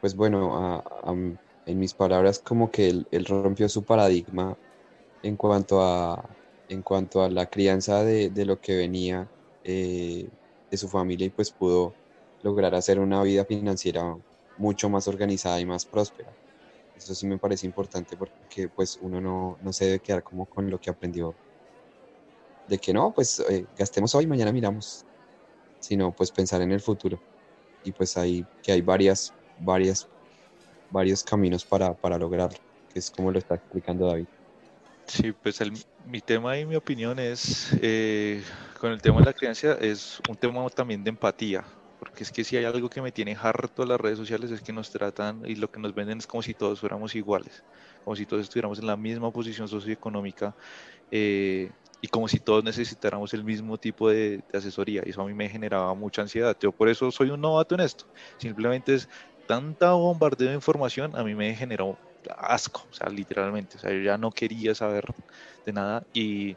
pues 0.01 0.15
bueno, 0.15 0.57
a, 0.57 0.77
a, 0.79 1.13
en 1.13 1.79
mis 1.79 1.95
palabras, 1.95 2.39
como 2.39 2.71
que 2.71 2.89
él, 2.89 3.07
él, 3.11 3.25
rompió 3.25 3.69
su 3.69 3.83
paradigma 3.83 4.57
en 5.23 5.37
cuanto 5.37 5.83
a, 5.83 6.29
en 6.69 6.83
cuanto 6.83 7.23
a 7.23 7.31
la 7.31 7.47
crianza 7.47 8.03
de, 8.05 8.31
de 8.31 8.45
lo 8.45 8.61
que 8.61 8.77
venía 8.77 9.29
eh, 9.65 10.29
de 10.71 10.77
su 10.77 10.89
familia 10.89 11.27
y 11.27 11.31
pues 11.31 11.51
pudo 11.51 11.95
lograr 12.43 12.75
hacer 12.75 12.99
una 13.01 13.23
vida 13.23 13.45
financiera 13.45 14.17
mucho 14.61 14.91
más 14.91 15.09
organizada 15.09 15.59
y 15.59 15.65
más 15.65 15.87
próspera. 15.87 16.31
Eso 16.95 17.15
sí 17.15 17.27
me 17.27 17.39
parece 17.39 17.67
importante 17.67 18.17
porque 18.17 18.69
pues 18.69 18.99
uno 19.01 19.21
no, 19.21 19.59
no 19.63 19.73
se 19.73 19.87
debe 19.87 20.01
quedar 20.01 20.23
como 20.23 20.45
con 20.45 20.71
lo 20.71 20.79
que 20.79 20.91
aprendió. 20.91 21.35
De 22.69 22.79
que 22.79 22.93
no, 22.93 23.11
pues 23.13 23.41
eh, 23.41 23.65
gastemos 23.77 24.15
hoy, 24.15 24.27
mañana 24.27 24.53
miramos. 24.53 25.07
Sino 25.81 26.15
pues 26.15 26.31
pensar 26.31 26.61
en 26.61 26.73
el 26.73 26.81
futuro. 26.81 27.19
Y 27.85 27.93
pues 27.93 28.19
ahí 28.19 28.45
que 28.63 28.73
hay 28.73 28.83
varias, 28.83 29.33
varias, 29.59 30.07
varios 30.91 31.25
caminos 31.25 31.65
para, 31.65 31.95
para 31.95 32.19
lograrlo, 32.19 32.59
que 32.93 32.99
es 32.99 33.11
como 33.11 33.33
lo 33.33 33.39
está 33.39 33.55
explicando 33.55 34.07
David. 34.07 34.27
Sí, 35.07 35.33
pues 35.33 35.59
mi 36.07 36.21
tema 36.21 36.59
y 36.59 36.67
mi 36.67 36.77
opinión 36.77 37.19
es, 37.19 37.73
eh, 37.81 38.45
con 38.79 38.93
el 38.93 39.01
tema 39.01 39.21
de 39.21 39.25
la 39.25 39.33
crianza, 39.33 39.73
es 39.81 40.21
un 40.29 40.37
tema 40.37 40.69
también 40.69 41.03
de 41.03 41.09
empatía 41.09 41.65
porque 42.01 42.25
es 42.25 42.33
que 42.33 42.43
si 42.43 42.57
hay 42.57 42.65
algo 42.65 42.89
que 42.89 43.03
me 43.03 43.13
tiene 43.13 43.37
harto 43.41 43.85
las 43.85 44.01
redes 44.01 44.19
sociales 44.19 44.51
es 44.51 44.63
que 44.63 44.73
nos 44.73 44.91
tratan 44.91 45.43
y 45.47 45.55
lo 45.55 45.71
que 45.71 45.79
nos 45.79 45.95
venden 45.95 46.19
es 46.19 46.27
como 46.27 46.43
si 46.43 46.55
todos 46.55 46.81
fuéramos 46.81 47.15
iguales, 47.15 47.63
como 48.03 48.17
si 48.17 48.27
todos 48.27 48.43
estuviéramos 48.43 48.79
en 48.79 48.87
la 48.87 48.97
misma 48.97 49.31
posición 49.31 49.69
socioeconómica 49.69 50.57
eh, 51.11 51.71
y 52.01 52.09
como 52.09 52.27
si 52.27 52.41
todos 52.41 52.65
necesitáramos 52.65 53.35
el 53.35 53.45
mismo 53.45 53.77
tipo 53.77 54.09
de, 54.09 54.43
de, 54.51 54.59
asesoría. 54.59 55.03
Y 55.05 55.11
eso 55.11 55.21
a 55.21 55.27
mí 55.27 55.35
me 55.35 55.51
generaba 55.51 55.95
mucha 55.95 56.23
ansiedad. 56.23 56.57
Yo 56.59 56.73
por 56.73 56.89
eso 56.89 57.11
soy 57.11 57.29
un 57.29 57.43
novato 57.43 57.75
en 57.75 57.83
esto, 57.83 58.07
simplemente 58.39 58.95
es 58.95 59.09
tanta 59.47 59.93
bombardeo 59.93 60.49
de 60.49 60.55
información 60.55 61.15
a 61.17 61.25
mí 61.25 61.35
me 61.35 61.55
generó 61.55 61.99
asco, 62.39 62.87
o 62.91 62.95
sea, 62.95 63.09
literalmente, 63.09 63.77
o 63.77 63.81
sea, 63.81 63.91
yo 63.91 64.01
ya 64.01 64.17
no 64.17 64.31
quería 64.31 64.75
saber 64.75 65.05
de 65.67 65.73
nada 65.73 66.05
y 66.13 66.57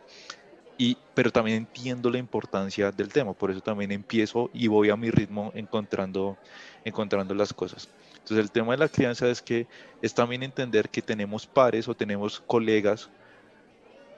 y, 0.78 0.98
pero 1.14 1.32
también 1.32 1.58
entiendo 1.58 2.10
la 2.10 2.18
importancia 2.18 2.92
del 2.92 3.10
tema, 3.10 3.34
por 3.34 3.52
eso 3.52 3.62
también 3.62 3.92
empiezo 3.92 4.50
y 4.54 4.68
voy 4.68 4.90
a 4.90 4.98
mi 4.98 5.12
ritmo 5.12 5.52
encontrando, 5.54 6.38
encontrando 6.84 7.36
las 7.36 7.54
cosas. 7.54 7.90
Entonces 8.14 8.38
el 8.38 8.52
tema 8.52 8.72
de 8.72 8.80
la 8.80 8.88
crianza 8.88 9.30
es 9.30 9.42
que 9.42 9.68
es 10.02 10.14
también 10.14 10.44
entender 10.44 10.90
que 10.90 11.02
tenemos 11.02 11.46
pares 11.46 11.88
o 11.88 11.94
tenemos 11.94 12.42
colegas 12.48 13.10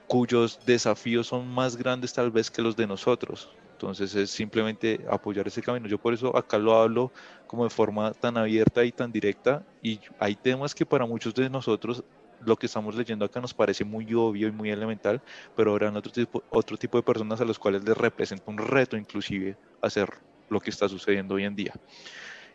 cuyos 0.06 0.60
desafíos 0.64 1.26
son 1.26 1.48
más 1.48 1.76
grandes 1.76 2.12
tal 2.12 2.30
vez 2.30 2.50
que 2.50 2.62
los 2.62 2.76
de 2.76 2.86
nosotros. 2.86 3.48
Entonces 3.72 4.14
es 4.14 4.30
simplemente 4.30 5.04
apoyar 5.10 5.46
ese 5.46 5.60
camino. 5.60 5.86
Yo 5.86 5.98
por 5.98 6.14
eso 6.14 6.34
acá 6.36 6.56
lo 6.56 6.74
hablo 6.74 7.12
como 7.46 7.64
de 7.64 7.70
forma 7.70 8.12
tan 8.14 8.38
abierta 8.38 8.84
y 8.84 8.92
tan 8.92 9.12
directa 9.12 9.66
y 9.82 10.00
hay 10.18 10.34
temas 10.36 10.74
que 10.74 10.86
para 10.86 11.04
muchos 11.04 11.34
de 11.34 11.50
nosotros 11.50 12.02
lo 12.44 12.56
que 12.56 12.66
estamos 12.66 12.94
leyendo 12.94 13.24
acá 13.24 13.40
nos 13.40 13.54
parece 13.54 13.84
muy 13.84 14.12
obvio 14.14 14.48
y 14.48 14.52
muy 14.52 14.70
elemental, 14.70 15.20
pero 15.54 15.72
habrán 15.72 15.96
otro 15.96 16.12
tipo, 16.12 16.42
otro 16.50 16.76
tipo 16.76 16.98
de 16.98 17.02
personas 17.02 17.40
a 17.40 17.44
los 17.44 17.58
cuales 17.58 17.84
les 17.84 17.96
representa 17.96 18.50
un 18.50 18.58
reto 18.58 18.96
inclusive 18.96 19.56
hacer 19.80 20.10
lo 20.48 20.60
que 20.60 20.70
está 20.70 20.88
sucediendo 20.88 21.34
hoy 21.34 21.44
en 21.44 21.56
día. 21.56 21.72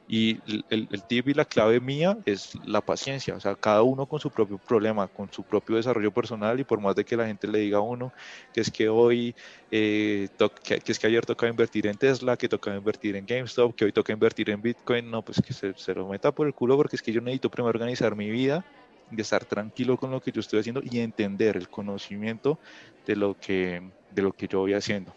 Y 0.07 0.39
el, 0.69 0.87
el, 0.91 1.03
tip 1.03 1.29
y 1.29 1.33
la 1.33 1.45
clave 1.45 1.79
mía 1.79 2.17
es 2.25 2.51
la 2.65 2.81
paciencia, 2.81 3.33
o 3.33 3.39
sea, 3.39 3.55
cada 3.55 3.81
uno 3.81 4.05
con 4.07 4.19
su 4.19 4.29
propio 4.29 4.57
problema, 4.57 5.07
con 5.07 5.31
su 5.31 5.41
propio 5.43 5.77
desarrollo 5.77 6.11
personal 6.11 6.59
y 6.59 6.65
por 6.65 6.81
más 6.81 6.95
de 6.95 7.05
que 7.05 7.15
la 7.15 7.27
gente 7.27 7.47
le 7.47 7.59
diga 7.59 7.77
a 7.77 7.81
uno 7.81 8.11
que 8.53 8.59
es 8.59 8.69
que 8.69 8.89
hoy, 8.89 9.33
eh, 9.69 10.27
que, 10.63 10.81
es 10.85 10.99
que 10.99 11.07
ayer 11.07 11.25
tocaba 11.25 11.49
invertir 11.49 11.87
en 11.87 11.97
Tesla, 11.97 12.35
que 12.35 12.49
tocaba 12.49 12.75
invertir 12.75 13.15
en 13.15 13.25
GameStop, 13.25 13.73
que 13.73 13.85
hoy 13.85 13.93
toca 13.93 14.11
invertir 14.11 14.49
en 14.49 14.61
Bitcoin, 14.61 15.09
no, 15.09 15.21
pues 15.21 15.41
que 15.41 15.53
se, 15.53 15.73
se 15.75 15.93
lo 15.93 16.07
meta 16.09 16.33
por 16.33 16.45
el 16.45 16.53
culo 16.53 16.75
porque 16.75 16.97
es 16.97 17.01
que 17.01 17.13
yo 17.13 17.21
necesito 17.21 17.49
primero 17.49 17.69
organizar 17.69 18.13
mi 18.13 18.29
vida, 18.29 18.65
de 19.11 19.21
estar 19.21 19.45
tranquilo 19.45 19.97
con 19.97 20.11
lo 20.11 20.21
que 20.21 20.31
yo 20.31 20.39
estoy 20.39 20.59
haciendo 20.59 20.81
y 20.83 20.99
entender 20.99 21.57
el 21.57 21.69
conocimiento 21.69 22.59
de 23.05 23.15
lo 23.15 23.35
que, 23.39 23.91
de 24.09 24.21
lo 24.21 24.33
que 24.33 24.47
yo 24.47 24.59
voy 24.59 24.73
haciendo. 24.73 25.13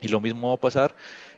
Y 0.00 0.08
lo 0.08 0.20
mismo 0.20 0.48
va 0.48 0.54
a 0.54 0.58
pasar 0.58 0.94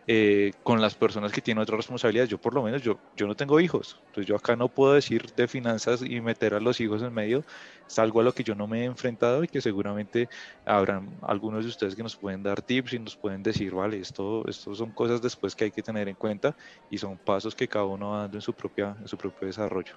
eh, 0.06 0.52
con 0.62 0.82
las 0.82 0.94
personas 0.94 1.32
que 1.32 1.40
tienen 1.40 1.62
otras 1.62 1.78
responsabilidades. 1.78 2.28
Yo 2.28 2.38
por 2.38 2.54
lo 2.54 2.62
menos, 2.62 2.82
yo, 2.82 2.98
yo 3.16 3.26
no 3.26 3.34
tengo 3.34 3.58
hijos, 3.60 3.96
entonces 4.06 4.26
yo 4.26 4.36
acá 4.36 4.54
no 4.56 4.68
puedo 4.68 4.92
decir 4.92 5.32
de 5.34 5.48
finanzas 5.48 6.02
y 6.02 6.20
meter 6.20 6.54
a 6.54 6.60
los 6.60 6.80
hijos 6.80 7.02
en 7.02 7.12
medio. 7.12 7.44
Es 7.86 7.98
algo 7.98 8.20
a 8.20 8.24
lo 8.24 8.32
que 8.32 8.44
yo 8.44 8.54
no 8.54 8.66
me 8.66 8.82
he 8.82 8.84
enfrentado 8.84 9.42
y 9.44 9.48
que 9.48 9.60
seguramente 9.60 10.28
habrán 10.64 11.18
algunos 11.22 11.64
de 11.64 11.70
ustedes 11.70 11.94
que 11.94 12.02
nos 12.02 12.16
pueden 12.16 12.42
dar 12.42 12.60
tips 12.60 12.92
y 12.94 12.98
nos 12.98 13.16
pueden 13.16 13.42
decir, 13.42 13.72
vale, 13.72 13.98
esto, 13.98 14.46
esto 14.46 14.74
son 14.74 14.92
cosas 14.92 15.22
después 15.22 15.54
que 15.54 15.64
hay 15.64 15.70
que 15.70 15.82
tener 15.82 16.08
en 16.08 16.16
cuenta 16.16 16.54
y 16.90 16.98
son 16.98 17.16
pasos 17.18 17.54
que 17.54 17.68
cada 17.68 17.86
uno 17.86 18.10
va 18.10 18.22
dando 18.22 18.36
en 18.38 18.42
su, 18.42 18.52
propia, 18.52 18.96
en 19.00 19.08
su 19.08 19.16
propio 19.16 19.46
desarrollo. 19.46 19.94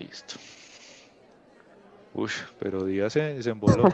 Listo. 0.00 0.36
Uy, 2.14 2.30
pero 2.58 2.84
Díaz 2.84 3.12
se, 3.12 3.42
se 3.42 3.50
emboló. 3.50 3.88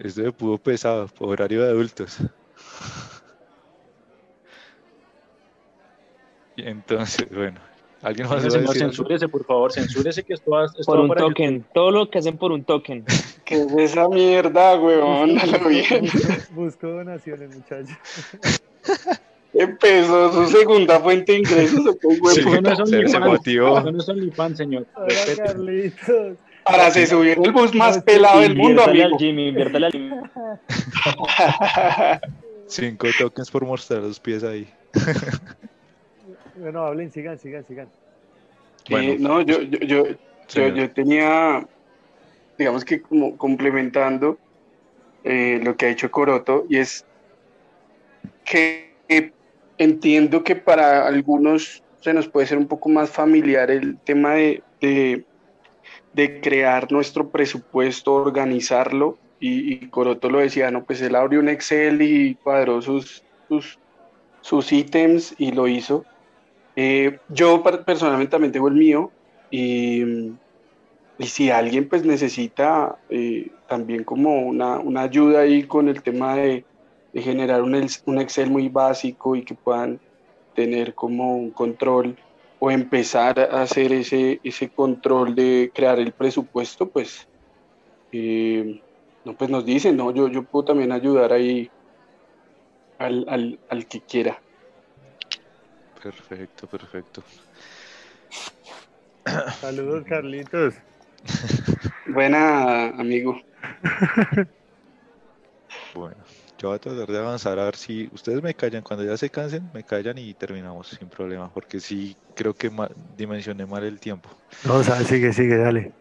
Esto 0.00 0.22
me 0.22 0.32
pudo 0.32 0.58
pesado, 0.58 1.08
por 1.08 1.30
horario 1.30 1.62
de 1.64 1.70
adultos. 1.70 2.18
Y 6.56 6.68
entonces, 6.68 7.28
bueno, 7.30 7.60
alguien 8.00 8.28
más 8.28 8.44
va 8.44 8.58
a 8.58 8.60
decir 8.60 8.78
censúrese, 8.78 9.28
por 9.28 9.44
favor, 9.44 9.72
censúrese 9.72 10.22
que 10.22 10.34
esto 10.34 10.52
va, 10.52 10.66
Por 10.86 11.00
un 11.00 11.10
token, 11.10 11.66
todo 11.74 11.90
lo 11.90 12.08
que 12.08 12.18
hacen 12.18 12.38
por 12.38 12.52
un 12.52 12.64
token. 12.64 13.04
¿Qué 13.44 13.56
es 13.56 13.72
esa 13.76 14.08
mierda, 14.08 14.80
weón? 14.80 15.34
bien. 15.68 16.06
Busco 16.50 16.86
donaciones, 16.88 17.54
muchachos. 17.56 17.96
Empezó 19.54 20.32
su 20.32 20.46
segunda 20.50 21.00
fuente 21.00 21.32
de 21.32 21.38
ingresos. 21.38 21.86
¿o 21.86 21.98
qué, 21.98 22.08
Sí, 22.30 22.44
huevón? 22.44 22.62
no 22.62 22.72
es 22.84 23.10
se, 23.10 23.18
motivó. 23.20 23.78
Eso 23.78 23.92
no 23.92 23.98
es 24.00 24.08
OnlyFans, 24.08 24.58
señor. 24.58 24.86
Hola, 24.94 25.06
Respete. 25.06 25.42
Carlitos. 25.42 26.36
Para 26.64 26.90
se 26.90 27.06
subir 27.06 27.38
el 27.42 27.52
bus 27.52 27.74
más 27.74 28.02
pelado 28.02 28.40
del 28.40 28.56
mundo, 28.56 28.82
Inviértale 28.86 29.02
amigo. 29.04 29.16
al 29.16 29.20
Jimmy, 29.20 29.48
inviértale 29.48 29.86
al 29.86 29.92
Jimmy. 29.92 30.16
Cinco 32.66 33.06
tokens 33.18 33.50
por 33.50 33.64
mostrar 33.66 34.02
los 34.02 34.18
pies 34.18 34.42
ahí. 34.42 34.66
Bueno, 36.56 36.86
hablen, 36.86 37.12
sigan, 37.12 37.38
sigan, 37.38 37.66
sigan. 37.66 37.88
Bueno. 38.88 39.12
Eh, 39.12 39.16
no, 39.20 39.40
yo, 39.42 39.60
yo, 39.62 39.78
yo, 39.80 40.06
yo, 40.06 40.14
Señor. 40.46 40.74
yo 40.74 40.90
tenía, 40.90 41.66
digamos 42.56 42.84
que 42.84 43.02
como 43.02 43.36
complementando 43.36 44.38
eh, 45.22 45.60
lo 45.62 45.76
que 45.76 45.86
ha 45.86 45.90
hecho 45.90 46.10
Coroto, 46.10 46.64
y 46.68 46.78
es 46.78 47.04
que 48.44 48.94
entiendo 49.78 50.44
que 50.44 50.56
para 50.56 51.06
algunos 51.06 51.82
se 52.00 52.12
nos 52.12 52.28
puede 52.28 52.46
ser 52.46 52.58
un 52.58 52.66
poco 52.66 52.88
más 52.88 53.10
familiar 53.10 53.70
el 53.70 53.98
tema 53.98 54.34
de, 54.34 54.62
de, 54.80 56.40
crear 56.40 56.92
nuestro 56.92 57.30
presupuesto, 57.30 58.14
organizarlo, 58.14 59.18
y, 59.40 59.88
Coroto 59.88 60.30
lo 60.30 60.38
decía, 60.38 60.70
no, 60.70 60.84
pues 60.84 61.02
él 61.02 61.14
abrió 61.16 61.40
un 61.40 61.48
Excel 61.48 62.00
y 62.00 62.34
cuadró 62.36 62.80
sus, 62.80 63.22
sus, 63.48 63.78
sus 64.40 64.72
ítems 64.72 65.34
y 65.38 65.52
lo 65.52 65.68
hizo. 65.68 66.04
Eh, 66.76 67.18
yo 67.28 67.62
per- 67.62 67.84
personalmente 67.84 68.30
también 68.30 68.52
tengo 68.52 68.68
el 68.68 68.74
mío 68.74 69.10
y, 69.50 70.02
y 71.18 71.26
si 71.26 71.50
alguien 71.50 71.88
pues 71.88 72.04
necesita 72.04 72.96
eh, 73.10 73.50
también 73.68 74.04
como 74.04 74.42
una, 74.42 74.78
una 74.78 75.02
ayuda 75.02 75.40
ahí 75.40 75.64
con 75.64 75.88
el 75.88 76.02
tema 76.02 76.36
de, 76.36 76.64
de 77.14 77.22
generar 77.22 77.62
un, 77.62 77.74
un 78.06 78.18
Excel 78.20 78.50
muy 78.50 78.68
básico 78.68 79.36
y 79.36 79.44
que 79.44 79.54
puedan 79.54 80.00
tener 80.54 80.94
como 80.94 81.36
un 81.36 81.52
control 81.52 82.18
o 82.58 82.70
empezar 82.70 83.38
a 83.38 83.62
hacer 83.62 83.92
ese, 83.92 84.40
ese 84.42 84.68
control 84.68 85.34
de 85.34 85.70
crear 85.72 86.00
el 86.00 86.12
presupuesto, 86.12 86.88
pues, 86.88 87.28
eh, 88.10 88.82
no, 89.24 89.36
pues 89.36 89.48
nos 89.48 89.64
dicen, 89.64 89.96
¿no? 89.96 90.12
Yo, 90.12 90.28
yo 90.28 90.42
puedo 90.42 90.64
también 90.64 90.90
ayudar 90.90 91.32
ahí 91.32 91.70
al, 92.98 93.24
al, 93.28 93.60
al 93.68 93.86
que 93.86 94.00
quiera. 94.00 94.42
Perfecto, 96.02 96.66
perfecto. 96.66 97.22
Saludos, 99.60 100.04
Carlitos. 100.04 100.74
Buena, 102.06 102.88
amigo. 102.88 103.40
Bueno, 105.94 106.23
yo 106.58 106.68
voy 106.68 106.76
a 106.76 106.78
tratar 106.80 107.08
de 107.08 107.18
avanzar 107.18 107.58
a 107.58 107.64
ver 107.64 107.76
si 107.76 108.08
ustedes 108.12 108.42
me 108.42 108.54
callan. 108.54 108.82
Cuando 108.82 109.04
ya 109.04 109.16
se 109.16 109.30
cansen, 109.30 109.70
me 109.72 109.84
callan 109.84 110.18
y 110.18 110.34
terminamos 110.34 110.88
sin 110.88 111.08
problema, 111.08 111.52
porque 111.52 111.80
sí 111.80 112.16
creo 112.34 112.54
que 112.54 112.70
ma- 112.70 112.90
dimensioné 112.96 113.66
mal 113.66 113.84
el 113.84 114.00
tiempo. 114.00 114.30
No, 114.64 114.76
o 114.76 114.82
sea, 114.84 115.02
sigue, 115.04 115.32
sigue, 115.32 115.56
dale. 115.58 115.94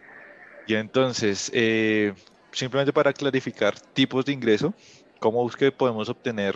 Y 0.66 0.76
entonces, 0.76 1.50
eh, 1.54 2.13
simplemente 2.52 2.94
para 2.94 3.13
clarificar 3.13 3.76
tipos 3.94 4.24
de 4.26 4.32
ingreso, 4.34 4.74
¿cómo 5.20 5.48
es 5.50 5.56
que 5.56 5.72
podemos 5.72 6.10
obtener 6.10 6.56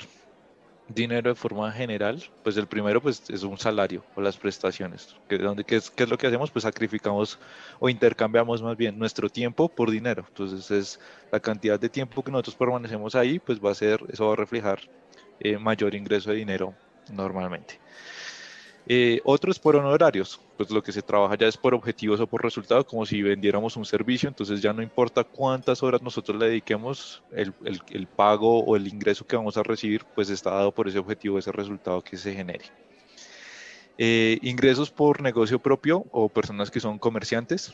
dinero 0.88 1.30
de 1.32 1.36
forma 1.36 1.72
general? 1.72 2.24
Pues 2.42 2.58
el 2.58 2.68
primero 2.68 3.02
pues, 3.02 3.30
es 3.30 3.44
un 3.44 3.58
salario 3.58 4.06
o 4.14 4.22
las 4.22 4.38
prestaciones. 4.38 5.08
¿Qué, 5.28 5.38
dónde- 5.38 5.64
qué 5.66 5.76
es, 5.78 5.90
qué 5.92 6.04
es 6.04 6.10
lo 6.10 6.18
que 6.18 6.28
hacemos? 6.28 6.52
Pues 6.52 6.64
sacrificamos 6.64 7.40
o 7.80 7.90
intercambiamos 7.90 8.62
más 8.62 8.78
bien 8.78 8.98
nuestro 8.98 9.30
tiempo 9.30 9.74
por 9.74 9.92
dinero. 9.92 10.26
Entonces 10.28 10.70
es 10.72 11.00
la 11.32 11.40
cantidad 11.40 11.80
de 11.80 11.90
tiempo 11.90 12.24
que 12.24 12.32
nosotros 12.32 12.56
permanecemos 12.56 13.16
ahí, 13.16 13.40
pues 13.40 13.60
va 13.60 13.72
a 13.72 13.76
ser, 13.76 14.00
eso 14.10 14.28
va 14.28 14.34
a 14.34 14.36
reflejar 14.38 14.80
eh, 15.40 15.58
mayor 15.58 15.96
ingreso 15.96 16.32
de 16.32 16.38
dinero 16.38 16.78
normalmente. 17.10 17.82
Eh, 18.90 19.20
otro 19.26 19.52
es 19.52 19.60
por 19.60 19.76
honorarios, 19.76 20.40
pues 20.56 20.72
lo 20.72 20.82
que 20.82 20.94
se 20.94 21.02
trabaja 21.02 21.36
ya 21.38 21.48
es 21.48 21.58
por 21.58 21.74
objetivos 21.76 22.22
o 22.22 22.28
por 22.28 22.42
resultados, 22.42 22.86
como 22.86 23.06
si 23.06 23.22
vendiéramos 23.22 23.76
un 23.76 23.86
servicio, 23.86 24.30
entonces 24.30 24.62
ya 24.62 24.72
no 24.72 24.82
importa 24.82 25.26
cuántas 25.26 25.84
horas 25.84 26.02
nosotros 26.02 26.38
le 26.40 26.48
dediquemos, 26.48 27.22
el, 27.32 27.54
el- 27.66 27.82
el 27.90 28.08
pago 28.08 28.64
o 28.64 28.76
el 28.78 28.88
ingreso 28.88 29.26
que 29.26 29.36
vamos 29.36 29.58
a 29.58 29.64
recibir, 29.64 30.06
pues 30.16 30.30
está 30.30 30.52
dado 30.52 30.74
por 30.74 30.88
ese 30.88 31.00
objetivo, 31.00 31.38
ese 31.38 31.52
resultado 31.52 32.02
que 32.02 32.16
se 32.18 32.34
genere. 32.34 32.66
Eh, 34.00 34.38
ingresos 34.44 34.92
por 34.92 35.22
negocio 35.22 35.60
propio 35.60 36.06
o 36.12 36.30
personas 36.30 36.70
que 36.70 36.80
son 36.80 37.00
comerciantes, 37.00 37.74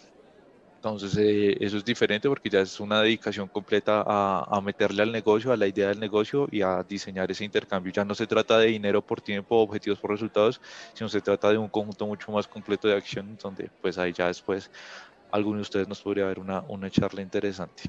entonces 0.83 1.15
eh, 1.15 1.55
eso 1.61 1.77
es 1.77 1.85
diferente 1.85 2.27
porque 2.27 2.49
ya 2.49 2.59
es 2.59 2.77
una 2.81 3.01
dedicación 3.01 3.47
completa 3.47 4.03
a, 4.05 4.45
a 4.49 4.59
meterle 4.59 5.01
al 5.01 5.13
negocio, 5.13 5.53
a 5.53 5.55
la 5.55 5.65
idea 5.65 5.87
del 5.87 5.99
negocio 6.01 6.45
y 6.51 6.61
a 6.61 6.83
diseñar 6.83 7.31
ese 7.31 7.45
intercambio. 7.45 7.93
Ya 7.93 8.03
no 8.03 8.13
se 8.13 8.27
trata 8.27 8.59
de 8.59 8.67
dinero 8.67 9.01
por 9.01 9.21
tiempo, 9.21 9.55
objetivos 9.55 9.97
por 9.99 10.11
resultados, 10.11 10.59
sino 10.93 11.07
se 11.07 11.21
trata 11.21 11.51
de 11.51 11.57
un 11.57 11.69
conjunto 11.69 12.05
mucho 12.05 12.33
más 12.33 12.49
completo 12.49 12.89
de 12.89 12.97
acción 12.97 13.37
donde 13.41 13.69
pues 13.81 13.97
ahí 13.97 14.11
ya 14.11 14.27
después 14.27 14.69
alguno 15.31 15.55
de 15.55 15.61
ustedes 15.61 15.87
nos 15.87 16.01
podría 16.01 16.25
ver 16.25 16.37
una, 16.37 16.59
una 16.67 16.89
charla 16.89 17.21
interesante. 17.21 17.83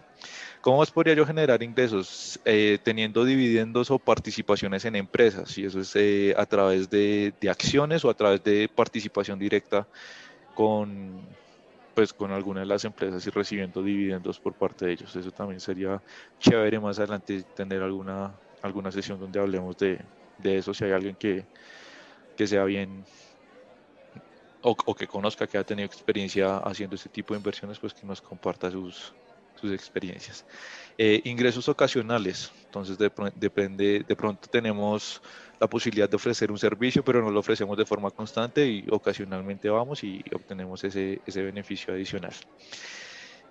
¿Cómo 0.60 0.78
más 0.78 0.92
podría 0.92 1.14
yo 1.14 1.26
generar 1.26 1.64
ingresos? 1.64 2.38
Eh, 2.44 2.78
teniendo 2.84 3.24
dividendos 3.24 3.90
o 3.90 3.98
participaciones 3.98 4.84
en 4.84 4.94
empresas, 4.94 5.58
y 5.58 5.64
eso 5.64 5.80
es 5.80 5.96
eh, 5.96 6.32
a 6.38 6.46
través 6.46 6.88
de, 6.88 7.34
de 7.40 7.50
acciones 7.50 8.04
o 8.04 8.10
a 8.10 8.14
través 8.14 8.44
de 8.44 8.70
participación 8.72 9.36
directa 9.36 9.84
con, 10.54 11.26
pues 11.94 12.12
con 12.14 12.32
alguna 12.32 12.60
de 12.60 12.66
las 12.66 12.84
empresas 12.84 13.26
y 13.26 13.30
recibiendo 13.30 13.82
dividendos 13.82 14.40
por 14.40 14.56
parte 14.56 14.86
de 14.86 14.92
ellos. 14.92 15.14
Eso 15.16 15.32
también 15.32 15.60
sería 15.60 16.02
chévere 16.38 16.80
más 16.80 16.98
adelante 16.98 17.44
tener 17.54 17.82
alguna, 17.82 18.40
alguna 18.62 18.92
sesión 18.92 19.18
donde 19.20 19.40
hablemos 19.40 19.76
de, 19.76 20.04
de 20.36 20.58
eso, 20.58 20.74
si 20.74 20.84
hay 20.84 20.92
alguien 20.92 21.16
que, 21.16 21.48
que 22.36 22.46
sea 22.46 22.64
bien 22.64 23.06
o, 24.62 24.70
o 24.86 24.94
que 24.94 25.06
conozca, 25.06 25.46
que 25.46 25.58
ha 25.58 25.64
tenido 25.64 25.86
experiencia 25.86 26.58
haciendo 26.58 26.96
este 26.96 27.10
tipo 27.10 27.34
de 27.34 27.38
inversiones, 27.38 27.78
pues 27.78 27.94
que 27.94 28.06
nos 28.06 28.20
comparta 28.22 28.70
sus, 28.70 29.14
sus 29.54 29.72
experiencias. 29.72 30.46
Eh, 30.98 31.20
ingresos 31.24 31.68
ocasionales, 31.68 32.50
entonces 32.64 32.96
depende, 33.34 34.04
de 34.06 34.16
pronto 34.16 34.48
tenemos 34.50 35.20
la 35.60 35.68
posibilidad 35.68 36.08
de 36.08 36.16
ofrecer 36.16 36.50
un 36.50 36.58
servicio, 36.58 37.04
pero 37.04 37.22
no 37.22 37.30
lo 37.30 37.40
ofrecemos 37.40 37.76
de 37.76 37.86
forma 37.86 38.10
constante 38.10 38.66
y 38.66 38.84
ocasionalmente 38.90 39.68
vamos 39.68 40.04
y 40.04 40.22
obtenemos 40.34 40.84
ese, 40.84 41.20
ese 41.26 41.42
beneficio 41.42 41.94
adicional. 41.94 42.34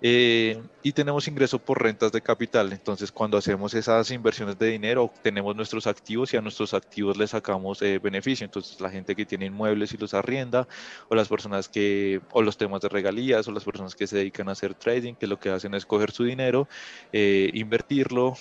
Eh, 0.00 0.62
y 0.82 0.92
tenemos 0.92 1.26
ingreso 1.28 1.58
por 1.58 1.82
rentas 1.82 2.12
de 2.12 2.20
capital. 2.20 2.72
Entonces, 2.72 3.10
cuando 3.10 3.38
hacemos 3.38 3.72
esas 3.74 4.10
inversiones 4.10 4.58
de 4.58 4.68
dinero, 4.68 5.10
tenemos 5.22 5.56
nuestros 5.56 5.86
activos 5.86 6.34
y 6.34 6.36
a 6.36 6.42
nuestros 6.42 6.74
activos 6.74 7.16
les 7.16 7.30
sacamos 7.30 7.80
eh, 7.82 7.98
beneficio. 7.98 8.44
Entonces, 8.44 8.80
la 8.80 8.90
gente 8.90 9.16
que 9.16 9.24
tiene 9.24 9.46
inmuebles 9.46 9.94
y 9.94 9.96
los 9.96 10.12
arrienda, 10.12 10.68
o 11.08 11.14
las 11.14 11.28
personas 11.28 11.68
que, 11.68 12.20
o 12.32 12.42
los 12.42 12.58
temas 12.58 12.82
de 12.82 12.88
regalías, 12.90 13.48
o 13.48 13.52
las 13.52 13.64
personas 13.64 13.94
que 13.94 14.06
se 14.06 14.18
dedican 14.18 14.48
a 14.48 14.52
hacer 14.52 14.74
trading, 14.74 15.14
que 15.14 15.26
lo 15.26 15.38
que 15.38 15.50
hacen 15.50 15.74
es 15.74 15.86
coger 15.86 16.10
su 16.10 16.24
dinero, 16.24 16.68
eh, 17.12 17.50
invertirlo, 17.54 18.36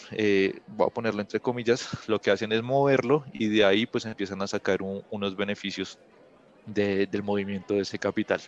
voy 0.67 0.87
a 0.87 0.93
ponerlo 0.93 1.21
entre 1.21 1.39
comillas, 1.39 1.89
lo 2.07 2.19
que 2.19 2.31
hacen 2.31 2.51
es 2.51 2.61
moverlo 2.61 3.25
y 3.31 3.47
de 3.47 3.65
ahí 3.65 3.85
pues 3.85 4.05
empiezan 4.05 4.41
a 4.41 4.47
sacar 4.47 4.79
unos 4.81 5.35
beneficios 5.35 5.97
del 6.65 7.23
movimiento 7.23 7.75
de 7.75 7.81
ese 7.81 7.99
capital. 7.99 8.41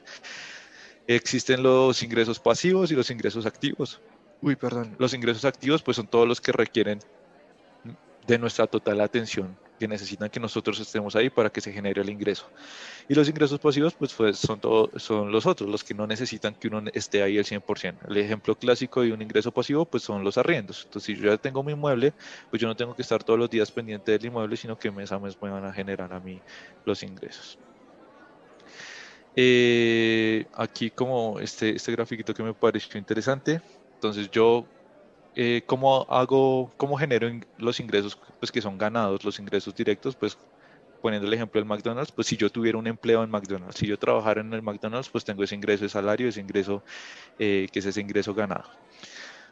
Existen 1.07 1.61
los 1.61 2.01
ingresos 2.01 2.39
pasivos 2.39 2.91
y 2.91 2.95
los 2.95 3.09
ingresos 3.11 3.45
activos. 3.45 4.01
Uy, 4.41 4.55
perdón. 4.55 4.95
Los 4.99 5.13
ingresos 5.13 5.45
activos 5.45 5.81
pues 5.81 5.97
son 5.97 6.07
todos 6.07 6.27
los 6.27 6.41
que 6.41 6.51
requieren 6.51 6.99
de 8.27 8.39
nuestra 8.39 8.65
total 8.65 9.01
atención, 9.01 9.55
que 9.79 9.87
necesitan 9.87 10.29
que 10.29 10.39
nosotros 10.39 10.79
estemos 10.79 11.15
ahí 11.15 11.29
para 11.29 11.49
que 11.49 11.61
se 11.61 11.71
genere 11.71 12.01
el 12.01 12.09
ingreso. 12.09 12.49
Y 13.07 13.13
los 13.13 13.29
ingresos 13.29 13.59
pasivos 13.59 13.93
pues, 13.93 14.13
pues 14.13 14.37
son, 14.37 14.59
todo, 14.59 14.89
son 14.97 15.31
los 15.31 15.45
otros, 15.45 15.69
los 15.69 15.83
que 15.83 15.93
no 15.93 16.07
necesitan 16.07 16.55
que 16.55 16.67
uno 16.67 16.83
esté 16.93 17.21
ahí 17.21 17.37
al 17.37 17.45
100%. 17.45 17.97
El 18.09 18.17
ejemplo 18.17 18.55
clásico 18.55 19.01
de 19.01 19.13
un 19.13 19.21
ingreso 19.21 19.51
pasivo 19.51 19.85
pues 19.85 20.03
son 20.03 20.23
los 20.23 20.37
arriendos. 20.37 20.85
Entonces 20.85 21.15
si 21.15 21.21
yo 21.21 21.29
ya 21.29 21.37
tengo 21.37 21.61
mi 21.61 21.73
inmueble, 21.73 22.13
pues 22.49 22.61
yo 22.61 22.67
no 22.67 22.75
tengo 22.75 22.95
que 22.95 23.03
estar 23.03 23.23
todos 23.23 23.37
los 23.37 23.49
días 23.49 23.71
pendiente 23.71 24.11
del 24.11 24.25
inmueble, 24.25 24.57
sino 24.57 24.77
que 24.77 24.89
mes 24.89 25.11
a 25.11 25.19
mes 25.19 25.37
me 25.41 25.49
van 25.49 25.65
a 25.65 25.73
generar 25.73 26.11
a 26.13 26.19
mí 26.19 26.41
los 26.85 27.03
ingresos. 27.03 27.59
Eh, 29.35 30.45
aquí 30.53 30.89
como 30.89 31.39
este, 31.39 31.75
este 31.75 31.91
grafiquito 31.91 32.33
que 32.33 32.43
me 32.43 32.53
pareció 32.53 32.97
interesante. 32.97 33.61
Entonces 33.95 34.29
yo, 34.31 34.65
eh, 35.35 35.61
¿cómo 35.65 36.05
hago, 36.09 36.71
cómo 36.77 36.97
genero 36.97 37.29
los 37.57 37.79
ingresos 37.79 38.17
pues, 38.39 38.51
que 38.51 38.61
son 38.61 38.77
ganados, 38.77 39.23
los 39.23 39.39
ingresos 39.39 39.75
directos? 39.75 40.15
Pues 40.15 40.37
poniendo 41.01 41.27
el 41.27 41.33
ejemplo 41.33 41.59
del 41.61 41.67
McDonald's, 41.67 42.11
pues 42.11 42.27
si 42.27 42.35
yo 42.35 42.49
tuviera 42.49 42.79
un 42.79 42.87
empleo 42.87 43.23
en 43.23 43.29
McDonald's, 43.29 43.77
si 43.77 43.85
yo 43.85 43.99
trabajara 43.99 44.41
en 44.41 44.51
el 44.53 44.63
McDonald's, 44.63 45.09
pues 45.09 45.23
tengo 45.23 45.43
ese 45.43 45.53
ingreso 45.53 45.83
de 45.83 45.89
salario, 45.89 46.29
ese 46.29 46.41
ingreso 46.41 46.83
eh, 47.37 47.67
que 47.71 47.79
es 47.79 47.85
ese 47.85 48.01
ingreso 48.01 48.33
ganado. 48.33 48.65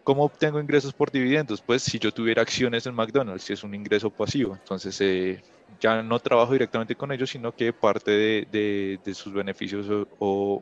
¿Cómo 0.04 0.26
obtengo 0.26 0.60
ingresos 0.60 0.94
por 0.94 1.12
dividendos? 1.12 1.62
Pues 1.62 1.82
si 1.82 1.98
yo 1.98 2.12
tuviera 2.12 2.42
acciones 2.42 2.86
en 2.86 2.94
McDonald's, 2.94 3.44
si 3.44 3.54
es 3.54 3.64
un 3.64 3.74
ingreso 3.74 4.10
pasivo, 4.10 4.54
entonces 4.54 5.00
eh, 5.00 5.42
ya 5.80 6.04
no 6.04 6.20
trabajo 6.20 6.52
directamente 6.52 6.96
con 6.96 7.12
ellos, 7.12 7.30
sino 7.30 7.56
que 7.56 7.72
parte 7.72 8.12
de, 8.12 9.14
sus 9.14 9.34
beneficios 9.34 10.08
o, 10.20 10.62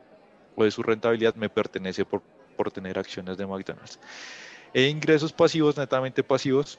de 0.56 0.70
su 0.70 0.82
rentabilidad 0.82 1.34
me 1.34 1.48
pertenece 1.48 2.04
por, 2.04 2.22
por 2.56 2.70
tener 2.70 2.98
acciones 2.98 3.36
de 3.36 3.46
McDonald's. 3.46 3.98
E 4.72 4.86
ingresos 4.86 5.32
pasivos, 5.32 5.76
netamente 5.76 6.22
pasivos, 6.22 6.78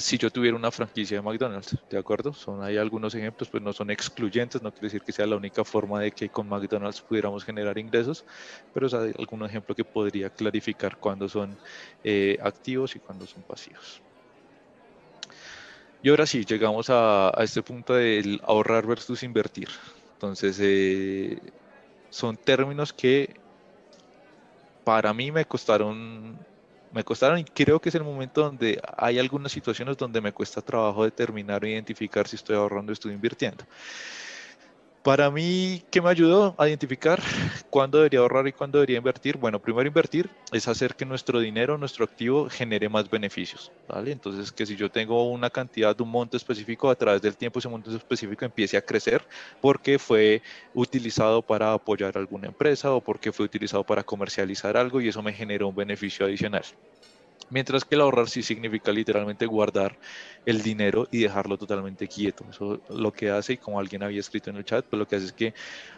si 0.00 0.18
yo 0.18 0.30
tuviera 0.30 0.56
una 0.56 0.70
franquicia 0.70 1.18
de 1.18 1.22
McDonald's, 1.22 1.76
¿de 1.90 1.98
acuerdo? 1.98 2.32
Son 2.32 2.62
hay 2.62 2.78
algunos 2.78 3.14
ejemplos, 3.14 3.50
pues 3.50 3.62
no 3.62 3.72
son 3.72 3.90
excluyentes, 3.90 4.62
no 4.62 4.72
quiere 4.72 4.86
decir 4.86 5.02
que 5.02 5.12
sea 5.12 5.26
la 5.26 5.36
única 5.36 5.64
forma 5.64 6.00
de 6.00 6.10
que 6.10 6.30
con 6.30 6.48
McDonald's 6.48 7.02
pudiéramos 7.02 7.44
generar 7.44 7.76
ingresos, 7.78 8.24
pero 8.72 8.86
es 8.86 8.94
algún 8.94 9.44
ejemplo 9.44 9.74
que 9.74 9.84
podría 9.84 10.30
clarificar 10.30 10.96
cuándo 10.98 11.28
son 11.28 11.58
eh, 12.02 12.38
activos 12.42 12.96
y 12.96 13.00
cuándo 13.00 13.26
son 13.26 13.42
pasivos. 13.42 14.02
Y 16.02 16.10
ahora 16.10 16.26
sí, 16.26 16.44
llegamos 16.44 16.86
a, 16.90 17.32
este 17.38 17.62
punto 17.62 17.94
del 17.94 18.40
ahorrar 18.44 18.86
versus 18.86 19.22
invertir. 19.22 19.68
Entonces, 20.12 20.58
eh, 20.60 21.38
son 22.10 22.36
términos 22.36 22.92
que 22.92 23.34
para 24.84 25.14
mí 25.14 25.32
me 25.32 25.46
costaron, 25.46 26.38
me 26.94 27.04
costaron 27.04 27.38
y 27.40 27.44
creo 27.44 27.80
que 27.80 27.88
es 27.88 27.94
el 27.96 28.04
momento 28.04 28.42
donde 28.42 28.80
hay 28.96 29.18
algunas 29.18 29.52
situaciones 29.52 29.96
donde 29.96 30.20
me 30.20 30.32
cuesta 30.32 30.62
trabajo 30.62 31.04
determinar 31.04 31.64
o 31.64 31.66
identificar 31.66 32.28
si 32.28 32.36
estoy 32.36 32.56
ahorrando 32.56 32.92
o 32.92 32.94
estoy 32.94 33.12
invirtiendo. 33.12 33.64
Para 35.04 35.30
mí, 35.30 35.82
¿qué 35.90 36.00
me 36.00 36.08
ayudó 36.08 36.54
a 36.58 36.66
identificar 36.66 37.20
cuándo 37.68 37.98
debería 37.98 38.20
ahorrar 38.20 38.48
y 38.48 38.52
cuándo 38.52 38.78
debería 38.78 38.96
invertir? 38.96 39.36
Bueno, 39.36 39.60
primero 39.60 39.86
invertir 39.86 40.30
es 40.50 40.66
hacer 40.66 40.94
que 40.96 41.04
nuestro 41.04 41.40
dinero, 41.40 41.76
nuestro 41.76 42.06
activo, 42.06 42.48
genere 42.48 42.88
más 42.88 43.10
beneficios. 43.10 43.70
¿vale? 43.86 44.12
Entonces, 44.12 44.50
que 44.50 44.64
si 44.64 44.76
yo 44.76 44.90
tengo 44.90 45.30
una 45.30 45.50
cantidad 45.50 45.94
de 45.94 46.02
un 46.02 46.10
monto 46.10 46.38
específico, 46.38 46.88
a 46.88 46.96
través 46.96 47.20
del 47.20 47.36
tiempo 47.36 47.58
ese 47.58 47.68
monto 47.68 47.94
específico 47.94 48.46
empiece 48.46 48.78
a 48.78 48.82
crecer 48.82 49.26
porque 49.60 49.98
fue 49.98 50.42
utilizado 50.72 51.42
para 51.42 51.74
apoyar 51.74 52.16
alguna 52.16 52.48
empresa 52.48 52.92
o 52.94 53.02
porque 53.02 53.30
fue 53.32 53.44
utilizado 53.44 53.84
para 53.84 54.04
comercializar 54.04 54.76
algo 54.78 55.02
y 55.02 55.08
eso 55.08 55.22
me 55.22 55.34
generó 55.34 55.68
un 55.68 55.74
beneficio 55.74 56.24
adicional. 56.24 56.64
Mientras 57.50 57.84
que 57.84 57.94
el 57.94 58.00
ahorrar 58.00 58.28
sí 58.28 58.42
significa 58.42 58.90
literalmente 58.92 59.46
guardar 59.46 59.96
el 60.46 60.62
dinero 60.62 61.06
y 61.10 61.20
dejarlo 61.20 61.56
totalmente 61.56 62.08
quieto. 62.08 62.44
Eso 62.50 62.80
lo 62.88 63.12
que 63.12 63.30
hace, 63.30 63.54
y 63.54 63.56
como 63.58 63.78
alguien 63.78 64.02
había 64.02 64.20
escrito 64.20 64.50
en 64.50 64.56
el 64.56 64.64
chat, 64.64 64.84
pues 64.88 64.98
lo 64.98 65.06
que 65.06 65.16
hace 65.16 65.26
es 65.26 65.32
que 65.32 65.54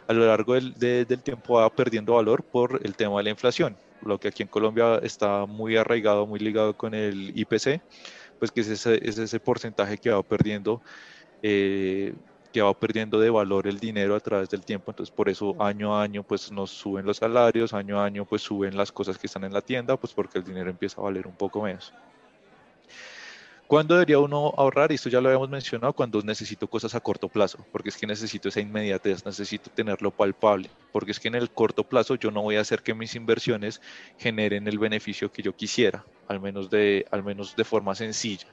a 0.06 0.12
lo 0.12 0.26
largo 0.26 0.54
del, 0.54 0.74
del 0.74 1.22
tiempo 1.22 1.54
va 1.54 1.70
perdiendo 1.70 2.14
valor 2.14 2.44
por 2.44 2.80
el 2.84 2.94
tema 2.96 3.18
de 3.18 3.24
la 3.24 3.30
inflación. 3.30 3.76
Lo 4.02 4.18
que 4.18 4.28
aquí 4.28 4.42
en 4.42 4.48
Colombia 4.48 5.00
está 5.02 5.46
muy 5.46 5.76
arraigado, 5.76 6.26
muy 6.26 6.38
ligado 6.38 6.76
con 6.76 6.94
el 6.94 7.32
IPC, 7.34 7.80
pues 8.38 8.50
que 8.50 8.60
es 8.60 8.68
ese, 8.68 9.00
es 9.08 9.18
ese 9.18 9.40
porcentaje 9.40 9.98
que 9.98 10.10
va 10.10 10.22
perdiendo 10.22 10.82
eh, 11.42 12.14
que 12.56 12.62
va 12.62 12.72
perdiendo 12.72 13.20
de 13.20 13.28
valor 13.28 13.66
el 13.66 13.78
dinero 13.78 14.14
a 14.14 14.20
través 14.20 14.48
del 14.48 14.62
tiempo, 14.62 14.90
entonces 14.90 15.14
por 15.14 15.28
eso 15.28 15.54
año 15.62 15.94
a 15.94 16.02
año 16.02 16.22
pues 16.22 16.50
nos 16.50 16.70
suben 16.70 17.04
los 17.04 17.18
salarios, 17.18 17.74
año 17.74 18.00
a 18.00 18.06
año 18.06 18.24
pues 18.24 18.40
suben 18.40 18.78
las 18.78 18.90
cosas 18.90 19.18
que 19.18 19.26
están 19.26 19.44
en 19.44 19.52
la 19.52 19.60
tienda, 19.60 19.98
pues 19.98 20.14
porque 20.14 20.38
el 20.38 20.44
dinero 20.44 20.70
empieza 20.70 20.98
a 20.98 21.04
valer 21.04 21.26
un 21.26 21.34
poco 21.34 21.60
menos. 21.60 21.92
¿Cuándo 23.66 23.92
debería 23.92 24.18
uno 24.20 24.54
ahorrar? 24.56 24.90
Esto 24.90 25.10
ya 25.10 25.20
lo 25.20 25.28
habíamos 25.28 25.50
mencionado, 25.50 25.92
cuando 25.92 26.22
necesito 26.22 26.66
cosas 26.66 26.94
a 26.94 27.00
corto 27.00 27.28
plazo, 27.28 27.58
porque 27.72 27.90
es 27.90 27.98
que 27.98 28.06
necesito 28.06 28.48
esa 28.48 28.62
inmediatez, 28.62 29.26
necesito 29.26 29.70
tenerlo 29.70 30.10
palpable, 30.10 30.70
porque 30.92 31.10
es 31.10 31.20
que 31.20 31.28
en 31.28 31.34
el 31.34 31.50
corto 31.50 31.84
plazo 31.84 32.14
yo 32.14 32.30
no 32.30 32.40
voy 32.40 32.56
a 32.56 32.62
hacer 32.62 32.82
que 32.82 32.94
mis 32.94 33.14
inversiones 33.16 33.82
generen 34.16 34.66
el 34.66 34.78
beneficio 34.78 35.30
que 35.30 35.42
yo 35.42 35.54
quisiera, 35.54 36.06
al 36.26 36.40
menos 36.40 36.70
de, 36.70 37.04
al 37.10 37.22
menos 37.22 37.54
de 37.54 37.64
forma 37.64 37.94
sencilla. 37.94 38.46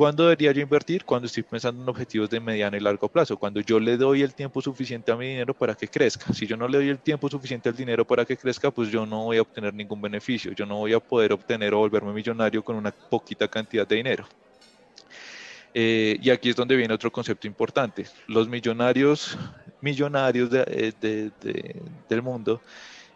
¿Cuándo 0.00 0.22
debería 0.22 0.50
yo 0.52 0.62
invertir? 0.62 1.04
Cuando 1.04 1.26
estoy 1.26 1.42
pensando 1.42 1.82
en 1.82 1.86
objetivos 1.86 2.30
de 2.30 2.40
mediano 2.40 2.74
y 2.74 2.80
largo 2.80 3.06
plazo, 3.06 3.36
cuando 3.36 3.60
yo 3.60 3.78
le 3.78 3.98
doy 3.98 4.22
el 4.22 4.32
tiempo 4.32 4.62
suficiente 4.62 5.12
a 5.12 5.14
mi 5.14 5.26
dinero 5.26 5.52
para 5.52 5.74
que 5.74 5.88
crezca. 5.88 6.32
Si 6.32 6.46
yo 6.46 6.56
no 6.56 6.66
le 6.66 6.78
doy 6.78 6.88
el 6.88 7.00
tiempo 7.00 7.28
suficiente 7.28 7.68
al 7.68 7.76
dinero 7.76 8.06
para 8.06 8.24
que 8.24 8.34
crezca, 8.34 8.70
pues 8.70 8.88
yo 8.88 9.04
no 9.04 9.24
voy 9.24 9.36
a 9.36 9.42
obtener 9.42 9.74
ningún 9.74 10.00
beneficio, 10.00 10.52
yo 10.52 10.64
no 10.64 10.78
voy 10.78 10.94
a 10.94 11.00
poder 11.00 11.34
obtener 11.34 11.74
o 11.74 11.80
volverme 11.80 12.14
millonario 12.14 12.64
con 12.64 12.76
una 12.76 12.90
poquita 12.92 13.46
cantidad 13.46 13.86
de 13.86 13.96
dinero. 13.96 14.26
Eh, 15.74 16.18
y 16.22 16.30
aquí 16.30 16.48
es 16.48 16.56
donde 16.56 16.76
viene 16.76 16.94
otro 16.94 17.12
concepto 17.12 17.46
importante. 17.46 18.06
Los 18.26 18.48
millonarios, 18.48 19.36
millonarios 19.82 20.48
eh, 20.50 21.30
del 22.08 22.22
mundo 22.22 22.62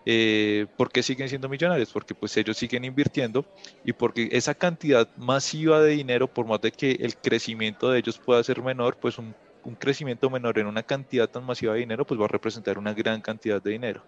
eh, 0.06 0.66
¿Por 0.76 0.90
qué 0.90 1.02
siguen 1.02 1.28
siendo 1.28 1.48
millonarios? 1.48 1.90
Porque 1.90 2.14
pues 2.14 2.36
ellos 2.36 2.56
siguen 2.56 2.84
invirtiendo 2.84 3.44
y 3.84 3.92
porque 3.92 4.28
esa 4.32 4.54
cantidad 4.54 5.08
masiva 5.16 5.80
de 5.80 5.92
dinero, 5.92 6.26
por 6.26 6.46
más 6.46 6.60
de 6.60 6.72
que 6.72 6.92
el 6.92 7.16
crecimiento 7.16 7.90
de 7.90 8.00
ellos 8.00 8.18
pueda 8.18 8.42
ser 8.44 8.62
menor, 8.62 8.96
pues 8.96 9.18
un, 9.18 9.34
crecimiento 9.78 10.28
menor 10.28 10.58
en 10.58 10.66
una 10.66 10.82
cantidad 10.82 11.26
tan 11.26 11.44
masiva 11.44 11.72
de 11.72 11.80
dinero, 11.80 12.06
pues 12.06 12.20
va 12.20 12.26
a 12.26 12.28
representar 12.28 12.76
una 12.76 12.92
gran 12.92 13.22
cantidad 13.22 13.62
de 13.62 13.70
dinero. 13.70 14.02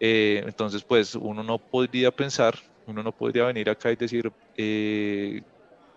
Eh, 0.00 0.42
entonces, 0.44 0.82
pues 0.82 1.14
uno 1.14 1.44
no 1.44 1.58
podría 1.58 2.10
pensar, 2.10 2.58
uno 2.88 3.04
no 3.04 3.12
podría 3.12 3.44
venir 3.44 3.70
acá 3.70 3.92
y 3.92 3.96
decir, 3.96 4.32
eh, 4.56 5.40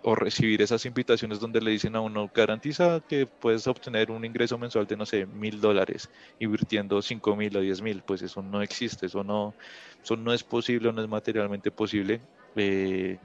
o 0.08 0.14
recibir 0.14 0.62
esas 0.62 0.86
invitaciones 0.86 1.40
donde 1.40 1.60
le 1.60 1.72
dicen 1.72 1.96
a 1.96 2.00
uno, 2.00 2.30
garantiza 2.32 3.02
que 3.10 3.26
puedes 3.26 3.66
obtener 3.66 4.12
un 4.12 4.24
ingreso 4.24 4.56
mensual 4.56 4.86
de, 4.86 4.96
no 4.96 5.04
sé, 5.04 5.26
mil 5.26 5.60
dólares, 5.60 6.12
invirtiendo 6.40 7.02
cinco 7.02 7.36
mil 7.36 7.58
o 7.58 7.60
diez 7.60 7.82
mil, 7.82 8.04
pues 8.04 8.22
eso 8.22 8.44
no 8.44 8.62
existe, 8.62 9.08
eso 9.08 9.24
no, 9.24 9.56
eso 10.04 10.16
no 10.16 10.32
es 10.32 10.44
posible, 10.44 10.94
no 10.94 11.02
es 11.02 11.10
materialmente 11.10 11.72
posible. 11.72 12.22
Eh, 12.56 13.18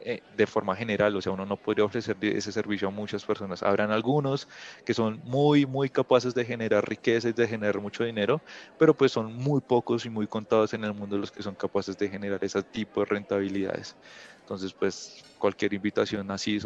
eh, 0.00 0.22
de 0.28 0.46
forma 0.46 0.76
general, 0.76 1.14
o 1.16 1.20
sea, 1.22 1.32
uno 1.32 1.46
no 1.46 1.56
podría 1.58 1.84
ofrecer 1.84 2.16
ese 2.22 2.52
servicio 2.52 2.88
a 2.88 2.90
muchas 2.90 3.24
personas. 3.24 3.62
Habrán 3.62 3.90
algunos 3.92 4.46
que 4.84 4.94
son 4.94 5.20
muy, 5.22 5.66
muy 5.66 5.90
capaces 5.90 6.34
de 6.34 6.44
generar 6.44 6.88
riqueza 6.88 7.28
y 7.28 7.32
de 7.32 7.48
generar 7.48 7.80
mucho 7.80 8.04
dinero, 8.04 8.42
pero 8.76 8.96
pues 8.96 9.12
son 9.12 9.32
muy 9.34 9.60
pocos 9.60 10.04
y 10.06 10.10
muy 10.10 10.26
contados 10.26 10.74
en 10.74 10.84
el 10.84 10.94
mundo 10.94 11.18
los 11.18 11.30
que 11.32 11.42
son 11.42 11.56
capaces 11.56 11.96
de 11.96 12.08
generar 12.08 12.42
ese 12.44 12.62
tipo 12.64 13.00
de 13.00 13.06
rentabilidades. 13.06 13.96
Entonces, 14.40 14.74
pues 14.74 15.26
cualquier 15.38 15.74
invitación 15.74 16.30
así, 16.30 16.58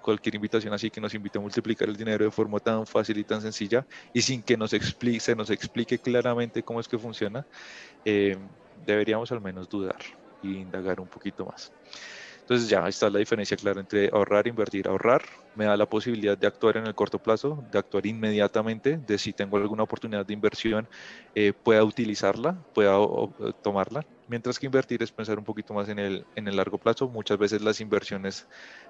cualquier 0.00 0.36
invitación 0.36 0.72
así 0.72 0.90
que 0.90 1.00
nos 1.00 1.14
invite 1.14 1.38
a 1.38 1.40
multiplicar 1.42 1.88
el 1.88 1.96
dinero 1.96 2.24
de 2.24 2.30
forma 2.30 2.60
tan 2.60 2.86
fácil 2.86 3.18
y 3.18 3.24
tan 3.24 3.42
sencilla 3.42 3.86
y 4.12 4.22
sin 4.22 4.42
que 4.42 4.56
nos 4.56 4.72
explique, 4.72 5.20
se 5.20 5.34
nos 5.36 5.50
explique 5.50 5.98
claramente 6.00 6.62
cómo 6.62 6.80
es 6.80 6.88
que 6.88 6.98
funciona, 6.98 7.46
eh, 8.04 8.36
deberíamos 8.74 9.32
al 9.32 9.40
menos 9.40 9.68
dudar. 9.68 9.98
y 10.40 10.58
indagar 10.60 11.00
un 11.00 11.08
poquito 11.08 11.46
más. 11.46 11.72
Entonces 12.48 12.70
ya 12.70 12.88
está 12.88 13.10
la 13.10 13.18
diferencia 13.18 13.58
clara 13.58 13.78
entre 13.80 14.08
ahorrar 14.10 14.46
invertir. 14.46 14.88
Ahorrar 14.88 15.22
me 15.52 15.66
da 15.66 15.76
la 15.76 15.86
posibilidad 15.86 16.38
de 16.38 16.46
actuar 16.46 16.78
en 16.78 16.86
el 16.86 16.94
corto 16.94 17.18
plazo, 17.18 17.62
de 17.68 17.78
actuar 17.78 18.06
inmediatamente, 18.06 18.96
de 18.98 19.18
si 19.18 19.34
tengo 19.34 19.58
alguna 19.58 19.82
oportunidad 19.82 20.24
de 20.24 20.32
inversión, 20.32 20.88
eh, 21.34 21.52
pueda 21.62 21.84
utilizarla, 21.84 22.64
pueda 22.72 22.96
tomarla. 23.60 24.02
Mientras 24.26 24.58
que 24.58 24.66
invertir 24.66 25.02
es 25.02 25.12
pensar 25.12 25.38
un 25.38 25.44
poquito 25.44 25.74
más 25.74 25.88
en 25.90 25.98
el, 25.98 26.26
en 26.34 26.48
el 26.48 26.56
largo 26.56 26.78
plazo. 26.78 27.08
Muchas 27.10 27.36
veces 27.38 27.60
las 27.62 27.80
inversiones, 27.80 28.46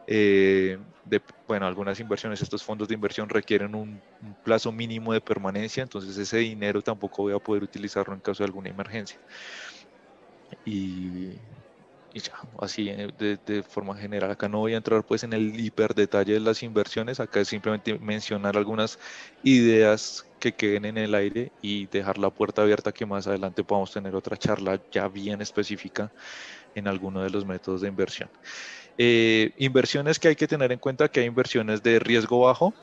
eh, 0.06 0.78
de, 1.02 1.20
bueno, 1.46 1.66
algunas 1.66 1.98
inversiones, 2.00 2.40
estos 2.42 2.62
fondos 2.64 2.86
de 2.88 2.94
inversión 2.94 3.28
requieren 3.28 3.74
un, 3.74 4.02
un 4.20 4.36
plazo 4.42 4.70
mínimo 4.72 5.12
de 5.12 5.20
permanencia, 5.20 5.82
entonces 5.82 6.16
ese 6.16 6.38
dinero 6.38 6.82
tampoco 6.82 7.22
voy 7.22 7.34
a 7.34 7.38
poder 7.40 7.62
utilizarlo 7.64 8.14
en 8.14 8.20
caso 8.20 8.42
de 8.42 8.46
alguna 8.46 8.70
emergencia. 8.70 9.18
Y 10.64 11.40
y 12.18 12.20
ya, 12.20 12.34
así 12.60 12.88
eh, 12.88 13.38
de, 13.46 13.62
forma 13.62 13.96
general. 13.96 14.30
Acá 14.30 14.48
no 14.48 14.58
voy 14.58 14.74
a 14.74 14.76
entrar 14.76 15.04
pues 15.04 15.22
en 15.22 15.32
el 15.32 15.58
hiper 15.58 15.94
detalle 15.94 16.34
de 16.34 16.40
las 16.40 16.62
inversiones, 16.62 17.20
acá 17.20 17.40
es 17.40 17.48
simplemente 17.48 17.98
mencionar 17.98 18.56
algunas 18.56 18.98
ideas 19.42 20.26
que 20.40 20.52
queden 20.52 20.84
en 20.84 20.98
el 20.98 21.14
aire 21.14 21.52
y 21.62 21.86
dejar 21.86 22.18
la 22.18 22.30
puerta 22.30 22.62
abierta 22.62 22.92
que 22.92 23.06
más 23.06 23.26
adelante 23.26 23.64
podamos 23.64 23.92
tener 23.92 24.14
otra 24.14 24.36
charla 24.36 24.80
ya 24.92 25.08
bien 25.08 25.40
específica 25.40 26.10
en 26.74 26.88
alguno 26.88 27.22
de 27.22 27.30
los 27.30 27.46
métodos 27.46 27.80
de 27.80 27.88
inversión. 27.88 28.28
Eh, 28.98 29.52
inversiones 29.58 30.18
que 30.18 30.28
hay 30.28 30.36
que 30.36 30.48
tener 30.48 30.72
en 30.72 30.78
cuenta 30.78 31.08
que 31.08 31.20
hay 31.20 31.26
inversiones 31.26 31.82
de 31.82 32.00
riesgo 32.00 32.40
bajo 32.40 32.74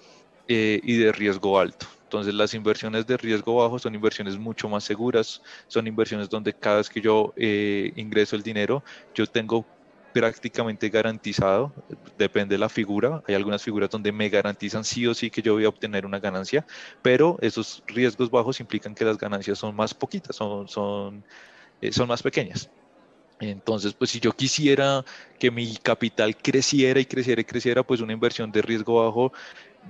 eh, 0.48 0.80
y 0.84 0.98
de 0.98 1.12
riesgo 1.12 1.60
alto. 1.60 1.88
Entonces 2.06 2.34
las 2.34 2.54
inversiones 2.54 3.06
de 3.08 3.18
riesgo 3.18 3.56
bajo 3.56 3.80
son 3.80 3.96
inversiones 3.96 4.38
mucho 4.38 4.70
más 4.70 4.84
seguras, 4.84 5.42
son 5.68 5.88
inversiones 5.88 6.30
donde 6.30 6.54
cada 6.54 6.78
vez 6.78 6.90
que 6.90 7.02
yo 7.02 7.34
eh, 7.36 7.92
ingreso 7.96 8.36
el 8.36 8.44
dinero, 8.44 8.84
yo 9.14 9.26
tengo 9.28 9.66
prácticamente 10.14 10.90
garantizado, 10.90 11.74
depende 12.18 12.56
de 12.56 12.60
la 12.60 12.70
figura, 12.70 13.22
hay 13.28 13.36
algunas 13.36 13.62
figuras 13.64 13.90
donde 13.90 14.12
me 14.14 14.30
garantizan 14.30 14.86
sí 14.86 15.06
o 15.08 15.14
sí 15.14 15.30
que 15.30 15.42
yo 15.42 15.54
voy 15.56 15.66
a 15.66 15.70
obtener 15.70 16.06
una 16.06 16.20
ganancia, 16.20 16.66
pero 17.02 17.38
esos 17.42 17.84
riesgos 17.88 18.30
bajos 18.30 18.62
implican 18.62 18.96
que 18.96 19.04
las 19.04 19.18
ganancias 19.18 19.60
son 19.60 19.76
más 19.76 19.94
poquitas, 19.94 20.36
son, 20.36 20.68
son, 20.70 21.26
eh, 21.82 21.92
son 21.92 22.08
más 22.08 22.24
pequeñas. 22.24 22.70
Entonces, 23.40 23.94
pues 23.94 24.12
si 24.12 24.20
yo 24.22 24.32
quisiera 24.32 25.04
que 25.38 25.52
mi 25.52 25.76
capital 25.78 26.38
creciera 26.38 27.02
y 27.02 27.06
creciera 27.06 27.42
y 27.42 27.46
creciera, 27.46 27.84
pues 27.84 28.00
una 28.00 28.14
inversión 28.14 28.52
de 28.52 28.62
riesgo 28.62 29.04
bajo 29.04 29.34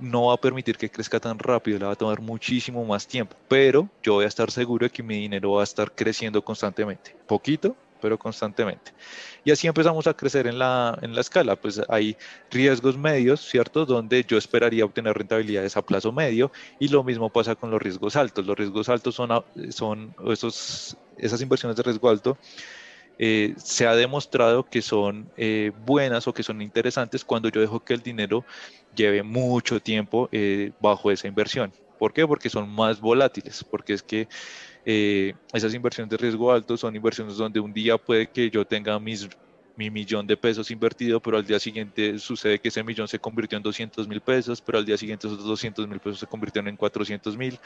no 0.00 0.26
va 0.26 0.34
a 0.34 0.36
permitir 0.36 0.76
que 0.76 0.90
crezca 0.90 1.20
tan 1.20 1.38
rápido, 1.38 1.78
le 1.78 1.86
va 1.86 1.92
a 1.92 1.96
tomar 1.96 2.20
muchísimo 2.20 2.84
más 2.84 3.06
tiempo, 3.06 3.36
pero 3.48 3.88
yo 4.02 4.14
voy 4.14 4.24
a 4.24 4.28
estar 4.28 4.50
seguro 4.50 4.86
de 4.86 4.90
que 4.90 5.02
mi 5.02 5.16
dinero 5.20 5.52
va 5.52 5.62
a 5.62 5.64
estar 5.64 5.92
creciendo 5.92 6.42
constantemente, 6.42 7.16
poquito, 7.26 7.76
pero 8.00 8.18
constantemente. 8.18 8.92
Y 9.44 9.50
así 9.50 9.66
empezamos 9.66 10.06
a 10.06 10.14
crecer 10.14 10.46
en 10.46 10.58
la, 10.58 10.98
en 11.02 11.14
la 11.14 11.20
escala, 11.20 11.56
pues 11.56 11.80
hay 11.88 12.16
riesgos 12.50 12.96
medios, 12.96 13.40
¿cierto? 13.40 13.86
Donde 13.86 14.24
yo 14.24 14.36
esperaría 14.36 14.84
obtener 14.84 15.16
rentabilidades 15.16 15.76
a 15.76 15.82
plazo 15.82 16.12
medio 16.12 16.52
y 16.78 16.88
lo 16.88 17.02
mismo 17.02 17.30
pasa 17.30 17.54
con 17.54 17.70
los 17.70 17.80
riesgos 17.80 18.16
altos. 18.16 18.46
Los 18.46 18.56
riesgos 18.56 18.88
altos 18.88 19.14
son, 19.14 19.30
son 19.70 20.14
esos, 20.26 20.96
esas 21.16 21.40
inversiones 21.40 21.76
de 21.76 21.82
riesgo 21.82 22.08
alto 22.08 22.36
eh, 23.18 23.54
se 23.56 23.86
ha 23.86 23.94
demostrado 23.94 24.64
que 24.64 24.82
son 24.82 25.30
eh, 25.38 25.72
buenas 25.86 26.28
o 26.28 26.34
que 26.34 26.42
son 26.42 26.60
interesantes 26.60 27.24
cuando 27.24 27.48
yo 27.48 27.62
dejo 27.62 27.80
que 27.80 27.94
el 27.94 28.02
dinero 28.02 28.44
lleve 28.96 29.22
mucho 29.22 29.80
tiempo 29.80 30.28
eh, 30.32 30.72
bajo 30.80 31.10
esa 31.10 31.28
inversión. 31.28 31.72
¿Por 31.98 32.12
qué? 32.12 32.26
Porque 32.26 32.50
son 32.50 32.68
más 32.68 33.00
volátiles, 33.00 33.64
porque 33.64 33.92
es 33.92 34.02
que 34.02 34.28
esas 35.52 35.74
inversiones 35.74 36.10
de 36.10 36.16
riesgo 36.16 36.52
alto 36.52 36.76
son 36.76 36.94
inversiones 36.94 37.36
donde 37.36 37.58
un 37.58 37.72
día 37.72 37.98
puede 37.98 38.28
que 38.28 38.48
yo 38.50 38.64
tenga 38.64 39.00
mis 39.00 39.28
mi 39.76 39.90
millón 39.90 40.26
de 40.26 40.36
pesos 40.36 40.70
invertido, 40.70 41.20
pero 41.20 41.36
al 41.36 41.46
día 41.46 41.60
siguiente 41.60 42.18
sucede 42.18 42.58
que 42.58 42.68
ese 42.68 42.82
millón 42.82 43.08
se 43.08 43.18
convirtió 43.18 43.56
en 43.56 43.62
200 43.62 44.08
mil 44.08 44.20
pesos, 44.20 44.60
pero 44.60 44.78
al 44.78 44.86
día 44.86 44.96
siguiente 44.96 45.26
esos 45.26 45.44
200 45.44 45.86
mil 45.86 46.00
pesos 46.00 46.18
se 46.18 46.26
convirtieron 46.26 46.68
en 46.68 46.76
400 46.76 47.36
mil. 47.36 47.58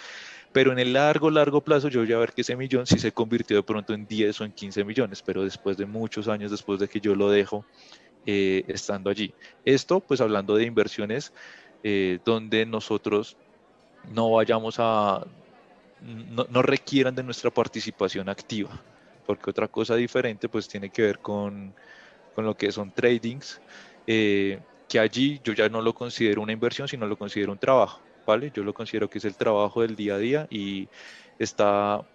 Pero 0.52 0.72
en 0.72 0.80
el 0.80 0.92
largo, 0.92 1.30
largo 1.30 1.60
plazo 1.60 1.88
yo 1.88 2.00
voy 2.00 2.12
a 2.12 2.18
ver 2.18 2.32
que 2.32 2.40
ese 2.40 2.56
millón 2.56 2.86
sí 2.86 2.98
se 2.98 3.12
convirtió 3.12 3.56
de 3.56 3.62
pronto 3.62 3.94
en 3.94 4.06
10 4.06 4.40
o 4.40 4.44
en 4.44 4.52
15 4.52 4.84
millones, 4.84 5.22
pero 5.22 5.44
después 5.44 5.76
de 5.76 5.86
muchos 5.86 6.28
años, 6.28 6.50
después 6.50 6.80
de 6.80 6.88
que 6.88 7.00
yo 7.00 7.14
lo 7.14 7.30
dejo 7.30 7.64
eh, 8.26 8.64
estando 8.68 9.10
allí. 9.10 9.32
Esto, 9.64 10.00
pues 10.00 10.20
hablando 10.20 10.56
de 10.56 10.64
inversiones, 10.64 11.32
eh, 11.82 12.18
donde 12.24 12.66
nosotros 12.66 13.36
no 14.12 14.32
vayamos 14.32 14.76
a, 14.78 15.26
no, 16.02 16.46
no 16.48 16.62
requieran 16.62 17.14
de 17.14 17.22
nuestra 17.22 17.50
participación 17.50 18.28
activa 18.28 18.70
porque 19.26 19.50
otra 19.50 19.68
cosa 19.68 19.94
diferente 19.94 20.48
pues 20.48 20.66
tiene 20.66 20.90
que 20.90 21.02
ver 21.02 21.18
con 21.20 21.72
con 22.34 22.44
lo 22.44 22.56
que 22.56 22.72
son 22.72 22.92
tradings, 22.92 23.60
eh, 24.06 24.60
que 24.88 24.98
allí 24.98 25.40
yo 25.44 25.52
ya 25.52 25.68
no 25.68 25.82
lo 25.82 25.94
considero 25.94 26.42
una 26.42 26.52
inversión, 26.52 26.88
sino 26.88 27.06
lo 27.06 27.16
considero 27.16 27.52
un 27.52 27.58
trabajo, 27.58 28.00
¿vale? 28.26 28.50
Yo 28.54 28.62
lo 28.62 28.74
considero 28.74 29.08
que 29.08 29.18
es 29.18 29.24
el 29.24 29.36
trabajo 29.36 29.82
del 29.82 29.96
día 29.96 30.14
a 30.14 30.18
día 30.18 30.46
y 30.50 30.88
está 31.38 32.06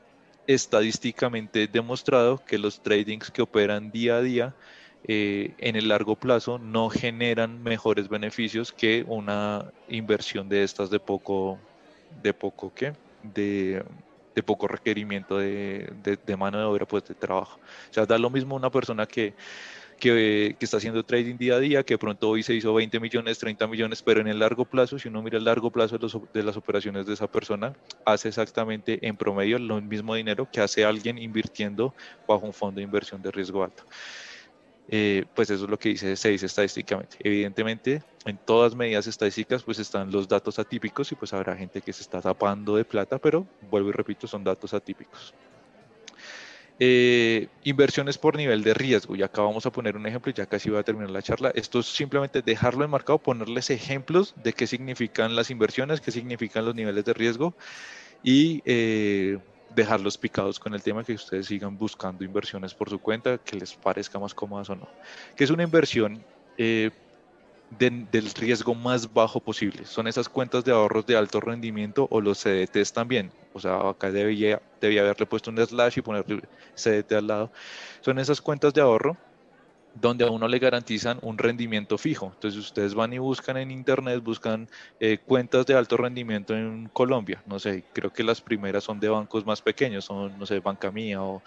estadísticamente 0.47 1.67
demostrado 1.67 2.43
que 2.45 2.57
los 2.57 2.81
tradings 2.81 3.31
que 3.31 3.41
operan 3.41 3.91
día 3.91 4.17
a 4.17 4.21
día 4.21 4.55
eh, 5.07 5.53
en 5.57 5.75
el 5.75 5.87
largo 5.87 6.15
plazo 6.15 6.59
no 6.59 6.89
generan 6.89 7.61
mejores 7.63 8.09
beneficios 8.09 8.71
que 8.71 9.03
una 9.07 9.71
inversión 9.87 10.49
de 10.49 10.63
estas 10.63 10.89
de 10.89 10.99
poco, 10.99 11.59
de 12.21 12.33
poco 12.33 12.73
¿qué? 12.73 12.93
De, 13.21 13.83
de 14.35 14.43
poco 14.43 14.67
requerimiento 14.67 15.37
de, 15.37 15.91
de, 16.03 16.17
de, 16.17 16.37
mano 16.37 16.57
de 16.59 16.65
obra, 16.65 16.85
pues 16.85 17.05
de 17.05 17.15
trabajo. 17.15 17.59
O 17.89 17.93
sea, 17.93 18.05
da 18.05 18.17
lo 18.17 18.29
mismo 18.29 18.55
una 18.55 18.69
persona 18.69 19.05
que 19.05 19.33
que, 19.99 20.55
está 20.59 20.77
haciendo 20.77 21.03
trading 21.03 21.37
día 21.37 21.55
a 21.55 21.59
día, 21.59 21.83
que 21.83 21.97
pronto 21.97 22.29
hoy 22.29 22.43
se 22.43 22.53
hizo 22.53 22.73
20 22.73 22.99
millones, 22.99 23.39
30 23.39 23.67
millones, 23.67 24.01
pero 24.01 24.21
en 24.21 24.27
el 24.27 24.39
largo 24.39 24.65
plazo, 24.65 24.99
si 24.99 25.07
uno 25.07 25.21
mira 25.21 25.37
el 25.37 25.45
largo 25.45 25.71
plazo 25.71 25.97
de, 26.33 26.43
las 26.43 26.57
operaciones 26.57 27.05
de 27.05 27.13
esa 27.13 27.27
persona, 27.27 27.73
hace 28.05 28.29
exactamente 28.29 28.99
en 29.07 29.15
promedio 29.17 29.59
lo 29.59 29.81
mismo 29.81 30.15
dinero 30.15 30.47
que 30.51 30.61
hace 30.61 30.85
alguien 30.85 31.17
invirtiendo 31.17 31.93
bajo 32.27 32.45
un 32.45 32.53
fondo 32.53 32.79
de 32.79 32.83
inversión 32.83 33.21
de 33.21 33.31
riesgo 33.31 33.63
alto. 33.63 33.83
Eh, 34.87 35.25
pues 35.33 35.49
eso 35.49 35.63
es 35.63 35.69
lo 35.69 35.79
que 35.79 35.89
dice, 35.89 36.15
se 36.15 36.29
dice 36.29 36.45
estadísticamente. 36.45 37.17
Evidentemente, 37.19 38.03
en 38.25 38.37
todas 38.37 38.75
medidas 38.75 39.07
estadísticas, 39.07 39.63
pues 39.63 39.79
están 39.79 40.11
los 40.11 40.27
datos 40.27 40.59
atípicos 40.59 41.11
y 41.11 41.15
pues 41.15 41.33
habrá 41.33 41.55
gente 41.55 41.81
que 41.81 41.91
se 41.91 42.03
está 42.03 42.21
tapando 42.21 42.75
de 42.75 42.85
plata, 42.85 43.17
pero 43.17 43.47
vuelvo 43.69 43.89
y 43.89 43.93
repito, 43.93 44.27
son 44.27 44.43
datos 44.43 44.73
atípicos. 44.73 45.33
Eh, 46.77 47.47
inversiones 47.63 48.17
por 48.17 48.35
nivel 48.35 48.61
de 48.61 48.73
riesgo. 48.73 49.15
Y 49.15 49.23
acá 49.23 49.41
vamos 49.41 49.65
a 49.65 49.71
poner 49.71 49.95
un 49.95 50.05
ejemplo, 50.07 50.31
ya 50.33 50.45
casi 50.45 50.69
va 50.69 50.81
a 50.81 50.83
terminar 50.83 51.09
la 51.09 51.21
charla. 51.21 51.51
Esto 51.55 51.79
es 51.79 51.85
simplemente 51.85 52.41
dejarlo 52.41 52.83
enmarcado, 52.83 53.17
ponerles 53.17 53.69
ejemplos 53.69 54.35
de 54.43 54.53
qué 54.53 54.67
significan 54.67 55.35
las 55.35 55.49
inversiones, 55.49 56.01
qué 56.01 56.11
significan 56.11 56.65
los 56.65 56.75
niveles 56.75 57.05
de 57.05 57.13
riesgo 57.13 57.55
y 58.23 58.61
eh, 58.65 59.37
dejarlos 59.75 60.17
picados 60.17 60.59
con 60.59 60.73
el 60.73 60.81
tema 60.81 61.03
que 61.03 61.13
ustedes 61.13 61.47
sigan 61.47 61.77
buscando 61.77 62.23
inversiones 62.23 62.73
por 62.73 62.89
su 62.89 62.99
cuenta, 62.99 63.37
que 63.37 63.57
les 63.57 63.73
parezca 63.73 64.17
más 64.17 64.33
cómodas 64.33 64.69
o 64.69 64.75
no. 64.75 64.87
¿Qué 65.35 65.43
es 65.43 65.49
una 65.49 65.63
inversión? 65.63 66.23
Eh, 66.57 66.91
del 67.77 68.29
riesgo 68.35 68.75
más 68.75 69.11
bajo 69.11 69.39
posible. 69.39 69.85
Son 69.85 70.07
esas 70.07 70.29
cuentas 70.29 70.63
de 70.63 70.71
ahorros 70.71 71.05
de 71.05 71.17
alto 71.17 71.41
rendimiento 71.41 72.07
o 72.09 72.21
los 72.21 72.41
CDTs 72.41 72.93
también. 72.93 73.31
O 73.53 73.59
sea, 73.59 73.89
acá 73.89 74.11
debía, 74.11 74.61
debía 74.79 75.01
haberle 75.01 75.25
puesto 75.25 75.49
un 75.49 75.57
slash 75.57 75.97
y 75.97 76.01
ponerle 76.01 76.43
CDT 76.75 77.13
al 77.13 77.27
lado. 77.27 77.51
Son 78.01 78.19
esas 78.19 78.39
cuentas 78.39 78.73
de 78.73 78.81
ahorro 78.81 79.17
donde 79.95 80.25
a 80.25 80.29
uno 80.29 80.47
le 80.47 80.59
garantizan 80.59 81.19
un 81.21 81.37
rendimiento 81.37 81.97
fijo. 81.97 82.31
Entonces 82.33 82.59
ustedes 82.59 82.93
van 82.93 83.13
y 83.13 83.17
buscan 83.17 83.57
en 83.57 83.71
internet, 83.71 84.21
buscan 84.21 84.67
eh, 84.99 85.17
cuentas 85.25 85.65
de 85.65 85.73
alto 85.73 85.97
rendimiento 85.97 86.55
en 86.55 86.89
Colombia. 86.89 87.41
No 87.45 87.59
sé, 87.59 87.85
creo 87.93 88.11
que 88.11 88.23
las 88.23 88.41
primeras 88.41 88.83
son 88.83 88.99
de 88.99 89.09
bancos 89.09 89.45
más 89.45 89.61
pequeños, 89.61 90.05
son, 90.05 90.37
no 90.37 90.45
sé, 90.45 90.59
Banca 90.59 90.91
Mía 90.91 91.21
o, 91.23 91.41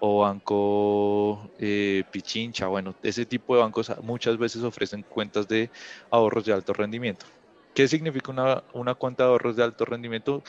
Banco 0.00 1.50
eh, 1.58 2.04
Pichincha, 2.12 2.68
bueno, 2.68 2.94
ese 3.02 3.26
tipo 3.26 3.56
de 3.56 3.62
bancos 3.62 3.92
muchas 4.02 4.38
veces 4.38 4.62
ofrecen 4.62 5.02
cuentas 5.02 5.48
de 5.48 5.70
ahorros 6.10 6.44
de 6.44 6.52
alto 6.52 6.72
rendimiento. 6.72 7.26
¿Qué 7.74 7.88
significa 7.88 8.30
una, 8.30 8.62
una 8.74 8.94
cuenta 8.94 9.24
de 9.24 9.30
ahorros 9.30 9.56
de 9.56 9.64
alto 9.64 9.84
rendimiento? 9.84 10.42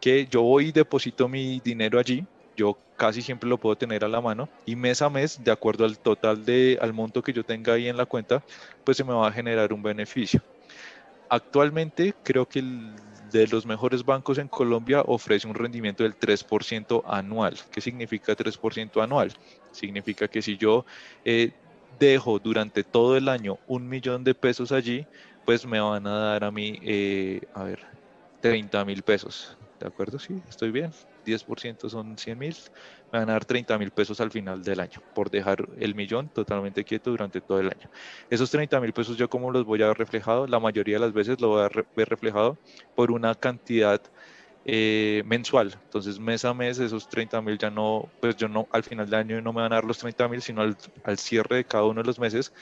Que 0.00 0.26
yo 0.26 0.42
voy 0.42 0.68
y 0.68 0.72
deposito 0.72 1.28
mi 1.28 1.60
dinero 1.60 1.98
allí, 1.98 2.24
yo 2.62 2.80
casi 2.96 3.22
siempre 3.22 3.48
lo 3.50 3.58
puedo 3.60 3.76
tener 3.76 4.04
a 4.04 4.08
la 4.08 4.20
mano 4.20 4.52
y 4.64 4.76
mes 4.76 5.02
a 5.02 5.10
mes, 5.10 5.42
de 5.42 5.50
acuerdo 5.52 5.84
al 5.84 5.98
total 6.00 6.44
de, 6.44 6.78
al 6.80 6.92
monto 6.94 7.22
que 7.22 7.32
yo 7.32 7.44
tenga 7.44 7.74
ahí 7.74 7.88
en 7.88 7.96
la 7.96 8.06
cuenta, 8.06 8.44
pues 8.84 8.96
se 8.96 9.04
me 9.04 9.14
va 9.14 9.28
a 9.28 9.32
generar 9.32 9.72
un 9.72 9.82
beneficio. 9.82 10.40
Actualmente 11.28 12.14
creo 12.22 12.46
que 12.46 12.58
el 12.58 12.96
de 13.30 13.46
los 13.48 13.64
mejores 13.64 14.04
bancos 14.04 14.36
en 14.38 14.48
Colombia 14.48 15.02
ofrece 15.06 15.46
un 15.48 15.54
rendimiento 15.54 16.02
del 16.04 16.16
3% 16.18 17.02
anual. 17.06 17.58
¿Qué 17.70 17.80
significa 17.80 18.34
3% 18.36 19.00
anual? 19.02 19.32
Significa 19.70 20.28
que 20.28 20.42
si 20.42 20.58
yo 20.58 20.84
eh, 21.24 21.54
dejo 21.88 22.38
durante 22.38 22.84
todo 22.84 23.16
el 23.16 23.28
año 23.28 23.58
un 23.66 23.88
millón 23.88 24.24
de 24.24 24.34
pesos 24.34 24.72
allí, 24.72 25.08
pues 25.44 25.64
me 25.66 25.80
van 25.80 26.06
a 26.06 26.18
dar 26.18 26.44
a 26.44 26.50
mí, 26.52 26.78
eh, 26.82 27.40
a 27.54 27.64
ver, 27.64 27.80
30 28.40 28.84
mil 28.84 29.02
pesos. 29.02 29.56
¿De 29.80 29.86
acuerdo? 29.88 30.18
Sí, 30.18 30.42
estoy 30.48 30.70
bien. 30.70 30.92
10% 31.24 31.88
son 31.88 32.16
100 32.16 32.38
mil, 32.38 32.56
me 33.12 33.18
van 33.18 33.30
a 33.30 33.34
dar 33.34 33.44
30 33.44 33.78
mil 33.78 33.90
pesos 33.90 34.20
al 34.20 34.30
final 34.30 34.62
del 34.62 34.80
año 34.80 35.00
por 35.14 35.30
dejar 35.30 35.68
el 35.78 35.94
millón 35.94 36.28
totalmente 36.28 36.84
quieto 36.84 37.10
durante 37.10 37.40
todo 37.40 37.60
el 37.60 37.66
año. 37.66 37.90
Esos 38.30 38.50
30 38.50 38.80
mil 38.80 38.92
pesos 38.92 39.16
yo 39.16 39.28
como 39.28 39.50
los 39.50 39.64
voy 39.64 39.82
a 39.82 39.88
ver 39.88 39.98
reflejado, 39.98 40.46
la 40.46 40.60
mayoría 40.60 40.96
de 40.96 41.00
las 41.00 41.12
veces 41.12 41.40
lo 41.40 41.48
voy 41.48 41.62
a 41.62 41.68
ver 41.96 42.08
reflejado 42.08 42.58
por 42.94 43.10
una 43.10 43.34
cantidad 43.34 44.00
eh, 44.64 45.22
mensual. 45.26 45.76
Entonces, 45.84 46.20
mes 46.20 46.44
a 46.44 46.54
mes, 46.54 46.78
esos 46.78 47.08
30 47.08 47.42
mil 47.42 47.58
ya 47.58 47.68
no, 47.68 48.08
pues 48.20 48.36
yo 48.36 48.48
no, 48.48 48.68
al 48.70 48.84
final 48.84 49.06
del 49.06 49.14
año 49.14 49.42
no 49.42 49.52
me 49.52 49.60
van 49.60 49.72
a 49.72 49.76
dar 49.76 49.84
los 49.84 49.98
30 49.98 50.28
mil, 50.28 50.40
sino 50.40 50.62
al, 50.62 50.76
al, 51.02 51.18
cierre 51.18 51.56
de 51.56 51.64
cada 51.64 51.84
uno 51.84 52.00
de 52.00 52.06
los 52.06 52.20
meses, 52.20 52.52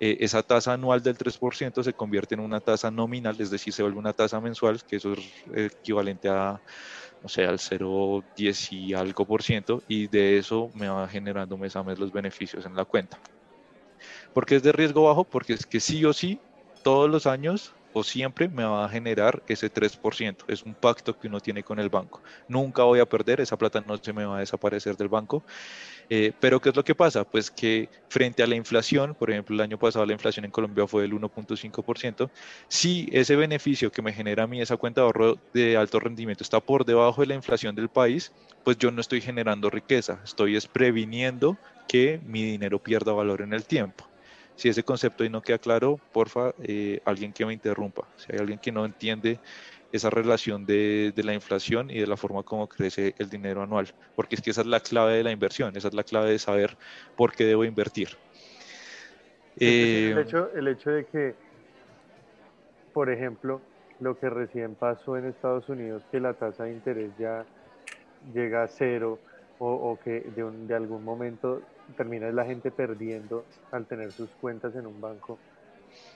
eh, 0.00 0.16
esa 0.20 0.42
tasa 0.42 0.72
anual 0.72 1.02
del 1.02 1.16
3% 1.16 1.82
se 1.82 1.92
convierte 1.92 2.34
en 2.34 2.40
una 2.40 2.60
tasa 2.60 2.90
nominal, 2.90 3.36
es 3.38 3.50
decir, 3.50 3.72
se 3.72 3.82
vuelve 3.82 3.98
una 3.98 4.14
tasa 4.14 4.40
mensual, 4.40 4.82
que 4.82 4.96
eso 4.96 5.12
es 5.12 5.20
equivalente 5.54 6.28
a, 6.28 6.60
no 7.22 7.28
sé, 7.28 7.44
al 7.44 7.58
0,10 7.58 8.72
y 8.72 8.94
algo 8.94 9.24
por 9.24 9.42
ciento, 9.42 9.82
y 9.88 10.08
de 10.08 10.38
eso 10.38 10.70
me 10.74 10.88
va 10.88 11.08
generando 11.08 11.56
mes 11.56 11.76
a 11.76 11.82
mes 11.82 11.98
los 11.98 12.12
beneficios 12.12 12.66
en 12.66 12.74
la 12.74 12.84
cuenta. 12.84 13.18
¿Por 14.32 14.46
qué 14.46 14.56
es 14.56 14.62
de 14.62 14.72
riesgo 14.72 15.04
bajo? 15.04 15.24
Porque 15.24 15.52
es 15.52 15.66
que 15.66 15.80
sí 15.80 16.04
o 16.04 16.12
sí, 16.12 16.40
todos 16.82 17.08
los 17.08 17.26
años 17.26 17.74
o 17.92 18.02
siempre 18.02 18.48
me 18.48 18.64
va 18.64 18.84
a 18.84 18.88
generar 18.88 19.42
ese 19.46 19.68
3%. 19.68 20.44
Es 20.48 20.62
un 20.62 20.74
pacto 20.74 21.18
que 21.18 21.28
uno 21.28 21.40
tiene 21.40 21.62
con 21.62 21.78
el 21.78 21.90
banco. 21.90 22.22
Nunca 22.48 22.84
voy 22.84 23.00
a 23.00 23.06
perder, 23.06 23.40
esa 23.40 23.56
plata 23.56 23.82
no 23.86 23.98
se 23.98 24.12
me 24.12 24.24
va 24.24 24.38
a 24.38 24.40
desaparecer 24.40 24.96
del 24.96 25.08
banco. 25.08 25.42
Eh, 26.14 26.30
pero 26.38 26.60
¿qué 26.60 26.68
es 26.68 26.76
lo 26.76 26.84
que 26.84 26.94
pasa? 26.94 27.24
Pues 27.24 27.50
que 27.50 27.88
frente 28.10 28.42
a 28.42 28.46
la 28.46 28.54
inflación, 28.54 29.14
por 29.14 29.30
ejemplo, 29.30 29.54
el 29.54 29.62
año 29.62 29.78
pasado 29.78 30.04
la 30.04 30.12
inflación 30.12 30.44
en 30.44 30.50
Colombia 30.50 30.86
fue 30.86 31.00
del 31.00 31.14
1.5%, 31.14 32.30
si 32.68 33.08
ese 33.12 33.34
beneficio 33.34 33.90
que 33.90 34.02
me 34.02 34.12
genera 34.12 34.42
a 34.42 34.46
mí 34.46 34.60
esa 34.60 34.76
cuenta 34.76 35.00
de 35.00 35.06
ahorro 35.06 35.38
de 35.54 35.78
alto 35.78 36.00
rendimiento 36.00 36.44
está 36.44 36.60
por 36.60 36.84
debajo 36.84 37.22
de 37.22 37.28
la 37.28 37.34
inflación 37.34 37.74
del 37.74 37.88
país, 37.88 38.30
pues 38.62 38.76
yo 38.76 38.90
no 38.90 39.00
estoy 39.00 39.22
generando 39.22 39.70
riqueza, 39.70 40.20
estoy 40.22 40.54
es 40.54 40.66
previniendo 40.66 41.56
que 41.88 42.20
mi 42.26 42.44
dinero 42.44 42.78
pierda 42.78 43.14
valor 43.14 43.40
en 43.40 43.54
el 43.54 43.64
tiempo. 43.64 44.04
Si 44.54 44.68
ese 44.68 44.82
concepto 44.82 45.24
ahí 45.24 45.30
no 45.30 45.40
queda 45.40 45.58
claro, 45.58 45.98
porfa, 46.12 46.52
eh, 46.62 47.00
alguien 47.06 47.32
que 47.32 47.46
me 47.46 47.54
interrumpa. 47.54 48.06
Si 48.16 48.32
hay 48.32 48.38
alguien 48.38 48.58
que 48.58 48.70
no 48.70 48.84
entiende 48.84 49.40
esa 49.92 50.10
relación 50.10 50.64
de, 50.64 51.12
la 51.16 51.34
inflación 51.34 51.90
y 51.90 52.00
de 52.00 52.06
la 52.06 52.16
forma 52.16 52.42
como 52.42 52.68
crece 52.68 53.14
el 53.18 53.28
dinero 53.28 53.62
anual, 53.62 53.92
porque 54.16 54.34
es 54.34 54.40
que 54.40 54.50
esa 54.50 54.62
es 54.62 54.66
la 54.66 54.80
clave 54.80 55.14
de 55.14 55.22
la 55.22 55.30
inversión, 55.30 55.76
esa 55.76 55.88
es 55.88 55.94
la 55.94 56.02
clave 56.02 56.30
de 56.30 56.38
saber 56.38 56.76
por 57.16 57.32
qué 57.32 57.44
debo 57.44 57.64
invertir. 57.64 58.08
el, 59.56 59.68
eh, 59.68 60.20
hecho, 60.20 60.50
el 60.54 60.68
hecho 60.68 60.90
de 60.90 61.04
que, 61.04 61.34
por 62.92 63.10
ejemplo, 63.10 63.60
lo 64.00 64.18
que 64.18 64.30
recién 64.30 64.74
pasó 64.74 65.16
en 65.16 65.26
Estados 65.26 65.68
Unidos, 65.68 66.02
que 66.10 66.20
la 66.20 66.34
tasa 66.34 66.64
de 66.64 66.72
interés 66.72 67.10
ya 67.18 67.44
llega 68.34 68.64
a 68.64 68.68
cero 68.68 69.18
o, 69.58 69.96
que 70.02 70.22
de, 70.34 70.50
de 70.66 70.74
algún 70.74 71.04
momento 71.04 71.62
termina 71.96 72.30
la 72.32 72.44
gente 72.44 72.72
perdiendo 72.72 73.44
al 73.70 73.86
tener 73.86 74.10
sus 74.10 74.28
cuentas 74.30 74.74
en 74.74 74.86
un 74.86 75.00
banco. 75.00 75.38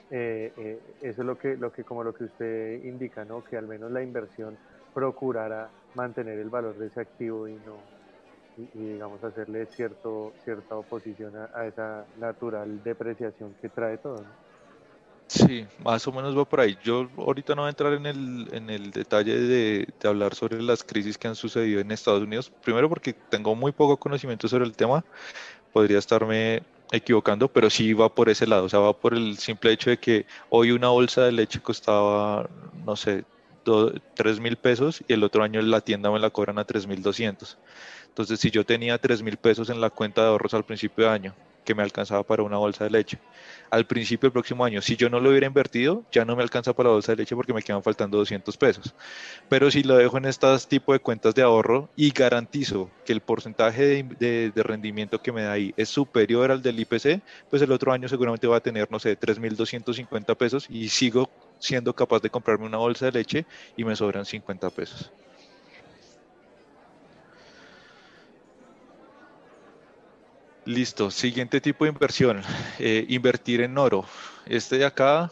Eh, 0.09 0.53
eh, 0.57 0.79
eso 1.01 1.21
es 1.21 1.25
lo 1.25 1.37
que, 1.37 1.57
lo 1.57 1.71
que, 1.71 1.83
como 1.83 2.03
lo 2.03 2.13
que 2.13 2.25
usted 2.25 2.83
indica, 2.83 3.25
¿no? 3.25 3.43
Que 3.43 3.57
al 3.57 3.67
menos 3.67 3.91
la 3.91 4.01
inversión 4.01 4.57
procurara 4.93 5.69
mantener 5.95 6.39
el 6.39 6.49
valor 6.49 6.77
de 6.77 6.87
ese 6.87 7.01
activo 7.01 7.47
y 7.47 7.53
no, 7.53 7.77
y, 8.57 8.93
digamos, 8.93 9.23
hacerle 9.23 9.65
cierto, 9.67 10.33
cierta 10.43 10.75
oposición 10.75 11.33
a, 11.35 11.65
esa 11.65 12.05
natural 12.19 12.83
depreciación 12.83 13.53
que 13.61 13.69
trae 13.69 13.97
todo, 13.97 14.23
Sí, 15.29 15.65
más 15.83 16.07
o 16.07 16.13
menos 16.13 16.37
va 16.37 16.45
por 16.45 16.61
ahí. 16.61 16.77
Yo 16.85 17.09
ahorita 17.17 17.53
no 17.53 17.63
voy 17.63 17.67
a 17.67 17.71
entrar 17.71 17.91
en 17.91 18.05
el, 18.05 18.47
en 18.53 18.69
el 18.69 18.91
detalle 18.91 19.37
de, 19.37 19.87
de, 19.99 20.07
hablar 20.07 20.33
sobre 20.33 20.61
las 20.61 20.85
crisis 20.85 21.17
que 21.17 21.27
han 21.27 21.35
sucedido 21.35 21.81
en 21.81 21.91
Estados 21.91 22.23
Unidos, 22.23 22.49
primero 22.63 22.87
porque 22.87 23.11
tengo 23.11 23.53
muy 23.53 23.73
poco 23.73 23.97
conocimiento 23.97 24.47
sobre 24.47 24.63
el 24.63 24.73
tema, 24.77 25.03
podría 25.73 25.99
estarme 25.99 26.63
equivocando, 26.91 27.47
pero 27.47 27.69
sí 27.69 27.93
va 27.93 28.13
por 28.13 28.29
ese 28.29 28.47
lado, 28.47 28.65
o 28.65 28.69
sea, 28.69 28.79
va 28.79 28.93
por 28.93 29.13
el 29.13 29.37
simple 29.37 29.71
hecho 29.71 29.89
de 29.89 29.97
que 29.97 30.25
hoy 30.49 30.71
una 30.71 30.89
bolsa 30.89 31.23
de 31.23 31.31
leche 31.31 31.59
costaba, 31.59 32.49
no 32.85 32.95
sé, 32.95 33.25
3 34.13 34.39
mil 34.39 34.55
pesos 34.55 35.03
y 35.07 35.13
el 35.13 35.23
otro 35.23 35.43
año 35.43 35.61
la 35.61 35.81
tienda 35.81 36.09
me 36.09 36.19
la 36.19 36.29
cobran 36.29 36.57
a 36.57 36.63
3 36.63 36.87
mil 36.87 37.01
200. 37.01 37.57
Entonces, 38.07 38.39
si 38.39 38.49
yo 38.49 38.65
tenía 38.65 38.97
3 38.97 39.21
mil 39.21 39.37
pesos 39.37 39.69
en 39.69 39.81
la 39.81 39.89
cuenta 39.89 40.21
de 40.21 40.29
ahorros 40.29 40.53
al 40.53 40.65
principio 40.65 41.05
de 41.05 41.11
año, 41.11 41.35
que 41.67 41.75
me 41.75 41.83
alcanzaba 41.83 42.23
para 42.23 42.43
una 42.43 42.55
bolsa 42.55 42.85
de 42.85 42.91
leche, 42.91 43.19
al 43.69 43.85
principio 43.85 44.27
del 44.27 44.31
próximo 44.31 44.63
año. 44.63 44.81
Si 44.81 44.95
yo 44.95 45.09
no 45.09 45.19
lo 45.19 45.31
hubiera 45.31 45.47
invertido, 45.47 46.05
ya 46.13 46.23
no 46.23 46.33
me 46.37 46.41
alcanza 46.41 46.71
para 46.71 46.87
la 46.87 46.93
bolsa 46.93 47.11
de 47.11 47.17
leche 47.17 47.35
porque 47.35 47.53
me 47.53 47.61
quedan 47.61 47.83
faltando 47.83 48.17
200 48.19 48.55
pesos. 48.55 48.95
Pero 49.49 49.69
si 49.69 49.83
lo 49.83 49.97
dejo 49.97 50.17
en 50.17 50.25
estas 50.25 50.69
tipo 50.69 50.93
de 50.93 50.99
cuentas 50.99 51.35
de 51.35 51.41
ahorro 51.41 51.89
y 51.97 52.11
garantizo 52.11 52.89
que 53.05 53.11
el 53.11 53.19
porcentaje 53.19 54.05
de, 54.17 54.51
rendimiento 54.55 55.21
que 55.21 55.33
me 55.33 55.43
da 55.43 55.51
ahí 55.51 55.73
es 55.75 55.89
superior 55.89 56.51
al 56.51 56.61
del 56.61 56.79
IPC, 56.79 57.21
pues 57.49 57.61
el 57.61 57.71
otro 57.73 57.91
año 57.91 58.07
seguramente 58.07 58.47
va 58.47 58.57
a 58.57 58.61
tener, 58.61 58.89
no 58.89 58.97
sé, 58.97 59.19
3.250 59.19 60.37
pesos 60.37 60.67
y 60.69 60.87
sigo 60.87 61.29
siendo 61.59 61.93
capaz 61.93 62.21
de 62.21 62.29
comprarme 62.29 62.65
una 62.65 62.77
bolsa 62.77 63.07
de 63.07 63.11
leche 63.11 63.45
y 63.75 63.83
me 63.83 63.93
sobran 63.97 64.23
50 64.23 64.69
pesos. 64.69 65.11
Listo, 70.67 71.09
siguiente 71.11 71.61
tipo 71.61 71.85
de 71.85 71.91
inversión, 71.91 72.41
eh, 72.77 73.05
invertir 73.07 73.61
en 73.61 73.77
oro. 73.77 74.03
Este 74.45 74.77
de 74.77 74.83
acá 74.83 75.31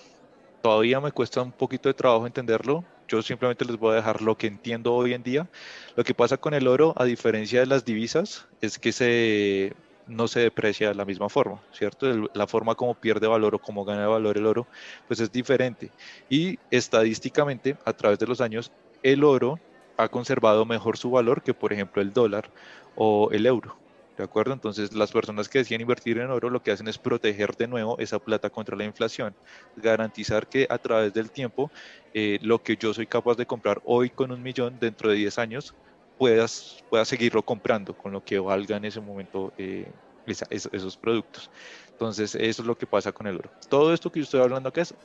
todavía 0.62 1.02
me 1.02 1.12
cuesta 1.12 1.42
un 1.42 1.52
poquito 1.52 1.90
de 1.90 1.94
trabajo 1.94 2.26
entenderlo. 2.26 2.86
Yo 3.10 3.22
simplemente 3.22 3.66
les 3.66 3.78
voy 3.78 3.92
a 3.92 3.96
dejar 3.96 4.22
lo 4.22 4.38
que 4.38 4.48
entiendo 4.48 4.94
hoy 4.94 5.14
en 5.14 5.24
día. 5.24 5.50
Lo 5.98 6.06
que 6.06 6.14
pasa 6.14 6.38
con 6.38 6.54
el 6.54 6.70
oro, 6.70 6.94
a 6.96 7.04
diferencia 7.04 7.60
de 7.60 7.66
las 7.66 7.84
divisas, 7.84 8.48
es 8.62 8.80
que 8.80 8.94
se, 8.94 9.74
no 10.08 10.30
se 10.30 10.40
deprecia 10.40 10.88
de 10.88 10.96
la 10.96 11.04
misma 11.04 11.28
forma, 11.28 11.62
¿cierto? 11.74 12.30
La 12.34 12.48
forma 12.48 12.76
como 12.76 12.94
pierde 12.94 13.28
valor 13.28 13.56
o 13.56 13.60
como 13.60 13.84
gana 13.84 14.08
valor 14.08 14.38
el 14.38 14.46
oro, 14.46 14.68
pues 15.06 15.20
es 15.20 15.34
diferente. 15.34 15.92
Y 16.30 16.60
estadísticamente, 16.72 17.76
a 17.84 17.92
través 17.92 18.20
de 18.20 18.28
los 18.28 18.40
años, 18.40 18.72
el 19.04 19.26
oro 19.26 19.60
ha 19.98 20.08
conservado 20.08 20.66
mejor 20.66 20.96
su 20.98 21.12
valor 21.12 21.44
que, 21.44 21.54
por 21.54 21.74
ejemplo, 21.74 22.02
el 22.02 22.14
dólar 22.14 22.50
o 22.96 23.32
el 23.34 23.46
euro. 23.46 23.76
¿De 24.18 24.24
acuerdo? 24.24 24.53
Entonces, 24.53 24.93
las 24.93 25.11
personas 25.11 25.49
que 25.49 25.59
deciden 25.59 25.82
invertir 25.82 26.18
en 26.20 26.30
oro 26.30 26.49
lo 26.49 26.63
que 26.63 26.72
hacen 26.72 26.88
es 26.88 26.97
proteger 26.97 27.55
de 27.55 27.68
nuevo 27.68 27.97
esa 27.99 28.18
plata 28.18 28.49
contra 28.49 28.78
la 28.78 28.86
inflación, 28.86 29.36
garantizar 29.76 30.47
que 30.47 30.66
a 30.70 30.78
través 30.78 31.13
del 31.13 31.32
tiempo 31.32 31.70
eh, 32.13 32.39
lo 32.41 32.63
que 32.63 32.78
yo 32.78 32.93
soy 32.93 33.07
capaz 33.07 33.36
de 33.36 33.45
comprar 33.45 33.82
hoy 33.84 34.09
con 34.09 34.32
un 34.32 34.41
millón 34.41 34.78
dentro 34.80 35.09
de 35.09 35.16
10 35.16 35.38
años 35.39 35.76
puedas, 36.18 36.82
pueda 36.89 37.03
seguirlo 37.03 37.43
comprando 37.43 37.93
con 37.93 38.13
lo 38.13 38.24
que 38.24 38.39
valga 38.39 38.78
en 38.78 38.86
ese 38.86 39.01
momento 39.01 39.51
eh, 39.57 39.91
esos 40.26 40.95
productos. 40.95 41.51
Entonces, 41.91 42.36
eso 42.36 42.61
es 42.61 42.68
lo 42.68 42.78
que 42.78 42.88
pasa 42.88 43.11
con 43.11 43.28
el 43.28 43.36
oro. 43.36 43.51
Todo 43.70 43.93
esto 43.93 44.09
que 44.11 44.20
yo 44.20 44.24
estoy 44.24 44.41
hablando 44.41 44.70
acá 44.70 44.82
es 44.82 44.95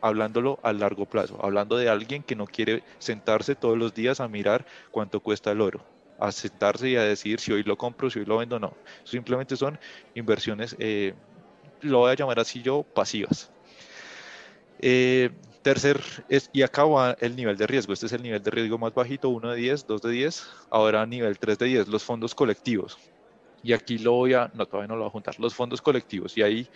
hablándolo 0.00 0.58
a 0.62 0.72
largo 0.72 1.04
plazo, 1.04 1.38
hablando 1.42 1.76
de 1.76 1.90
alguien 1.90 2.22
que 2.22 2.34
no 2.34 2.46
quiere 2.46 2.82
sentarse 2.98 3.54
todos 3.54 3.76
los 3.76 3.92
días 3.92 4.20
a 4.20 4.28
mirar 4.28 4.64
cuánto 4.90 5.20
cuesta 5.20 5.52
el 5.52 5.60
oro 5.60 5.84
a 6.18 6.32
sentarse 6.32 6.90
y 6.90 6.96
a 6.96 7.02
decir 7.02 7.40
si 7.40 7.52
hoy 7.52 7.62
lo 7.62 7.76
compro, 7.76 8.10
si 8.10 8.20
hoy 8.20 8.24
lo 8.24 8.38
vendo, 8.38 8.58
no. 8.58 8.74
Simplemente 9.04 9.56
son 9.56 9.78
inversiones, 10.14 10.76
eh, 10.78 11.14
lo 11.80 11.98
voy 11.98 12.12
a 12.12 12.14
llamar 12.14 12.40
así 12.40 12.62
yo, 12.62 12.82
pasivas. 12.82 13.50
Eh, 14.80 15.30
tercer, 15.62 16.00
es, 16.28 16.50
y 16.52 16.62
acá 16.62 16.84
va 16.84 17.16
el 17.20 17.36
nivel 17.36 17.56
de 17.56 17.66
riesgo. 17.66 17.92
Este 17.92 18.06
es 18.06 18.12
el 18.12 18.22
nivel 18.22 18.42
de 18.42 18.50
riesgo 18.50 18.78
más 18.78 18.94
bajito, 18.94 19.28
1 19.30 19.50
de 19.50 19.56
10, 19.56 19.86
2 19.86 20.02
de 20.02 20.10
10. 20.10 20.46
Ahora 20.70 21.06
nivel 21.06 21.38
3 21.38 21.58
de 21.58 21.66
10, 21.66 21.88
los 21.88 22.04
fondos 22.04 22.34
colectivos. 22.34 22.98
Y 23.62 23.72
aquí 23.72 23.98
lo 23.98 24.12
voy 24.12 24.34
a, 24.34 24.50
no, 24.54 24.66
todavía 24.66 24.88
no 24.88 24.94
lo 24.94 25.00
voy 25.00 25.08
a 25.08 25.12
juntar, 25.12 25.40
los 25.40 25.54
fondos 25.54 25.80
colectivos. 25.80 26.36
Y 26.36 26.42
ahí 26.42 26.68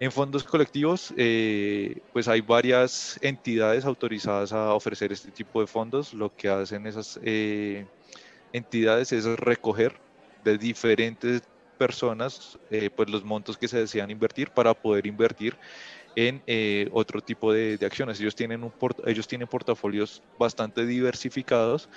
en 0.00 0.10
fondos 0.10 0.44
colectivos, 0.44 1.12
eh, 1.16 2.00
pues 2.12 2.26
hay 2.26 2.40
varias 2.40 3.18
entidades 3.22 3.84
autorizadas 3.84 4.52
a 4.52 4.72
ofrecer 4.74 5.12
este 5.12 5.30
tipo 5.30 5.60
de 5.60 5.66
fondos. 5.66 6.14
Lo 6.14 6.34
que 6.34 6.48
hacen 6.48 6.86
esas 6.86 7.20
entidades 8.52 9.12
es 9.12 9.24
recoger 9.24 9.94
de 10.44 10.58
diferentes 10.58 11.42
personas 11.78 12.58
eh, 12.70 12.90
pues 12.94 13.10
los 13.10 13.24
montos 13.24 13.58
que 13.58 13.68
se 13.68 13.78
desean 13.78 14.10
invertir 14.10 14.50
para 14.50 14.74
poder 14.74 15.06
invertir 15.06 15.56
en 16.14 16.42
eh, 16.46 16.88
otro 16.92 17.20
tipo 17.20 17.52
de, 17.52 17.78
acciones. 17.84 18.20
Ellos 18.20 18.34
tienen, 18.34 18.62
un 18.62 18.72
ellos 19.06 19.26
tienen 19.26 19.48
portafolios 19.48 20.22
bastante 20.38 20.86
diversificados 20.86 21.88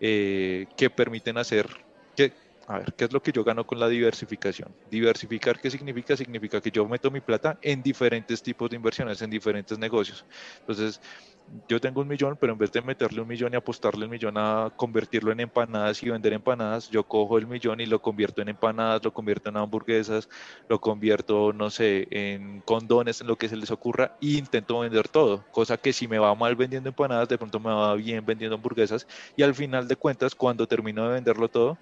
eh, 0.00 0.66
que 0.76 0.90
permiten 0.90 1.38
hacer 1.38 1.68
que, 2.16 2.32
a 2.66 2.78
ver, 2.78 2.94
¿qué 2.94 3.04
es 3.04 3.12
lo 3.12 3.22
que 3.22 3.32
yo 3.32 3.44
gano 3.44 3.64
con 3.64 3.78
la 3.78 3.88
diversificación? 3.88 4.74
Diversificar, 4.90 5.60
¿qué 5.60 5.70
significa? 5.70 6.16
Significa 6.16 6.60
que 6.60 6.70
yo 6.70 6.86
meto 6.88 7.10
mi 7.10 7.20
plata 7.20 7.58
en 7.62 7.82
diferentes 7.82 8.42
tipos 8.42 8.70
de 8.70 8.76
inversiones, 8.76 9.22
en 9.22 9.30
diferentes 9.30 9.78
negocios. 9.78 10.24
Entonces, 10.60 11.00
yo 11.68 11.80
tengo 11.80 12.00
un 12.00 12.08
millón, 12.08 12.36
pero 12.40 12.52
en 12.52 12.58
vez 12.58 12.72
de 12.72 12.82
meterle 12.82 13.20
un 13.20 13.28
millón 13.28 13.52
y 13.52 13.56
apostarle 13.56 14.04
el 14.04 14.10
millón 14.10 14.36
a 14.36 14.72
convertirlo 14.76 15.32
en 15.32 15.40
empanadas 15.40 16.02
y 16.02 16.10
vender 16.10 16.32
empanadas, 16.32 16.90
yo 16.90 17.04
cojo 17.04 17.38
el 17.38 17.46
millón 17.46 17.80
y 17.80 17.86
lo 17.86 18.00
convierto 18.00 18.42
en 18.42 18.48
empanadas, 18.48 19.04
lo 19.04 19.12
convierto 19.12 19.50
en 19.50 19.56
hamburguesas, 19.56 20.28
lo 20.68 20.80
convierto, 20.80 21.52
no 21.52 21.70
sé, 21.70 22.06
en 22.10 22.60
condones, 22.60 23.20
en 23.20 23.26
lo 23.26 23.36
que 23.36 23.48
se 23.48 23.56
les 23.56 23.70
ocurra, 23.70 24.16
e 24.20 24.38
intento 24.38 24.80
vender 24.80 25.08
todo. 25.08 25.44
Cosa 25.50 25.76
que 25.76 25.92
si 25.92 26.08
me 26.08 26.18
va 26.18 26.34
mal 26.34 26.56
vendiendo 26.56 26.88
empanadas, 26.88 27.28
de 27.28 27.38
pronto 27.38 27.60
me 27.60 27.70
va 27.70 27.94
bien 27.94 28.24
vendiendo 28.24 28.56
hamburguesas. 28.56 29.06
Y 29.36 29.42
al 29.42 29.54
final 29.54 29.88
de 29.88 29.96
cuentas, 29.96 30.34
cuando 30.34 30.66
termino 30.66 31.06
de 31.06 31.14
venderlo 31.14 31.48
todo, 31.48 31.78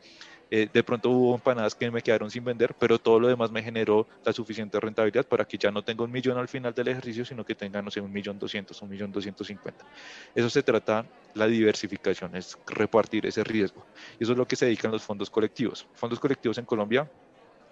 eh, 0.50 0.68
de 0.72 0.82
pronto 0.82 1.10
hubo 1.10 1.34
empanadas 1.34 1.74
que 1.74 1.90
me 1.90 2.02
quedaron 2.02 2.30
sin 2.30 2.44
vender, 2.44 2.74
pero 2.78 2.98
todo 2.98 3.18
lo 3.18 3.28
demás 3.28 3.50
me 3.50 3.62
generó 3.62 4.06
la 4.24 4.32
suficiente 4.32 4.78
rentabilidad 4.78 5.26
para 5.26 5.44
que 5.44 5.58
ya 5.58 5.70
no 5.70 5.82
tenga 5.82 6.04
un 6.04 6.10
millón 6.10 6.38
al 6.38 6.48
final 6.48 6.72
del 6.72 6.88
ejercicio, 6.88 7.24
sino 7.24 7.44
que 7.44 7.54
tenga, 7.54 7.82
no 7.82 7.90
sé, 7.90 8.00
un 8.00 8.12
millón 8.12 8.38
doscientos, 8.38 8.80
un 8.82 8.88
millón 8.88 9.12
doscientos 9.12 9.46
cincuenta. 9.46 9.84
Eso 10.34 10.48
se 10.50 10.62
trata 10.62 11.04
la 11.34 11.46
diversificación, 11.46 12.36
es 12.36 12.56
repartir 12.66 13.26
ese 13.26 13.44
riesgo. 13.44 13.84
Y 14.18 14.24
eso 14.24 14.32
es 14.32 14.38
lo 14.38 14.46
que 14.46 14.56
se 14.56 14.66
dedican 14.66 14.90
los 14.90 15.02
fondos 15.02 15.30
colectivos. 15.30 15.86
Fondos 15.94 16.20
colectivos 16.20 16.58
en 16.58 16.64
Colombia 16.64 17.10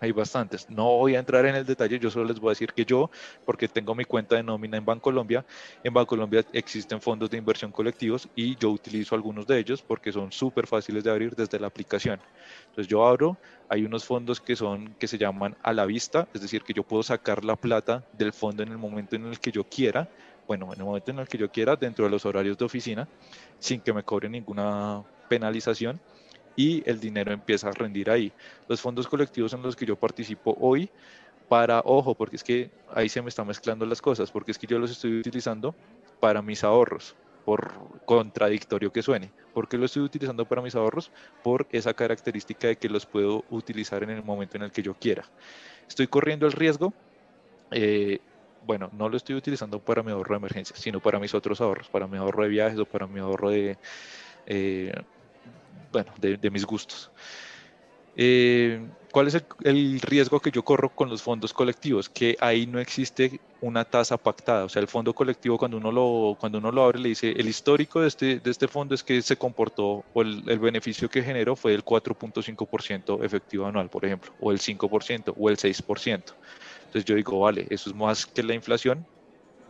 hay 0.00 0.12
bastantes. 0.12 0.68
No 0.68 0.84
voy 0.84 1.16
a 1.16 1.18
entrar 1.18 1.46
en 1.46 1.54
el 1.54 1.64
detalle, 1.64 1.98
yo 1.98 2.10
solo 2.10 2.26
les 2.26 2.38
voy 2.38 2.48
a 2.48 2.52
decir 2.52 2.72
que 2.72 2.84
yo, 2.84 3.10
porque 3.44 3.68
tengo 3.68 3.94
mi 3.94 4.04
cuenta 4.04 4.36
de 4.36 4.42
nómina 4.42 4.76
en 4.76 4.84
Bancolombia, 4.84 5.44
en 5.82 5.94
Bancolombia 5.94 6.44
existen 6.52 7.00
fondos 7.00 7.30
de 7.30 7.38
inversión 7.38 7.72
colectivos 7.72 8.28
y 8.34 8.56
yo 8.56 8.70
utilizo 8.70 9.14
algunos 9.14 9.46
de 9.46 9.58
ellos 9.58 9.82
porque 9.82 10.12
son 10.12 10.32
súper 10.32 10.66
fáciles 10.66 11.04
de 11.04 11.10
abrir 11.10 11.34
desde 11.34 11.58
la 11.58 11.66
aplicación. 11.66 12.20
Entonces 12.68 12.88
yo 12.88 13.06
abro, 13.06 13.38
hay 13.68 13.84
unos 13.84 14.04
fondos 14.04 14.40
que 14.40 14.56
son 14.56 14.94
que 14.98 15.08
se 15.08 15.18
llaman 15.18 15.56
a 15.62 15.72
la 15.72 15.86
vista, 15.86 16.28
es 16.34 16.40
decir, 16.40 16.62
que 16.62 16.72
yo 16.72 16.82
puedo 16.82 17.02
sacar 17.02 17.44
la 17.44 17.56
plata 17.56 18.04
del 18.12 18.32
fondo 18.32 18.62
en 18.62 18.70
el 18.70 18.78
momento 18.78 19.16
en 19.16 19.26
el 19.26 19.40
que 19.40 19.50
yo 19.50 19.64
quiera, 19.64 20.08
bueno, 20.46 20.72
en 20.72 20.80
el 20.80 20.84
momento 20.84 21.10
en 21.10 21.18
el 21.20 21.28
que 21.28 21.38
yo 21.38 21.50
quiera, 21.50 21.76
dentro 21.76 22.04
de 22.04 22.10
los 22.10 22.26
horarios 22.26 22.58
de 22.58 22.64
oficina, 22.64 23.08
sin 23.58 23.80
que 23.80 23.92
me 23.92 24.02
cobre 24.02 24.28
ninguna 24.28 25.02
penalización 25.28 26.00
y 26.56 26.88
el 26.88 27.00
dinero 27.00 27.32
empieza 27.32 27.68
a 27.68 27.72
rendir 27.72 28.10
ahí. 28.10 28.32
Los 28.68 28.80
fondos 28.80 29.08
colectivos 29.08 29.52
en 29.52 29.62
los 29.62 29.76
que 29.76 29.86
yo 29.86 29.96
participo 29.96 30.56
hoy, 30.60 30.90
para, 31.48 31.80
ojo, 31.84 32.14
porque 32.14 32.36
es 32.36 32.44
que 32.44 32.70
ahí 32.92 33.08
se 33.08 33.20
me 33.22 33.28
están 33.28 33.46
mezclando 33.46 33.84
las 33.86 34.00
cosas, 34.00 34.30
porque 34.30 34.50
es 34.50 34.58
que 34.58 34.66
yo 34.66 34.78
los 34.78 34.90
estoy 34.90 35.18
utilizando 35.18 35.74
para 36.20 36.42
mis 36.42 36.64
ahorros, 36.64 37.14
por 37.44 37.72
contradictorio 38.06 38.92
que 38.92 39.02
suene. 39.02 39.30
¿Por 39.52 39.68
qué 39.68 39.76
lo 39.76 39.84
estoy 39.84 40.02
utilizando 40.02 40.46
para 40.46 40.62
mis 40.62 40.74
ahorros? 40.74 41.10
Por 41.42 41.66
esa 41.70 41.92
característica 41.94 42.68
de 42.68 42.76
que 42.76 42.88
los 42.88 43.06
puedo 43.06 43.44
utilizar 43.50 44.02
en 44.02 44.10
el 44.10 44.24
momento 44.24 44.56
en 44.56 44.64
el 44.64 44.72
que 44.72 44.82
yo 44.82 44.94
quiera. 44.94 45.24
Estoy 45.86 46.06
corriendo 46.06 46.46
el 46.46 46.52
riesgo. 46.52 46.94
Eh, 47.70 48.20
bueno, 48.66 48.88
no 48.92 49.08
lo 49.10 49.16
estoy 49.16 49.36
utilizando 49.36 49.78
para 49.78 50.02
mi 50.02 50.10
ahorro 50.10 50.34
de 50.34 50.38
emergencia, 50.38 50.74
sino 50.76 51.00
para 51.00 51.20
mis 51.20 51.34
otros 51.34 51.60
ahorros, 51.60 51.88
para 51.90 52.06
mi 52.06 52.16
ahorro 52.16 52.44
de 52.44 52.48
viajes 52.48 52.78
o 52.78 52.86
para 52.86 53.06
mi 53.06 53.20
ahorro 53.20 53.50
de, 53.50 53.76
eh, 54.46 54.92
bueno, 55.92 56.12
de, 56.18 56.50
mis 56.50 56.64
gustos. 56.64 57.10
Eh, 58.16 58.86
¿Cuál 59.14 59.28
es 59.28 59.44
el, 59.62 60.00
riesgo 60.00 60.40
que 60.40 60.50
yo 60.50 60.64
corro 60.64 60.88
con 60.88 61.08
los 61.08 61.22
fondos 61.22 61.52
colectivos? 61.52 62.08
Que 62.08 62.36
ahí 62.40 62.66
no 62.66 62.80
existe 62.80 63.40
una 63.60 63.84
tasa 63.84 64.16
pactada. 64.16 64.64
O 64.64 64.68
sea, 64.68 64.82
el 64.82 64.88
fondo 64.88 65.14
colectivo 65.14 65.56
cuando 65.56 65.76
uno 65.76 65.92
lo, 65.92 66.36
cuando 66.38 66.58
uno 66.58 66.72
lo 66.72 66.82
abre 66.82 66.98
le 66.98 67.10
dice, 67.10 67.30
el 67.30 67.46
histórico 67.46 68.00
de 68.00 68.08
este, 68.08 68.40
de 68.40 68.50
este 68.50 68.66
fondo 68.66 68.92
es 68.92 69.04
que 69.04 69.22
se 69.22 69.36
comportó 69.36 70.04
o 70.12 70.22
el, 70.22 70.42
el 70.48 70.58
beneficio 70.58 71.08
que 71.08 71.22
generó 71.22 71.54
fue 71.54 71.74
el 71.74 71.84
4.5% 71.84 73.24
efectivo 73.24 73.66
anual, 73.66 73.88
por 73.88 74.04
ejemplo, 74.04 74.32
o 74.40 74.50
el 74.50 74.58
5% 74.58 75.34
o 75.36 75.48
el 75.48 75.56
6%. 75.56 76.34
Entonces 76.86 77.04
yo 77.04 77.14
digo, 77.14 77.38
vale, 77.38 77.68
eso 77.70 77.90
es 77.90 77.94
más 77.94 78.26
que 78.26 78.42
la 78.42 78.54
inflación, 78.54 79.06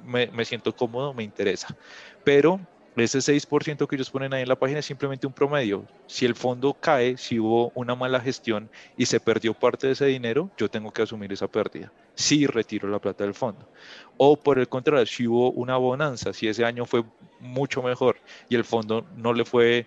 me, 0.05 0.27
me 0.29 0.45
siento 0.47 0.75
cómodo, 0.75 1.13
me 1.13 1.23
interesa. 1.23 1.77
Pero 2.25 2.61
ese 3.03 3.19
6% 3.19 3.89
que 3.89 3.97
ellos 3.97 4.11
ponen 4.11 4.33
ahí 4.33 4.43
en 4.43 4.49
la 4.49 4.59
página 4.59 4.79
es 4.79 4.87
simplemente 4.87 5.27
un 5.27 5.33
promedio. 5.33 5.85
Si 6.07 6.25
el 6.25 6.35
fondo 6.35 6.75
cae, 6.75 7.17
si 7.17 7.41
hubo 7.41 7.73
una 7.75 7.95
mala 7.95 8.21
gestión 8.21 8.71
y 8.97 9.07
se 9.07 9.19
perdió 9.21 9.53
parte 9.55 9.89
de 9.89 9.95
ese 9.95 10.07
dinero, 10.07 10.51
yo 10.57 10.71
tengo 10.71 10.93
que 10.93 11.03
asumir 11.03 11.33
esa 11.33 11.49
pérdida. 11.49 11.93
Si 12.15 12.47
retiro 12.47 12.89
la 12.89 13.01
plata 13.01 13.25
del 13.25 13.35
fondo. 13.35 13.69
O 14.17 14.37
por 14.37 14.59
el 14.59 14.69
contrario, 14.69 15.07
si 15.07 15.27
hubo 15.27 15.51
una 15.51 15.77
bonanza, 15.77 16.33
si 16.33 16.47
ese 16.47 16.65
año 16.65 16.87
fue 16.87 17.05
mucho 17.41 17.83
mejor 17.83 18.17
y 18.49 18.55
el 18.55 18.65
fondo 18.65 19.05
no 19.17 19.33
le 19.33 19.45
fue 19.45 19.87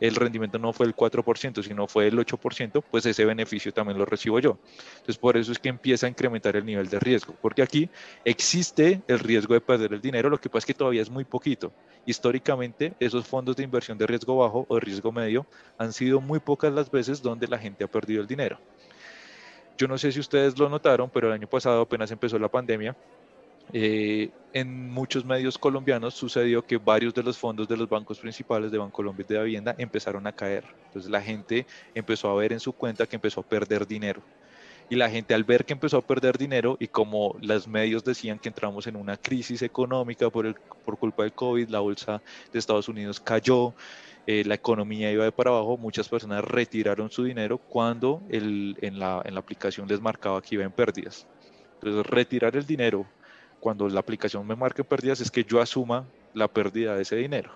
el 0.00 0.14
rendimiento 0.14 0.58
no 0.58 0.72
fue 0.72 0.86
el 0.86 0.94
4%, 0.94 1.62
sino 1.62 1.86
fue 1.86 2.08
el 2.08 2.18
8%, 2.18 2.82
pues 2.90 3.06
ese 3.06 3.24
beneficio 3.24 3.72
también 3.72 3.98
lo 3.98 4.04
recibo 4.04 4.38
yo. 4.38 4.58
Entonces, 4.90 5.18
por 5.18 5.36
eso 5.36 5.52
es 5.52 5.58
que 5.58 5.68
empieza 5.68 6.06
a 6.06 6.08
incrementar 6.08 6.56
el 6.56 6.64
nivel 6.64 6.88
de 6.88 6.98
riesgo, 6.98 7.34
porque 7.40 7.62
aquí 7.62 7.88
existe 8.24 9.02
el 9.08 9.18
riesgo 9.18 9.54
de 9.54 9.60
perder 9.60 9.92
el 9.92 10.00
dinero, 10.00 10.30
lo 10.30 10.40
que 10.40 10.48
pasa 10.48 10.58
es 10.58 10.66
que 10.66 10.74
todavía 10.74 11.02
es 11.02 11.10
muy 11.10 11.24
poquito. 11.24 11.72
Históricamente, 12.06 12.94
esos 13.00 13.26
fondos 13.26 13.56
de 13.56 13.64
inversión 13.64 13.98
de 13.98 14.06
riesgo 14.06 14.36
bajo 14.36 14.66
o 14.68 14.74
de 14.76 14.80
riesgo 14.80 15.12
medio 15.12 15.46
han 15.76 15.92
sido 15.92 16.20
muy 16.20 16.40
pocas 16.40 16.72
las 16.72 16.90
veces 16.90 17.22
donde 17.22 17.46
la 17.46 17.58
gente 17.58 17.84
ha 17.84 17.88
perdido 17.88 18.22
el 18.22 18.26
dinero. 18.26 18.58
Yo 19.76 19.86
no 19.86 19.96
sé 19.96 20.10
si 20.10 20.18
ustedes 20.18 20.58
lo 20.58 20.68
notaron, 20.68 21.08
pero 21.08 21.28
el 21.28 21.34
año 21.34 21.48
pasado 21.48 21.82
apenas 21.82 22.10
empezó 22.10 22.36
la 22.38 22.48
pandemia, 22.48 22.96
eh, 23.72 24.30
en 24.52 24.90
muchos 24.90 25.24
medios 25.24 25.58
colombianos 25.58 26.14
sucedió 26.14 26.64
que 26.64 26.78
varios 26.78 27.12
de 27.14 27.22
los 27.22 27.36
fondos 27.36 27.68
de 27.68 27.76
los 27.76 27.88
bancos 27.88 28.18
principales 28.18 28.70
de 28.70 28.78
Bancolombia 28.78 29.26
y 29.28 29.32
de 29.32 29.44
Vivienda 29.44 29.74
empezaron 29.78 30.26
a 30.26 30.32
caer. 30.32 30.64
Entonces 30.86 31.10
la 31.10 31.20
gente 31.20 31.66
empezó 31.94 32.30
a 32.30 32.34
ver 32.34 32.52
en 32.52 32.60
su 32.60 32.72
cuenta 32.72 33.06
que 33.06 33.16
empezó 33.16 33.40
a 33.40 33.44
perder 33.44 33.86
dinero. 33.86 34.22
Y 34.90 34.96
la 34.96 35.10
gente 35.10 35.34
al 35.34 35.44
ver 35.44 35.66
que 35.66 35.74
empezó 35.74 35.98
a 35.98 36.02
perder 36.02 36.38
dinero 36.38 36.78
y 36.80 36.88
como 36.88 37.36
los 37.42 37.68
medios 37.68 38.04
decían 38.04 38.38
que 38.38 38.48
entramos 38.48 38.86
en 38.86 38.96
una 38.96 39.18
crisis 39.18 39.60
económica 39.60 40.30
por, 40.30 40.46
el, 40.46 40.54
por 40.54 40.96
culpa 40.96 41.24
del 41.24 41.32
COVID, 41.32 41.68
la 41.68 41.80
bolsa 41.80 42.22
de 42.50 42.58
Estados 42.58 42.88
Unidos 42.88 43.20
cayó, 43.20 43.74
eh, 44.26 44.44
la 44.46 44.54
economía 44.54 45.12
iba 45.12 45.24
de 45.24 45.32
para 45.32 45.50
abajo, 45.50 45.76
muchas 45.76 46.08
personas 46.08 46.42
retiraron 46.42 47.10
su 47.10 47.24
dinero 47.24 47.58
cuando 47.58 48.22
el, 48.30 48.78
en, 48.80 48.98
la, 48.98 49.20
en 49.26 49.34
la 49.34 49.40
aplicación 49.40 49.86
les 49.88 50.00
marcaba 50.00 50.40
que 50.40 50.54
iba 50.54 50.64
en 50.64 50.72
pérdidas. 50.72 51.26
Entonces 51.74 52.06
retirar 52.06 52.56
el 52.56 52.66
dinero 52.66 53.06
cuando 53.60 53.88
la 53.88 54.00
aplicación 54.00 54.46
me 54.46 54.56
marque 54.56 54.84
pérdidas 54.84 55.20
es 55.20 55.30
que 55.30 55.44
yo 55.44 55.60
asuma 55.60 56.06
la 56.34 56.48
pérdida 56.48 56.94
de 56.96 57.02
ese 57.02 57.16
dinero. 57.16 57.50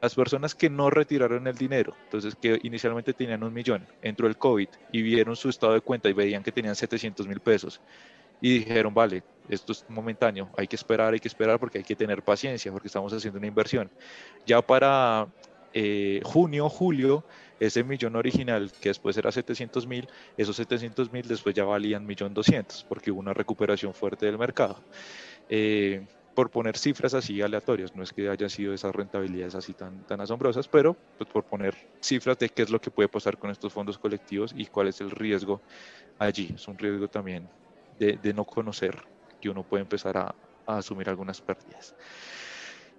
Las 0.00 0.14
personas 0.14 0.54
que 0.54 0.68
no 0.68 0.90
retiraron 0.90 1.46
el 1.46 1.56
dinero, 1.56 1.94
entonces 2.04 2.34
que 2.34 2.58
inicialmente 2.62 3.14
tenían 3.14 3.42
un 3.42 3.54
millón, 3.54 3.86
entró 4.02 4.26
el 4.26 4.36
COVID 4.36 4.68
y 4.92 5.02
vieron 5.02 5.34
su 5.34 5.48
estado 5.48 5.72
de 5.72 5.80
cuenta 5.80 6.08
y 6.08 6.12
veían 6.12 6.42
que 6.42 6.52
tenían 6.52 6.76
700 6.76 7.26
mil 7.26 7.40
pesos 7.40 7.80
y 8.40 8.58
dijeron, 8.58 8.92
vale, 8.92 9.22
esto 9.48 9.72
es 9.72 9.86
momentáneo, 9.88 10.50
hay 10.56 10.66
que 10.66 10.76
esperar, 10.76 11.14
hay 11.14 11.20
que 11.20 11.28
esperar 11.28 11.58
porque 11.58 11.78
hay 11.78 11.84
que 11.84 11.96
tener 11.96 12.22
paciencia 12.22 12.70
porque 12.70 12.88
estamos 12.88 13.12
haciendo 13.12 13.38
una 13.38 13.46
inversión. 13.46 13.90
Ya 14.44 14.60
para 14.60 15.28
eh, 15.72 16.20
junio, 16.22 16.68
julio, 16.68 17.24
ese 17.58 17.82
millón 17.84 18.16
original, 18.16 18.70
que 18.80 18.90
después 18.90 19.16
era 19.16 19.32
700 19.32 19.86
mil, 19.86 20.08
esos 20.36 20.56
700 20.56 21.12
mil 21.12 21.26
después 21.26 21.54
ya 21.54 21.64
valían 21.64 22.06
millón 22.06 22.34
200 22.34 22.84
porque 22.88 23.10
hubo 23.10 23.20
una 23.20 23.32
recuperación 23.32 23.94
fuerte 23.94 24.26
del 24.26 24.38
mercado. 24.38 24.80
Eh, 25.48 26.06
por 26.34 26.50
poner 26.50 26.76
cifras 26.76 27.14
así 27.14 27.40
aleatorias, 27.42 27.94
no 27.94 28.02
es 28.02 28.12
que 28.12 28.28
hayan 28.28 28.50
sido 28.50 28.74
esas 28.74 28.94
rentabilidades 28.94 29.54
así 29.54 29.72
tan, 29.72 30.04
tan 30.04 30.20
asombrosas, 30.20 30.66
pero 30.66 30.96
pues, 31.16 31.30
por 31.30 31.44
poner 31.44 31.76
cifras 32.00 32.38
de 32.38 32.48
qué 32.48 32.62
es 32.62 32.70
lo 32.70 32.80
que 32.80 32.90
puede 32.90 33.08
pasar 33.08 33.38
con 33.38 33.50
estos 33.50 33.72
fondos 33.72 33.98
colectivos 33.98 34.52
y 34.56 34.66
cuál 34.66 34.88
es 34.88 35.00
el 35.00 35.10
riesgo 35.10 35.60
allí. 36.18 36.52
Es 36.54 36.66
un 36.66 36.76
riesgo 36.76 37.08
también 37.08 37.48
de, 37.98 38.34
no 38.34 38.44
conocer 38.44 38.96
que 39.40 39.48
uno 39.48 39.62
puede 39.62 39.82
empezar 39.82 40.16
a, 40.16 40.34
asumir 40.66 41.08
algunas 41.10 41.42
pérdidas. 41.42 41.94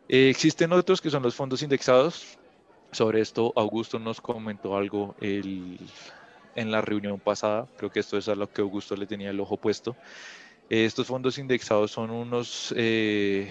Eh, 0.08 0.30
existen 0.30 0.72
otros 0.72 1.02
que 1.02 1.10
son 1.10 1.24
los 1.24 1.36
fondos 1.36 1.64
indexados. 1.64 2.38
Sobre 2.92 3.22
esto 3.22 3.52
Augusto 3.56 3.98
nos 3.98 4.22
comentó 4.22 4.78
algo 4.78 5.16
en 5.20 6.72
la 6.72 6.82
reunión 6.82 7.20
pasada. 7.20 7.68
Creo 7.76 7.92
que 7.92 8.00
esto 8.02 8.18
es 8.18 8.30
a 8.30 8.36
lo 8.36 8.48
que 8.52 8.62
Augusto 8.62 8.96
le 8.96 9.08
tenía 9.08 9.32
el 9.32 9.40
ojo 9.40 9.58
puesto. 9.58 9.96
Estos 10.70 11.08
fondos 11.08 11.38
indexados 11.38 11.92
son 11.92 12.10
unos, 12.10 12.74
eh, 12.76 13.48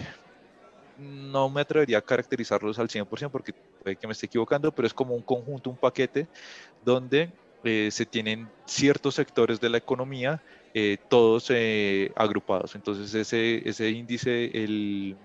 no 0.98 1.48
me 1.48 1.60
atrevería 1.60 1.98
a 1.98 2.02
caracterizarlos 2.02 2.78
al 2.78 2.88
100% 2.88 3.30
porque 3.30 3.52
puede 3.82 3.96
que 3.96 4.06
me 4.06 4.12
esté 4.12 4.26
equivocando, 4.26 4.72
pero 4.72 4.86
es 4.86 4.94
como 4.94 5.14
un 5.14 5.22
conjunto, 5.22 5.70
un 5.70 5.76
paquete 5.76 6.26
donde 6.84 7.30
eh, 7.62 7.88
se 7.92 8.04
tienen 8.04 8.48
ciertos 8.66 9.14
sectores 9.14 9.60
de 9.60 9.70
la 9.70 9.78
economía, 9.78 10.42
eh, 10.74 10.98
todos 11.08 11.52
agrupados. 12.16 12.74
Entonces 12.74 13.14
ese, 13.14 13.68
ese 13.68 13.90
índice, 13.90 14.50
el 14.52 15.16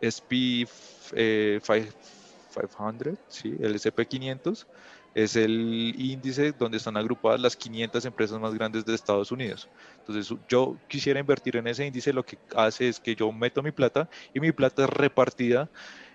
SP 0.00 0.68
500, 1.12 3.18
¿sí? 3.28 3.56
el 3.60 3.74
SP 3.74 4.06
500, 4.06 4.66
es 5.14 5.36
el 5.36 5.94
índice 5.98 6.52
donde 6.52 6.76
están 6.76 6.96
agrupadas 6.96 7.40
las 7.40 7.56
500 7.56 8.04
empresas 8.04 8.38
más 8.40 8.54
grandes 8.54 8.84
de 8.84 8.94
Estados 8.94 9.32
Unidos. 9.32 9.68
Entonces, 9.98 10.36
yo 10.48 10.76
quisiera 10.88 11.18
invertir 11.20 11.56
en 11.56 11.66
ese 11.66 11.86
índice, 11.86 12.12
lo 12.12 12.24
que 12.24 12.38
hace 12.54 12.88
es 12.88 13.00
que 13.00 13.14
yo 13.14 13.32
meto 13.32 13.62
mi 13.62 13.72
plata 13.72 14.08
y 14.32 14.40
mi 14.40 14.52
plata 14.52 14.84
es 14.84 14.90
repartida 14.90 15.68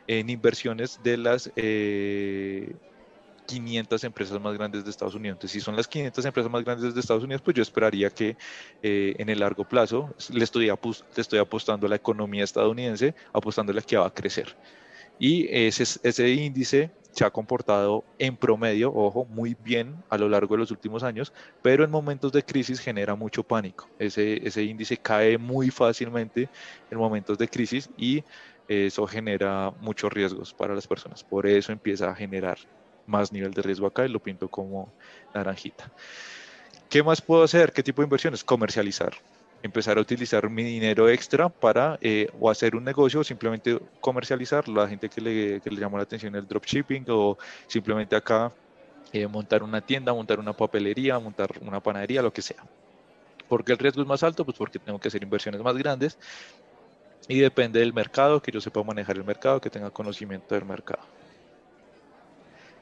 en 0.07 0.29
inversiones 0.29 0.99
de 1.03 1.17
las 1.17 1.51
500 3.45 4.03
eh, 4.03 4.07
empresas 4.07 4.39
más 4.39 4.53
grandes 4.53 4.83
de 4.85 4.91
Estados 4.91 5.15
Unidos. 5.15 5.35
Entonces, 5.35 5.51
si 5.51 5.61
son 5.61 5.75
las 5.75 5.87
500 5.87 6.25
empresas 6.25 6.51
más 6.51 6.63
grandes 6.63 6.93
de 6.93 6.99
Estados 6.99 7.23
Unidos, 7.23 7.41
pues 7.41 7.55
yo 7.55 7.63
esperaría 7.63 8.09
que 8.09 8.37
eh, 8.81 9.15
en 9.17 9.29
el 9.29 9.39
largo 9.39 9.65
plazo 9.65 10.15
le 10.31 10.43
estoy, 10.43 10.67
le 10.67 11.21
estoy 11.21 11.39
apostando 11.39 11.87
a 11.87 11.89
la 11.89 11.95
economía 11.97 12.43
estadounidense, 12.43 13.13
apostándole 13.33 13.79
a 13.79 13.83
que 13.83 13.97
va 13.97 14.07
a 14.07 14.13
crecer. 14.13 14.55
Y 15.20 15.47
ese, 15.49 15.84
ese 16.03 16.30
índice 16.30 16.91
se 17.11 17.24
ha 17.24 17.32
comportado 17.32 18.03
en 18.20 18.36
promedio, 18.36 18.93
ojo, 18.93 19.26
muy 19.26 19.55
bien 19.63 19.95
a 20.09 20.18
lo 20.18 20.28
largo 20.28 20.55
de 20.55 20.59
los 20.59 20.72
últimos 20.72 21.01
años, 21.01 21.32
pero 21.61 21.86
en 21.86 21.91
momentos 21.91 22.34
de 22.34 22.43
crisis 22.43 22.82
genera 22.82 23.16
mucho 23.16 23.41
pánico. 23.41 23.88
Ese, 23.97 24.45
ese 24.45 24.63
índice 24.63 24.97
cae 24.97 25.38
muy 25.38 25.70
fácilmente 25.70 26.49
en 26.91 26.97
momentos 26.97 27.38
de 27.38 27.47
crisis 27.47 27.89
y 27.97 28.22
eso 28.68 29.07
genera 29.07 29.72
muchos 29.80 30.11
riesgos 30.11 30.53
para 30.53 30.76
las 30.76 30.88
personas. 30.88 31.24
Por 31.24 31.47
eso 31.47 31.72
empieza 31.72 32.09
a 32.09 32.16
generar 32.16 32.57
más 33.05 33.32
nivel 33.32 33.53
de 33.53 33.61
riesgo 33.61 33.88
acá 33.88 34.05
y 34.05 34.09
lo 34.09 34.20
pinto 34.20 34.49
como 34.49 34.91
naranjita. 35.34 35.89
¿Qué 36.89 37.01
más 37.01 37.22
puedo 37.22 37.43
hacer? 37.43 37.72
¿Qué 37.72 37.82
tipo 37.82 38.01
de 38.01 38.07
inversiones? 38.07 38.43
Comercializar 38.43 39.13
empezar 39.66 39.97
a 39.97 40.01
utilizar 40.01 40.49
mi 40.49 40.63
dinero 40.63 41.09
extra 41.09 41.49
para 41.49 41.97
eh, 42.01 42.28
o 42.39 42.49
hacer 42.49 42.76
un 42.76 42.84
negocio 42.84 43.20
o 43.20 43.24
simplemente 43.24 43.80
comercializar. 43.99 44.68
La 44.68 44.88
gente 44.88 45.09
que 45.09 45.22
le, 45.22 45.61
que 45.61 45.70
le 45.70 45.80
llamó 45.80 45.97
la 45.97 46.03
atención 46.03 46.36
el 46.36 46.47
dropshipping 46.47 47.05
o 47.09 47.38
simplemente 47.68 48.16
acá 48.16 48.51
eh, 49.11 49.28
montar 49.28 49.63
una 49.63 49.82
tienda, 49.82 50.13
montar 50.13 50.39
una 50.39 50.53
papelería, 50.53 51.20
montar 51.20 51.49
una 51.61 51.80
panadería, 51.80 52.22
lo 52.22 52.32
que 52.32 52.41
sea. 52.41 52.63
¿Por 53.47 53.63
qué 53.63 53.74
el 53.74 53.78
riesgo 53.78 54.01
es 54.01 54.07
más 54.07 54.24
alto? 54.24 54.45
Pues 54.45 54.57
porque 54.57 54.80
tengo 54.80 54.99
que 54.99 55.07
hacer 55.07 55.22
inversiones 55.24 55.61
más 55.61 55.78
grandes 55.78 56.18
y 57.28 57.39
depende 57.39 57.80
del 57.80 57.93
mercado, 57.93 58.41
que 58.41 58.51
yo 58.51 58.61
sepa 58.61 58.84
manejar 58.84 59.18
el 59.18 59.24
mercado, 59.24 59.59
que 59.59 59.70
tenga 59.70 59.89
conocimiento 59.89 60.55
del 60.55 60.66
mercado. 60.66 61.03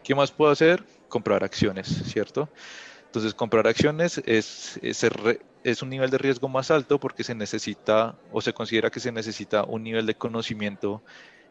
¿Qué 0.03 0.13
más 0.15 0.31
puedo 0.31 0.51
hacer? 0.51 0.83
Comprar 1.07 1.43
acciones, 1.43 1.87
¿cierto? 1.87 2.49
Entonces, 3.05 3.33
comprar 3.33 3.67
acciones 3.67 4.21
es, 4.25 4.79
es, 4.81 5.05
es 5.63 5.81
un 5.81 5.89
nivel 5.89 6.09
de 6.09 6.17
riesgo 6.17 6.47
más 6.49 6.71
alto 6.71 6.99
porque 6.99 7.23
se 7.23 7.35
necesita 7.35 8.15
o 8.31 8.41
se 8.41 8.53
considera 8.53 8.89
que 8.89 8.99
se 8.99 9.11
necesita 9.11 9.63
un 9.63 9.83
nivel 9.83 10.05
de 10.05 10.15
conocimiento 10.15 11.01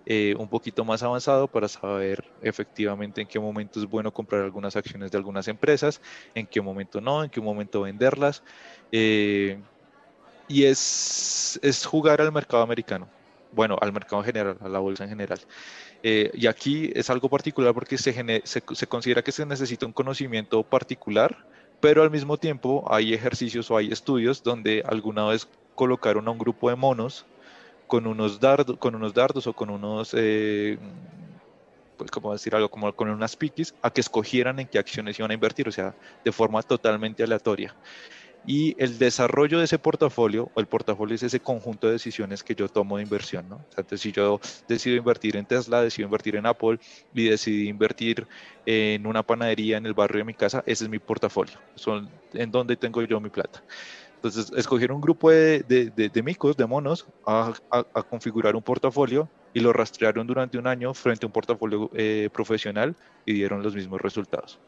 eh, 0.04 0.34
un 0.36 0.48
poquito 0.48 0.84
más 0.84 1.02
avanzado 1.02 1.46
para 1.46 1.68
saber 1.68 2.24
efectivamente 2.42 3.20
en 3.20 3.28
qué 3.28 3.38
momento 3.38 3.78
es 3.78 3.86
bueno 3.86 4.12
comprar 4.12 4.42
algunas 4.42 4.74
acciones 4.74 5.12
de 5.12 5.18
algunas 5.18 5.46
empresas, 5.46 6.00
en 6.34 6.46
qué 6.46 6.60
momento 6.60 7.00
no, 7.00 7.22
en 7.22 7.30
qué 7.30 7.40
momento 7.40 7.82
venderlas. 7.82 8.42
Eh, 8.90 9.60
y 10.48 10.64
es, 10.64 11.58
es 11.62 11.86
jugar 11.86 12.20
al 12.20 12.32
mercado 12.32 12.64
americano, 12.64 13.08
bueno, 13.52 13.78
al 13.80 13.92
mercado 13.92 14.22
en 14.22 14.26
general, 14.26 14.58
a 14.60 14.68
la 14.68 14.80
bolsa 14.80 15.04
en 15.04 15.10
general. 15.10 15.38
Eh, 16.02 16.32
y 16.34 16.48
aquí 16.48 16.90
es 16.94 17.08
algo 17.08 17.28
particular 17.28 17.72
porque 17.72 17.96
se, 17.96 18.12
se, 18.44 18.62
se, 18.72 18.86
considera 18.88 19.22
que 19.22 19.30
se 19.30 19.46
necesita 19.46 19.86
un 19.86 19.92
conocimiento 19.92 20.64
particular 20.64 21.46
pero 21.82 22.04
al 22.04 22.12
mismo 22.12 22.36
tiempo 22.38 22.84
hay 22.88 23.12
ejercicios 23.12 23.68
o 23.68 23.76
hay 23.76 23.90
estudios 23.90 24.44
donde 24.44 24.84
alguna 24.86 25.26
vez 25.26 25.48
colocaron 25.74 26.28
a 26.28 26.30
un 26.30 26.38
grupo 26.38 26.70
de 26.70 26.76
monos 26.76 27.26
con 27.88 28.06
unos 28.06 28.38
dardos, 28.38 28.78
con 28.78 28.94
unos 28.94 29.12
dardos 29.12 29.48
o 29.48 29.52
con 29.52 29.68
unos, 29.68 30.14
eh, 30.16 30.78
pues 31.96 32.08
como 32.12 32.32
decir 32.32 32.54
algo, 32.54 32.70
como 32.70 32.94
con 32.94 33.10
unas 33.10 33.34
piquis, 33.34 33.74
a 33.82 33.90
que 33.90 34.00
escogieran 34.00 34.60
en 34.60 34.68
qué 34.68 34.78
acciones 34.78 35.18
iban 35.18 35.32
a 35.32 35.34
invertir, 35.34 35.68
o 35.68 35.72
sea, 35.72 35.92
de 36.24 36.30
forma 36.30 36.62
totalmente 36.62 37.24
aleatoria 37.24 37.74
y 38.46 38.74
el 38.82 38.98
desarrollo 38.98 39.58
de 39.58 39.64
ese 39.64 39.78
portafolio, 39.78 40.50
o 40.54 40.60
el 40.60 40.66
portafolio 40.66 41.14
es 41.14 41.22
ese 41.22 41.40
conjunto 41.40 41.86
de 41.86 41.94
decisiones 41.94 42.42
que 42.42 42.54
yo 42.54 42.68
tomo 42.68 42.96
de 42.96 43.04
inversión, 43.04 43.48
¿no? 43.48 43.64
Sea, 43.70 43.98
si 43.98 44.12
yo 44.12 44.40
decido 44.66 44.96
invertir 44.96 45.36
en 45.36 45.46
Tesla, 45.46 45.82
decido 45.82 46.06
invertir 46.06 46.36
en 46.36 46.46
Apple 46.46 46.78
y 47.14 47.28
decidí 47.28 47.68
invertir 47.68 48.26
en 48.66 49.06
una 49.06 49.22
panadería 49.22 49.76
en 49.76 49.86
el 49.86 49.94
barrio 49.94 50.18
de 50.18 50.24
mi 50.24 50.34
casa, 50.34 50.62
ese 50.66 50.84
es 50.84 50.90
mi 50.90 50.98
portafolio, 50.98 51.54
son 51.74 52.10
en 52.32 52.50
donde 52.50 52.76
tengo 52.76 53.02
yo 53.02 53.20
mi 53.20 53.30
plata. 53.30 53.62
Entonces, 54.16 54.52
escogieron 54.56 54.96
un 54.96 55.00
grupo 55.00 55.30
de, 55.30 55.64
de, 55.64 55.90
de, 55.90 56.22
micos, 56.22 56.56
de 56.56 56.64
monos, 56.64 57.06
a, 57.26 57.52
a, 57.70 58.02
configurar 58.04 58.54
un 58.54 58.62
portafolio 58.62 59.28
y 59.52 59.58
lo 59.58 59.72
rastrearon 59.72 60.28
durante 60.28 60.58
un 60.58 60.68
año 60.68 60.94
frente 60.94 61.26
a 61.26 61.28
un 61.28 61.32
portafolio 61.32 61.90
eh, 61.92 62.28
profesional 62.32 62.94
y 63.26 63.32
dieron 63.32 63.64
los 63.64 63.74
mismos 63.74 64.00
resultados. 64.00 64.60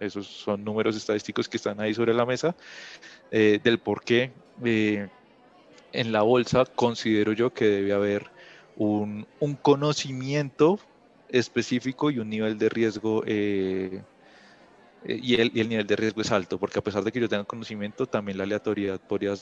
Esos 0.00 0.26
son 0.26 0.64
números 0.64 0.96
estadísticos 0.96 1.48
que 1.48 1.56
están 1.56 1.80
ahí 1.80 1.94
sobre 1.94 2.14
la 2.14 2.24
mesa 2.24 2.54
eh, 3.30 3.60
del 3.62 3.78
por 3.78 4.02
qué 4.02 4.32
eh, 4.64 5.08
en 5.92 6.12
la 6.12 6.22
bolsa 6.22 6.64
considero 6.64 7.32
yo 7.32 7.52
que 7.52 7.66
debe 7.66 7.92
haber 7.92 8.30
un, 8.76 9.26
conocimiento 9.62 10.78
específico 11.28 12.10
y 12.10 12.18
un 12.18 12.30
nivel 12.30 12.58
de 12.58 12.68
riesgo 12.68 13.22
eh, 13.26 14.02
y, 15.04 15.40
el, 15.40 15.50
y, 15.54 15.60
el, 15.60 15.68
nivel 15.68 15.86
de 15.86 15.96
riesgo 15.96 16.20
es 16.20 16.30
alto, 16.32 16.58
porque 16.58 16.78
a 16.78 16.82
pesar 16.82 17.04
de 17.04 17.12
que 17.12 17.20
yo 17.20 17.28
tenga 17.28 17.44
conocimiento, 17.44 18.06
también 18.06 18.38
la 18.38 18.44
aleatoriedad 18.44 19.00
podría 19.00 19.34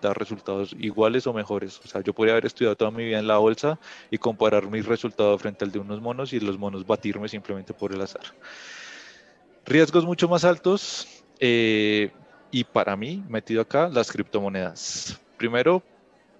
dar 0.00 0.18
resultados 0.18 0.74
iguales 0.78 1.26
o 1.26 1.32
mejores. 1.32 1.80
O 1.84 1.88
sea, 1.88 2.00
yo 2.02 2.12
podría 2.12 2.34
haber 2.34 2.46
estudiado 2.46 2.76
toda 2.76 2.90
mi 2.90 3.04
vida 3.04 3.18
en 3.18 3.26
la 3.26 3.38
bolsa 3.38 3.78
y 4.10 4.18
comparar 4.18 4.68
mis 4.68 4.86
resultados 4.86 5.40
frente 5.40 5.64
al 5.64 5.72
de 5.72 5.78
unos 5.78 6.00
monos 6.00 6.32
y 6.32 6.40
los 6.40 6.58
monos 6.58 6.86
batirme 6.86 7.28
simplemente 7.28 7.72
por 7.72 7.92
el 7.92 8.00
azar. 8.00 8.22
Riesgos 9.66 10.06
mucho 10.06 10.28
más 10.28 10.44
altos 10.44 11.08
eh, 11.40 12.12
y 12.52 12.64
para 12.64 12.96
mí, 12.96 13.24
metido 13.28 13.62
acá, 13.62 13.88
las 13.88 14.12
criptomonedas. 14.12 15.20
Primero, 15.36 15.82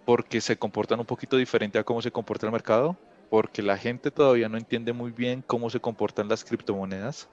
porque 0.05 0.41
se 0.41 0.57
comportan 0.57 1.01
un 1.01 1.07
poquito 1.07 1.37
diferente 1.37 1.79
a 1.79 1.85
cómo 1.85 2.01
se 2.01 2.13
comporta 2.13 2.47
el 2.47 2.53
mercado, 2.53 2.97
porque 3.29 3.63
la 3.63 3.77
gente 3.77 4.13
todavía 4.13 4.49
no 4.49 4.57
entiende 4.57 4.93
muy 4.93 5.11
bien 5.11 5.43
cómo 5.45 5.69
se 5.71 5.81
comportan 5.81 6.29
las 6.29 6.45
criptomonedas 6.45 7.29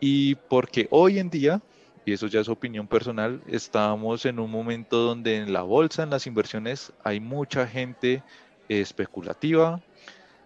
y 0.00 0.34
porque 0.34 0.88
hoy 0.90 1.18
en 1.18 1.30
día, 1.30 1.60
y 2.04 2.12
eso 2.12 2.26
ya 2.26 2.40
es 2.40 2.48
opinión 2.48 2.86
personal, 2.86 3.40
estamos 3.46 4.26
en 4.26 4.38
un 4.38 4.50
momento 4.50 4.98
donde 4.98 5.36
en 5.36 5.52
la 5.52 5.62
bolsa, 5.62 6.02
en 6.02 6.10
las 6.10 6.26
inversiones, 6.26 6.92
hay 7.04 7.20
mucha 7.20 7.66
gente 7.66 8.22
especulativa, 8.68 9.80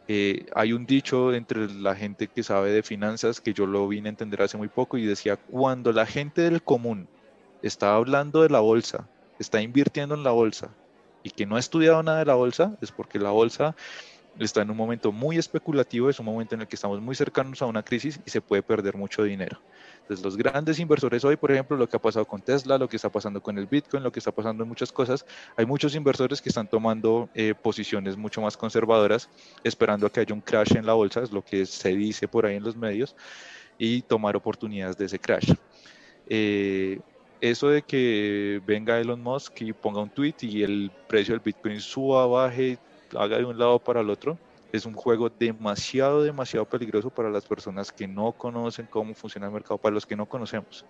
eh, 0.08 0.46
hay 0.54 0.72
un 0.72 0.84
dicho 0.84 1.32
entre 1.32 1.72
la 1.72 1.94
gente 1.94 2.26
que 2.26 2.42
sabe 2.42 2.70
de 2.70 2.82
finanzas 2.82 3.40
que 3.40 3.52
yo 3.52 3.66
lo 3.66 3.86
vine 3.88 4.08
a 4.08 4.10
entender 4.10 4.42
hace 4.42 4.56
muy 4.56 4.68
poco 4.68 4.98
y 4.98 5.06
decía, 5.06 5.36
cuando 5.36 5.92
la 5.92 6.06
gente 6.06 6.42
del 6.42 6.62
común 6.62 7.08
está 7.62 7.94
hablando 7.94 8.42
de 8.42 8.48
la 8.48 8.60
bolsa, 8.60 9.08
está 9.38 9.62
invirtiendo 9.62 10.14
en 10.14 10.24
la 10.24 10.32
bolsa 10.32 10.70
y 11.22 11.30
que 11.30 11.46
no 11.46 11.56
ha 11.56 11.60
estudiado 11.60 12.02
nada 12.02 12.18
de 12.18 12.24
la 12.24 12.34
bolsa, 12.34 12.76
es 12.80 12.90
porque 12.90 13.18
la 13.18 13.30
bolsa 13.30 13.76
está 14.38 14.62
en 14.62 14.70
un 14.70 14.76
momento 14.76 15.12
muy 15.12 15.38
especulativo, 15.38 16.10
es 16.10 16.18
un 16.18 16.26
momento 16.26 16.54
en 16.54 16.62
el 16.62 16.66
que 16.66 16.76
estamos 16.76 17.00
muy 17.00 17.14
cercanos 17.14 17.62
a 17.62 17.66
una 17.66 17.84
crisis 17.84 18.20
y 18.26 18.30
se 18.30 18.40
puede 18.40 18.62
perder 18.62 18.96
mucho 18.96 19.22
dinero. 19.22 19.58
Entonces, 20.02 20.24
los 20.24 20.36
grandes 20.36 20.78
inversores 20.78 21.24
hoy, 21.24 21.36
por 21.36 21.52
ejemplo, 21.52 21.76
lo 21.76 21.88
que 21.88 21.96
ha 21.96 22.00
pasado 22.00 22.24
con 22.26 22.42
Tesla, 22.42 22.76
lo 22.76 22.88
que 22.88 22.96
está 22.96 23.08
pasando 23.08 23.40
con 23.40 23.56
el 23.56 23.66
Bitcoin, 23.66 24.02
lo 24.02 24.10
que 24.10 24.18
está 24.18 24.32
pasando 24.32 24.64
en 24.64 24.68
muchas 24.68 24.92
cosas, 24.92 25.24
hay 25.56 25.64
muchos 25.64 25.94
inversores 25.94 26.42
que 26.42 26.48
están 26.48 26.68
tomando 26.68 27.28
eh, 27.34 27.54
posiciones 27.54 28.16
mucho 28.16 28.40
más 28.40 28.56
conservadoras, 28.56 29.28
esperando 29.62 30.06
a 30.06 30.10
que 30.10 30.20
haya 30.20 30.34
un 30.34 30.40
crash 30.40 30.76
en 30.76 30.86
la 30.86 30.94
bolsa, 30.94 31.22
es 31.22 31.32
lo 31.32 31.42
que 31.42 31.64
se 31.66 31.90
dice 31.90 32.28
por 32.28 32.46
ahí 32.46 32.56
en 32.56 32.64
los 32.64 32.76
medios, 32.76 33.14
y 33.78 34.02
tomar 34.02 34.36
oportunidades 34.36 34.96
de 34.96 35.06
ese 35.06 35.18
crash. 35.18 35.52
Eh, 36.28 37.00
eso 37.40 37.68
de 37.68 37.82
que 37.82 38.60
venga 38.66 39.00
Elon 39.00 39.20
Musk 39.20 39.62
y 39.62 39.72
ponga 39.72 40.00
un 40.00 40.10
tweet 40.10 40.34
y 40.42 40.62
el 40.62 40.90
precio 41.08 41.34
del 41.34 41.40
Bitcoin 41.40 41.80
suba, 41.80 42.26
baje, 42.26 42.78
haga 43.16 43.38
de 43.38 43.44
un 43.44 43.58
lado 43.58 43.78
para 43.78 44.00
el 44.00 44.10
otro, 44.10 44.38
es 44.72 44.86
un 44.86 44.94
juego 44.94 45.28
demasiado, 45.28 46.22
demasiado 46.22 46.66
peligroso 46.66 47.10
para 47.10 47.28
las 47.30 47.44
personas 47.44 47.92
que 47.92 48.08
no 48.08 48.32
conocen 48.32 48.86
cómo 48.86 49.14
funciona 49.14 49.46
el 49.46 49.52
mercado, 49.52 49.76
para 49.78 49.94
los 49.94 50.06
que 50.06 50.16
no 50.16 50.26
conocemos 50.26 50.86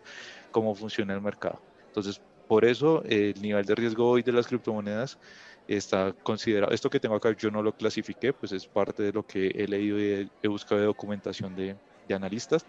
cómo 0.53 0.74
funciona 0.74 1.14
el 1.14 1.20
mercado. 1.20 1.61
Entonces, 1.89 2.20
por 2.47 2.64
eso 2.64 3.03
el 3.05 3.41
nivel 3.43 3.64
de 3.64 3.74
riesgo 3.74 4.09
hoy 4.09 4.22
de 4.22 4.33
las 4.33 4.47
criptomonedas 4.47 5.18
está 5.66 6.12
considerado, 6.12 6.72
esto 6.72 6.91
que 6.91 7.01
tengo 7.01 7.16
acá 7.16 7.35
yo 7.37 7.51
no 7.51 7.62
lo 7.62 7.72
clasifiqué, 7.74 8.33
pues 8.33 8.53
es 8.53 8.66
parte 8.66 9.03
de 9.03 9.12
lo 9.12 9.26
que 9.26 9.49
he 9.49 9.66
leído 9.66 9.99
y 9.99 10.30
he, 10.43 10.49
buscado 10.49 10.80
documentación 10.83 11.55
de, 11.57 11.76
de, 12.07 12.14
analistas. 12.14 12.64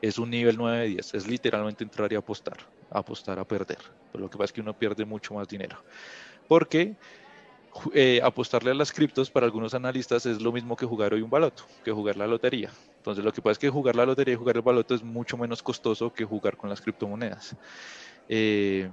Es 0.00 0.18
un 0.18 0.30
nivel 0.30 0.56
9 0.56 0.78
de 0.78 0.86
10, 0.88 1.14
es 1.14 1.28
literalmente 1.28 1.84
entrar 1.84 2.12
y 2.12 2.16
apostar, 2.16 2.56
apostar 2.90 3.38
a 3.38 3.44
perder. 3.44 3.78
Pero 4.10 4.24
lo 4.24 4.30
que 4.30 4.36
pasa 4.36 4.46
es 4.46 4.52
que 4.52 4.60
uno 4.60 4.76
pierde 4.76 5.04
mucho 5.04 5.34
más 5.34 5.46
dinero. 5.46 5.76
Porque 6.48 6.96
eh, 7.94 8.20
apostarle 8.22 8.70
a 8.70 8.74
las 8.74 8.92
criptos 8.92 9.30
para 9.30 9.46
algunos 9.46 9.74
analistas 9.74 10.26
es 10.26 10.40
lo 10.40 10.52
mismo 10.52 10.76
que 10.76 10.86
jugar 10.86 11.14
hoy 11.14 11.22
un 11.22 11.30
baloto, 11.30 11.64
que 11.84 11.90
jugar 11.90 12.16
la 12.16 12.26
lotería. 12.26 12.70
Entonces 12.98 13.24
lo 13.24 13.32
que 13.32 13.40
pasa 13.40 13.52
es 13.52 13.58
que 13.58 13.70
jugar 13.70 13.96
la 13.96 14.06
lotería 14.06 14.34
y 14.34 14.36
jugar 14.36 14.56
el 14.56 14.62
baloto 14.62 14.94
es 14.94 15.02
mucho 15.02 15.36
menos 15.36 15.62
costoso 15.62 16.12
que 16.12 16.24
jugar 16.24 16.56
con 16.56 16.68
las 16.70 16.80
criptomonedas. 16.80 17.56
Eh, 18.28 18.90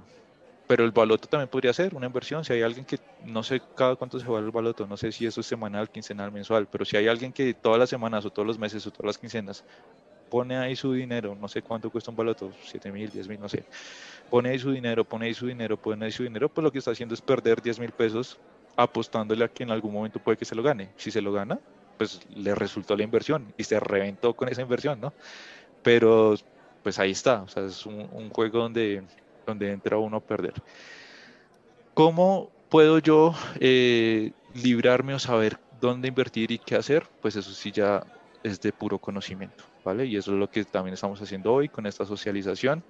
pero 0.66 0.84
el 0.84 0.92
baloto 0.92 1.28
también 1.28 1.48
podría 1.48 1.72
ser 1.72 1.94
una 1.94 2.06
inversión. 2.06 2.44
Si 2.44 2.52
hay 2.52 2.62
alguien 2.62 2.84
que 2.84 2.98
no 3.24 3.42
sé 3.42 3.60
cada 3.74 3.96
cuánto 3.96 4.18
se 4.18 4.24
juega 4.24 4.40
el 4.44 4.52
baloto, 4.52 4.86
no 4.86 4.96
sé 4.96 5.12
si 5.12 5.26
eso 5.26 5.40
es 5.40 5.46
semanal, 5.46 5.90
quincenal, 5.90 6.30
mensual, 6.30 6.68
pero 6.70 6.84
si 6.84 6.96
hay 6.96 7.08
alguien 7.08 7.32
que 7.32 7.54
todas 7.54 7.78
las 7.78 7.90
semanas 7.90 8.24
o 8.24 8.30
todos 8.30 8.46
los 8.46 8.58
meses 8.58 8.86
o 8.86 8.90
todas 8.90 9.06
las 9.06 9.18
quincenas 9.18 9.64
pone 10.30 10.56
ahí 10.56 10.76
su 10.76 10.92
dinero, 10.92 11.34
no 11.34 11.48
sé 11.48 11.60
cuánto 11.60 11.90
cuesta 11.90 12.12
un 12.12 12.16
baloto, 12.16 12.52
7 12.62 12.92
mil, 12.92 13.10
10 13.10 13.26
mil, 13.28 13.40
no 13.40 13.48
sé, 13.48 13.64
pone 14.30 14.50
ahí 14.50 14.58
su 14.60 14.70
dinero, 14.70 15.04
pone 15.04 15.26
ahí 15.26 15.34
su 15.34 15.48
dinero, 15.48 15.76
pone 15.76 16.04
ahí 16.04 16.12
su 16.12 16.22
dinero, 16.22 16.48
pues 16.48 16.62
lo 16.62 16.70
que 16.70 16.78
está 16.78 16.92
haciendo 16.92 17.14
es 17.14 17.20
perder 17.20 17.60
10 17.60 17.80
mil 17.80 17.90
pesos 17.90 18.38
apostándole 18.82 19.44
a 19.44 19.48
que 19.48 19.62
en 19.62 19.70
algún 19.70 19.92
momento 19.92 20.18
puede 20.18 20.38
que 20.38 20.44
se 20.44 20.54
lo 20.54 20.62
gane. 20.62 20.90
Si 20.96 21.10
se 21.10 21.20
lo 21.20 21.32
gana, 21.32 21.58
pues 21.98 22.20
le 22.34 22.54
resultó 22.54 22.96
la 22.96 23.02
inversión 23.02 23.52
y 23.56 23.64
se 23.64 23.78
reventó 23.78 24.34
con 24.34 24.48
esa 24.48 24.62
inversión, 24.62 25.00
¿no? 25.00 25.12
Pero 25.82 26.34
pues 26.82 26.98
ahí 26.98 27.10
está, 27.10 27.42
o 27.42 27.48
sea, 27.48 27.64
es 27.64 27.84
un, 27.84 28.30
juego 28.30 28.58
donde, 28.58 29.02
donde 29.46 29.70
entra 29.70 29.98
uno 29.98 30.16
a 30.16 30.20
perder. 30.20 30.54
¿Cómo 31.92 32.50
puedo 32.70 32.98
yo 33.00 33.34
eh, 33.58 34.32
librarme 34.54 35.12
o 35.12 35.18
saber 35.18 35.58
dónde 35.80 36.08
invertir 36.08 36.52
y 36.52 36.58
qué 36.58 36.76
hacer, 36.76 37.06
pues 37.20 37.36
eso 37.36 37.52
sí 37.52 37.70
ya 37.72 38.04
es 38.42 38.60
de 38.60 38.72
puro 38.72 38.98
conocimiento, 38.98 39.64
¿vale? 39.84 40.06
Y 40.06 40.16
eso 40.16 40.32
es 40.32 40.38
lo 40.38 40.50
que 40.50 40.64
también 40.64 40.94
estamos 40.94 41.20
haciendo 41.20 41.52
hoy 41.52 41.68
con 41.68 41.86
esta 41.86 42.04
socialización, 42.04 42.82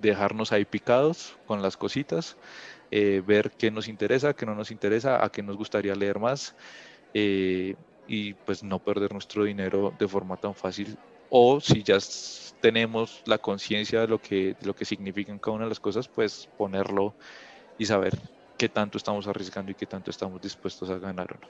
dejarnos 0.00 0.52
ahí 0.52 0.64
picados 0.64 1.36
con 1.46 1.60
las 1.60 1.76
cositas, 1.76 2.36
eh, 2.90 3.22
ver 3.26 3.50
qué 3.52 3.70
nos 3.70 3.88
interesa, 3.88 4.34
qué 4.34 4.46
no 4.46 4.54
nos 4.54 4.70
interesa, 4.70 5.24
a 5.24 5.30
qué 5.30 5.42
nos 5.42 5.56
gustaría 5.56 5.94
leer 5.94 6.18
más 6.18 6.54
eh, 7.14 7.74
y 8.06 8.34
pues 8.34 8.62
no 8.62 8.78
perder 8.78 9.12
nuestro 9.12 9.44
dinero 9.44 9.94
de 9.98 10.08
forma 10.08 10.36
tan 10.36 10.54
fácil 10.54 10.96
o 11.30 11.60
si 11.60 11.82
ya 11.82 11.98
tenemos 12.60 13.22
la 13.26 13.38
conciencia 13.38 14.00
de 14.00 14.08
lo 14.08 14.20
que, 14.20 14.54
de 14.58 14.66
lo 14.66 14.74
que 14.74 14.84
significan 14.84 15.38
cada 15.38 15.56
una 15.56 15.64
de 15.64 15.70
las 15.70 15.80
cosas, 15.80 16.08
pues 16.08 16.48
ponerlo 16.56 17.14
y 17.78 17.86
saber 17.86 18.14
qué 18.56 18.68
tanto 18.68 18.98
estamos 18.98 19.26
arriesgando 19.26 19.70
y 19.70 19.74
qué 19.74 19.86
tanto 19.86 20.10
estamos 20.10 20.40
dispuestos 20.40 20.90
a 20.90 20.98
ganar 20.98 21.32
o 21.32 21.38
no. 21.40 21.48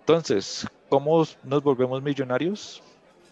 Entonces, 0.00 0.66
¿cómo 0.88 1.24
nos 1.44 1.62
volvemos 1.62 2.02
millonarios? 2.02 2.82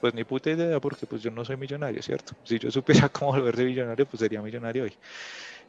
Pues 0.01 0.15
ni 0.15 0.25
puta 0.25 0.51
idea, 0.51 0.81
porque 0.81 1.07
pues 1.07 1.23
yo 1.23 1.31
no 1.31 1.45
soy 1.45 1.57
millonario, 1.57 2.03
¿cierto? 2.03 2.35
Si 2.45 2.59
yo 2.59 2.71
supiera 2.71 3.09
cómo 3.13 3.33
volverse 3.33 3.65
millonario, 3.65 4.07
pues 4.07 4.21
sería 4.21 4.43
millonario 4.43 4.85
hoy. 4.85 4.95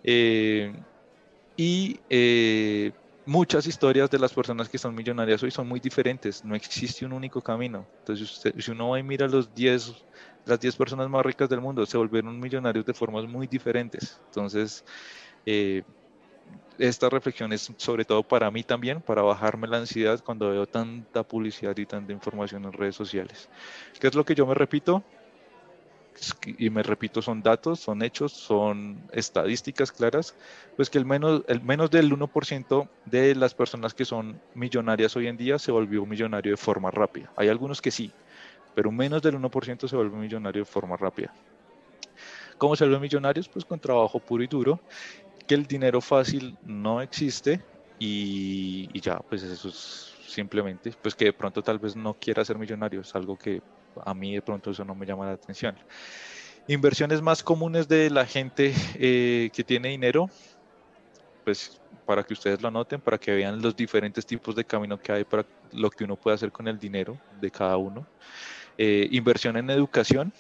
Eh, 0.04 0.74
y 1.60 2.00
eh, 2.08 2.94
muchas 3.26 3.68
historias 3.68 4.10
de 4.10 4.18
las 4.18 4.34
personas 4.34 4.70
que 4.70 4.78
son 4.78 4.96
millonarias 4.96 5.44
hoy 5.44 5.52
son 5.52 5.68
muy 5.68 5.82
diferentes, 5.82 6.42
no 6.46 6.56
existe 6.56 7.06
un 7.06 7.12
único 7.12 7.42
camino. 7.42 7.92
Entonces, 8.00 8.42
si 8.58 8.72
uno 8.72 8.92
va 8.92 9.00
y 9.00 9.04
mira 9.04 9.28
los 9.28 9.54
10, 9.54 9.92
las 10.46 10.58
10 10.62 10.78
personas 10.78 11.10
más 11.10 11.26
ricas 11.26 11.50
del 11.50 11.60
mundo, 11.60 11.86
se 11.86 11.98
volvieron 11.98 12.40
millonarios 12.40 12.86
de 12.86 12.94
formas 12.94 13.26
muy 13.26 13.46
diferentes. 13.46 14.22
Entonces, 14.28 14.86
eh, 15.46 15.84
esta 16.78 17.10
reflexión 17.10 17.54
es 17.54 17.68
sobre 17.78 18.06
todo 18.06 18.24
para 18.24 18.52
mí 18.52 18.64
también, 18.64 19.02
para 19.04 19.22
bajarme 19.24 19.68
la 19.68 19.80
ansiedad 19.80 20.22
cuando 20.24 20.52
veo 20.52 20.68
tanta 20.68 21.24
publicidad 21.26 21.78
y 21.78 21.86
tanta 21.86 22.14
información 22.14 22.66
en 22.66 22.74
redes 22.74 22.96
sociales. 22.96 23.50
¿Qué 24.00 24.08
es 24.08 24.16
lo 24.16 24.26
que 24.26 24.36
yo 24.36 24.48
me 24.48 24.56
repito? 24.56 25.06
Y 26.58 26.70
me 26.70 26.84
repito, 26.84 27.22
son 27.22 27.42
datos, 27.42 27.80
son 27.80 28.02
hechos, 28.02 28.34
son 28.34 29.02
estadísticas 29.12 29.92
claras, 29.92 30.36
pues 30.76 30.90
que 30.90 30.98
el 30.98 31.06
menos, 31.06 31.44
el 31.48 31.62
menos 31.62 31.90
del 31.90 32.12
1% 32.12 32.88
de 33.06 33.36
las 33.36 33.54
personas 33.54 33.94
que 33.94 34.06
son 34.06 34.40
millonarias 34.54 35.16
hoy 35.16 35.28
en 35.28 35.38
día 35.38 35.60
se 35.60 35.72
volvió 35.72 36.06
millonario 36.06 36.52
de 36.52 36.58
forma 36.58 36.92
rápida. 36.92 37.32
Hay 37.36 37.48
algunos 37.48 37.82
que 37.82 37.92
sí, 37.92 38.12
pero 38.76 38.92
menos 38.92 39.22
del 39.22 39.36
1% 39.36 39.88
se 39.88 39.96
vuelve 39.96 40.18
millonario 40.18 40.62
de 40.62 40.66
forma 40.66 40.98
rápida. 40.98 41.34
¿Cómo 42.58 42.76
se 42.76 42.84
vuelven 42.84 43.02
millonarios? 43.02 43.48
Pues 43.48 43.64
con 43.64 43.80
trabajo 43.80 44.20
puro 44.20 44.44
y 44.44 44.48
duro 44.48 44.80
que 45.48 45.56
el 45.56 45.66
dinero 45.66 46.02
fácil 46.02 46.58
no 46.64 47.02
existe 47.02 47.60
y, 47.98 49.00
ya, 49.02 49.20
pues 49.20 49.44
eso 49.44 49.70
es 49.70 50.14
simplemente, 50.28 50.94
pues 51.02 51.16
que 51.16 51.26
de 51.26 51.34
pronto 51.34 51.62
tal 51.62 51.80
vez 51.80 51.96
no 51.96 52.14
quiera 52.14 52.46
ser 52.46 52.58
millonario, 52.58 53.02
es 53.02 53.16
algo 53.16 53.36
que 53.36 53.62
a 54.04 54.14
mí 54.14 54.36
de 54.36 54.42
pronto 54.42 54.72
eso 54.72 54.86
no 54.86 54.96
me 54.96 55.06
llama 55.06 55.26
la 55.26 55.34
atención. 55.34 55.76
Inversiones 56.68 57.22
más 57.22 57.44
comunes 57.44 57.88
de 57.88 58.10
la 58.10 58.26
gente 58.26 58.74
eh, 58.96 59.50
que 59.54 59.64
tiene 59.64 59.90
dinero, 59.90 60.30
pues 61.44 61.80
para 62.06 62.24
que 62.24 62.34
ustedes 62.34 62.62
lo 62.62 62.68
anoten, 62.68 63.02
para 63.02 63.18
que 63.18 63.32
vean 63.32 63.62
los 63.62 63.76
diferentes 63.76 64.26
tipos 64.26 64.56
de 64.56 64.66
camino 64.66 65.00
que 65.00 65.12
hay 65.12 65.24
para 65.24 65.46
lo 65.72 65.90
que 65.90 66.04
uno 66.04 66.16
puede 66.16 66.36
hacer 66.36 66.52
con 66.52 66.68
el 66.68 66.80
dinero 66.80 67.20
de 67.40 67.52
cada 67.52 67.78
uno. 67.78 68.06
Eh, 68.78 69.08
inversión 69.12 69.58
en 69.58 69.70
educación. 69.70 70.34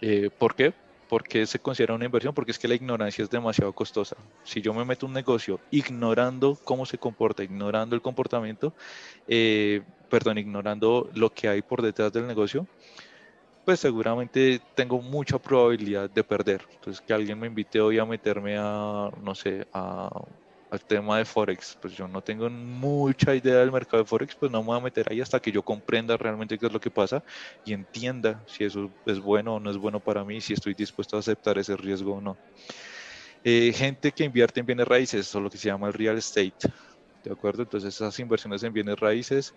Eh, 0.00 0.30
¿Por 0.36 0.54
qué? 0.54 0.72
¿Por 1.08 1.24
qué 1.24 1.46
se 1.46 1.58
considera 1.58 1.94
una 1.94 2.04
inversión? 2.04 2.32
Porque 2.32 2.52
es 2.52 2.58
que 2.58 2.68
la 2.68 2.74
ignorancia 2.74 3.22
es 3.22 3.30
demasiado 3.30 3.72
costosa. 3.72 4.16
Si 4.44 4.60
yo 4.60 4.72
me 4.72 4.84
meto 4.84 5.06
un 5.06 5.12
negocio 5.12 5.60
ignorando 5.70 6.58
cómo 6.62 6.86
se 6.86 6.96
comporta, 6.96 7.42
ignorando 7.42 7.94
el 7.94 8.02
comportamiento, 8.02 8.72
eh, 9.28 9.82
perdón, 10.12 10.36
ignorando 10.36 11.08
lo 11.14 11.30
que 11.30 11.48
hay 11.48 11.62
por 11.62 11.80
detrás 11.80 12.12
del 12.12 12.26
negocio, 12.26 12.68
pues 13.64 13.80
seguramente 13.80 14.60
tengo 14.74 15.00
mucha 15.00 15.38
probabilidad 15.38 16.10
de 16.10 16.22
perder. 16.22 16.66
Entonces, 16.74 17.00
que 17.00 17.14
alguien 17.14 17.38
me 17.38 17.46
invite 17.46 17.80
hoy 17.80 17.98
a 17.98 18.04
meterme 18.04 18.56
a, 18.58 19.10
no 19.22 19.34
sé, 19.34 19.66
a 19.72 20.10
al 20.70 20.80
tema 20.86 21.18
de 21.18 21.26
Forex, 21.26 21.76
pues 21.80 21.94
yo 21.94 22.08
no 22.08 22.22
tengo 22.22 22.48
mucha 22.48 23.34
idea 23.34 23.56
del 23.56 23.70
mercado 23.72 24.02
de 24.02 24.08
Forex, 24.08 24.34
pues 24.36 24.50
no 24.50 24.62
me 24.62 24.68
voy 24.68 24.78
a 24.78 24.80
meter 24.80 25.06
ahí 25.10 25.20
hasta 25.20 25.38
que 25.38 25.52
yo 25.52 25.62
comprenda 25.62 26.16
realmente 26.16 26.58
qué 26.58 26.64
es 26.66 26.72
lo 26.72 26.80
que 26.80 26.90
pasa 26.90 27.22
y 27.62 27.74
entienda 27.74 28.42
si 28.46 28.64
eso 28.64 28.90
es 29.04 29.20
bueno 29.20 29.56
o 29.56 29.60
no 29.60 29.70
es 29.70 29.76
bueno 29.76 30.00
para 30.00 30.24
mí, 30.24 30.40
si 30.40 30.54
estoy 30.54 30.74
dispuesto 30.74 31.16
a 31.16 31.20
aceptar 31.20 31.58
ese 31.58 31.76
riesgo 31.76 32.14
o 32.14 32.20
no. 32.22 32.38
Eh, 33.44 33.72
gente 33.74 34.12
que 34.12 34.24
invierte 34.24 34.60
en 34.60 34.66
bienes 34.66 34.88
raíces, 34.88 35.28
es 35.28 35.34
lo 35.34 35.50
que 35.50 35.58
se 35.58 35.68
llama 35.68 35.88
el 35.88 35.92
real 35.92 36.16
estate, 36.16 36.56
¿de 37.22 37.32
acuerdo? 37.32 37.62
Entonces 37.62 37.94
esas 37.94 38.18
inversiones 38.18 38.62
en 38.62 38.72
bienes 38.72 38.98
raíces, 38.98 39.54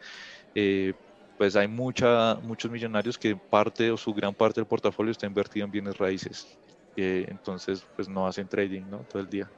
eh, 0.56 0.94
pues 1.38 1.56
hay 1.56 1.68
mucha, 1.68 2.36
muchos 2.36 2.72
millonarios 2.72 3.18
que 3.18 3.36
parte 3.36 3.92
o 3.92 3.98
su 3.98 4.14
gran 4.14 4.34
parte 4.34 4.62
del 4.62 4.68
portafolio 4.68 5.12
está 5.12 5.28
invertido 5.28 5.66
en 5.66 5.72
bienes 5.72 5.98
raíces. 5.98 6.58
Eh, 6.96 7.26
entonces, 7.28 7.86
pues 7.96 8.08
no 8.08 8.26
hacen 8.26 8.48
trading, 8.48 8.84
¿no? 8.90 9.00
Todo 9.00 9.22
el 9.22 9.30
día 9.30 9.50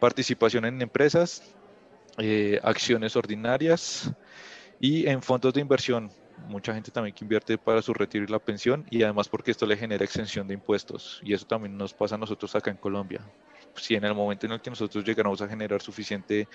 participación 0.00 0.64
en 0.64 0.82
empresas, 0.82 1.54
eh, 2.18 2.58
acciones 2.64 3.14
ordinarias 3.14 4.10
y 4.80 5.06
en 5.06 5.22
fondos 5.22 5.54
de 5.54 5.60
inversión. 5.60 6.10
Mucha 6.48 6.72
gente 6.72 6.90
también 6.90 7.14
que 7.14 7.22
invierte 7.22 7.58
para 7.58 7.82
su 7.82 7.92
retiro 7.92 8.24
y 8.24 8.28
la 8.28 8.38
pensión 8.38 8.86
y 8.90 9.02
además 9.02 9.28
porque 9.28 9.50
esto 9.50 9.66
le 9.66 9.76
genera 9.76 10.02
exención 10.02 10.48
de 10.48 10.54
impuestos 10.54 11.20
y 11.22 11.34
eso 11.34 11.46
también 11.46 11.76
nos 11.76 11.92
pasa 11.92 12.14
a 12.14 12.18
nosotros 12.18 12.56
acá 12.56 12.70
en 12.70 12.78
Colombia. 12.78 13.20
Si 13.76 13.94
en 13.94 14.04
el 14.04 14.14
momento 14.14 14.46
en 14.46 14.52
el 14.52 14.60
que 14.60 14.70
nosotros 14.70 15.04
llegamos 15.04 15.42
a 15.42 15.48
generar 15.48 15.82
suficiente 15.82 16.48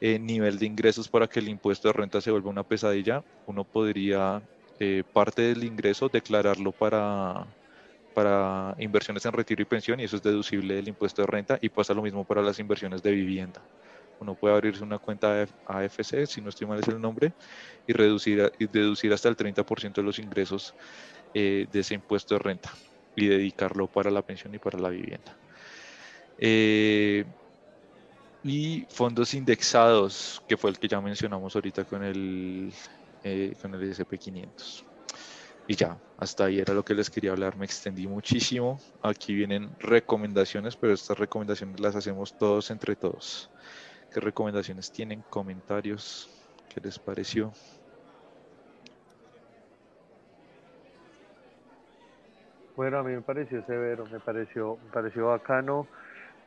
eh, 0.00 0.18
nivel 0.18 0.58
de 0.58 0.66
ingresos 0.66 1.08
para 1.08 1.26
que 1.26 1.40
el 1.40 1.48
impuesto 1.48 1.88
de 1.88 1.92
renta 1.94 2.20
se 2.20 2.30
vuelva 2.30 2.50
una 2.50 2.64
pesadilla, 2.64 3.22
uno 3.46 3.64
podría 3.64 4.42
eh, 4.80 5.02
parte 5.12 5.42
del 5.42 5.64
ingreso 5.64 6.08
declararlo 6.08 6.72
para 6.72 7.46
para 8.14 8.74
inversiones 8.78 9.26
en 9.26 9.32
retiro 9.32 9.60
y 9.60 9.64
pensión 9.64 10.00
y 10.00 10.04
eso 10.04 10.16
es 10.16 10.22
deducible 10.22 10.76
del 10.76 10.88
impuesto 10.88 11.22
de 11.22 11.26
renta 11.26 11.58
y 11.60 11.68
pasa 11.68 11.92
lo 11.92 12.02
mismo 12.02 12.24
para 12.24 12.40
las 12.40 12.58
inversiones 12.58 13.02
de 13.02 13.10
vivienda. 13.10 13.60
Uno 14.20 14.34
puede 14.36 14.54
abrirse 14.54 14.82
una 14.82 14.98
cuenta 14.98 15.46
AFC, 15.66 16.26
si 16.26 16.40
no 16.40 16.48
estoy 16.48 16.68
mal 16.68 16.78
es 16.78 16.88
el 16.88 17.00
nombre, 17.00 17.32
y, 17.86 17.92
reducir, 17.92 18.52
y 18.58 18.66
deducir 18.68 19.12
hasta 19.12 19.28
el 19.28 19.36
30% 19.36 19.94
de 19.94 20.02
los 20.02 20.18
ingresos 20.20 20.74
eh, 21.34 21.66
de 21.70 21.80
ese 21.80 21.94
impuesto 21.94 22.34
de 22.34 22.38
renta 22.38 22.70
y 23.16 23.26
dedicarlo 23.26 23.88
para 23.88 24.10
la 24.10 24.22
pensión 24.22 24.54
y 24.54 24.58
para 24.58 24.78
la 24.78 24.88
vivienda. 24.88 25.36
Eh, 26.38 27.24
y 28.44 28.86
fondos 28.90 29.32
indexados, 29.32 30.42
que 30.46 30.58
fue 30.58 30.70
el 30.70 30.78
que 30.78 30.86
ya 30.86 31.00
mencionamos 31.00 31.54
ahorita 31.54 31.84
con 31.84 32.04
el, 32.04 32.72
eh, 33.24 33.54
con 33.60 33.74
el 33.74 33.90
SP500. 33.90 34.84
Y 35.66 35.76
ya, 35.76 35.96
hasta 36.18 36.44
ahí 36.44 36.58
era 36.58 36.74
lo 36.74 36.84
que 36.84 36.94
les 36.94 37.08
quería 37.08 37.32
hablar, 37.32 37.56
me 37.56 37.64
extendí 37.64 38.06
muchísimo. 38.06 38.78
Aquí 39.02 39.34
vienen 39.34 39.70
recomendaciones, 39.80 40.76
pero 40.76 40.92
estas 40.92 41.18
recomendaciones 41.18 41.80
las 41.80 41.96
hacemos 41.96 42.36
todos 42.36 42.70
entre 42.70 42.96
todos. 42.96 43.50
¿Qué 44.12 44.20
recomendaciones 44.20 44.92
tienen? 44.92 45.24
Comentarios, 45.30 46.28
¿qué 46.68 46.82
les 46.82 46.98
pareció? 46.98 47.50
Bueno, 52.76 52.98
a 52.98 53.02
mí 53.02 53.14
me 53.14 53.22
pareció 53.22 53.64
severo, 53.64 54.04
me 54.12 54.20
pareció, 54.20 54.76
me 54.84 54.90
pareció 54.90 55.28
bacano. 55.28 55.86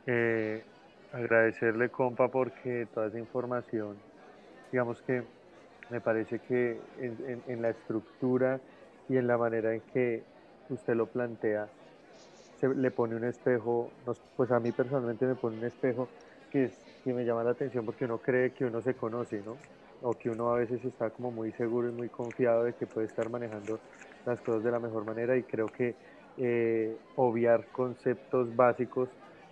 Eh, 0.05 0.63
agradecerle, 1.11 1.89
compa, 1.91 2.29
porque 2.31 2.87
toda 2.93 3.07
esa 3.07 3.19
información, 3.19 4.03
digamos 4.71 5.01
que 5.03 5.27
me 5.89 6.01
parece 6.01 6.41
que 6.41 6.83
en 6.97 7.61
la 7.61 7.69
estructura 7.71 8.61
y 9.07 9.17
en 9.17 9.27
la 9.27 9.37
manera 9.37 9.73
en 9.75 9.83
que 9.83 10.27
usted 10.69 10.95
lo 10.95 11.11
plantea, 11.11 11.71
se 12.55 12.67
le 12.73 12.91
pone 12.91 13.15
un 13.15 13.23
espejo, 13.25 13.95
pues 14.35 14.51
a 14.51 14.59
mí 14.59 14.71
personalmente 14.71 15.25
me 15.27 15.35
pone 15.35 15.57
un 15.57 15.63
espejo 15.65 16.13
que, 16.49 16.65
es, 16.65 16.79
que 17.03 17.13
me 17.13 17.25
llama 17.25 17.43
la 17.43 17.51
atención 17.51 17.85
porque 17.85 18.05
uno 18.05 18.21
cree 18.21 18.53
que 18.53 18.65
uno 18.65 18.81
se 18.81 18.95
conoce, 18.95 19.43
¿no? 19.43 19.63
O 19.99 20.17
que 20.17 20.29
uno 20.29 20.51
a 20.53 20.57
veces 20.57 20.83
está 20.85 21.11
como 21.11 21.31
muy 21.31 21.51
seguro 21.53 21.89
y 21.89 21.91
muy 21.91 22.09
confiado 22.09 22.63
de 22.63 22.75
que 22.75 22.87
puede 22.87 23.07
estar 23.07 23.29
manejando 23.29 23.81
las 24.25 24.41
cosas 24.41 24.63
de 24.63 24.71
la 24.71 24.79
mejor 24.79 25.05
manera 25.05 25.37
y 25.37 25.43
creo 25.45 25.71
que 25.71 25.97
eh, 26.37 26.99
obviar 27.15 27.69
conceptos 27.71 28.55
básicos 28.55 29.09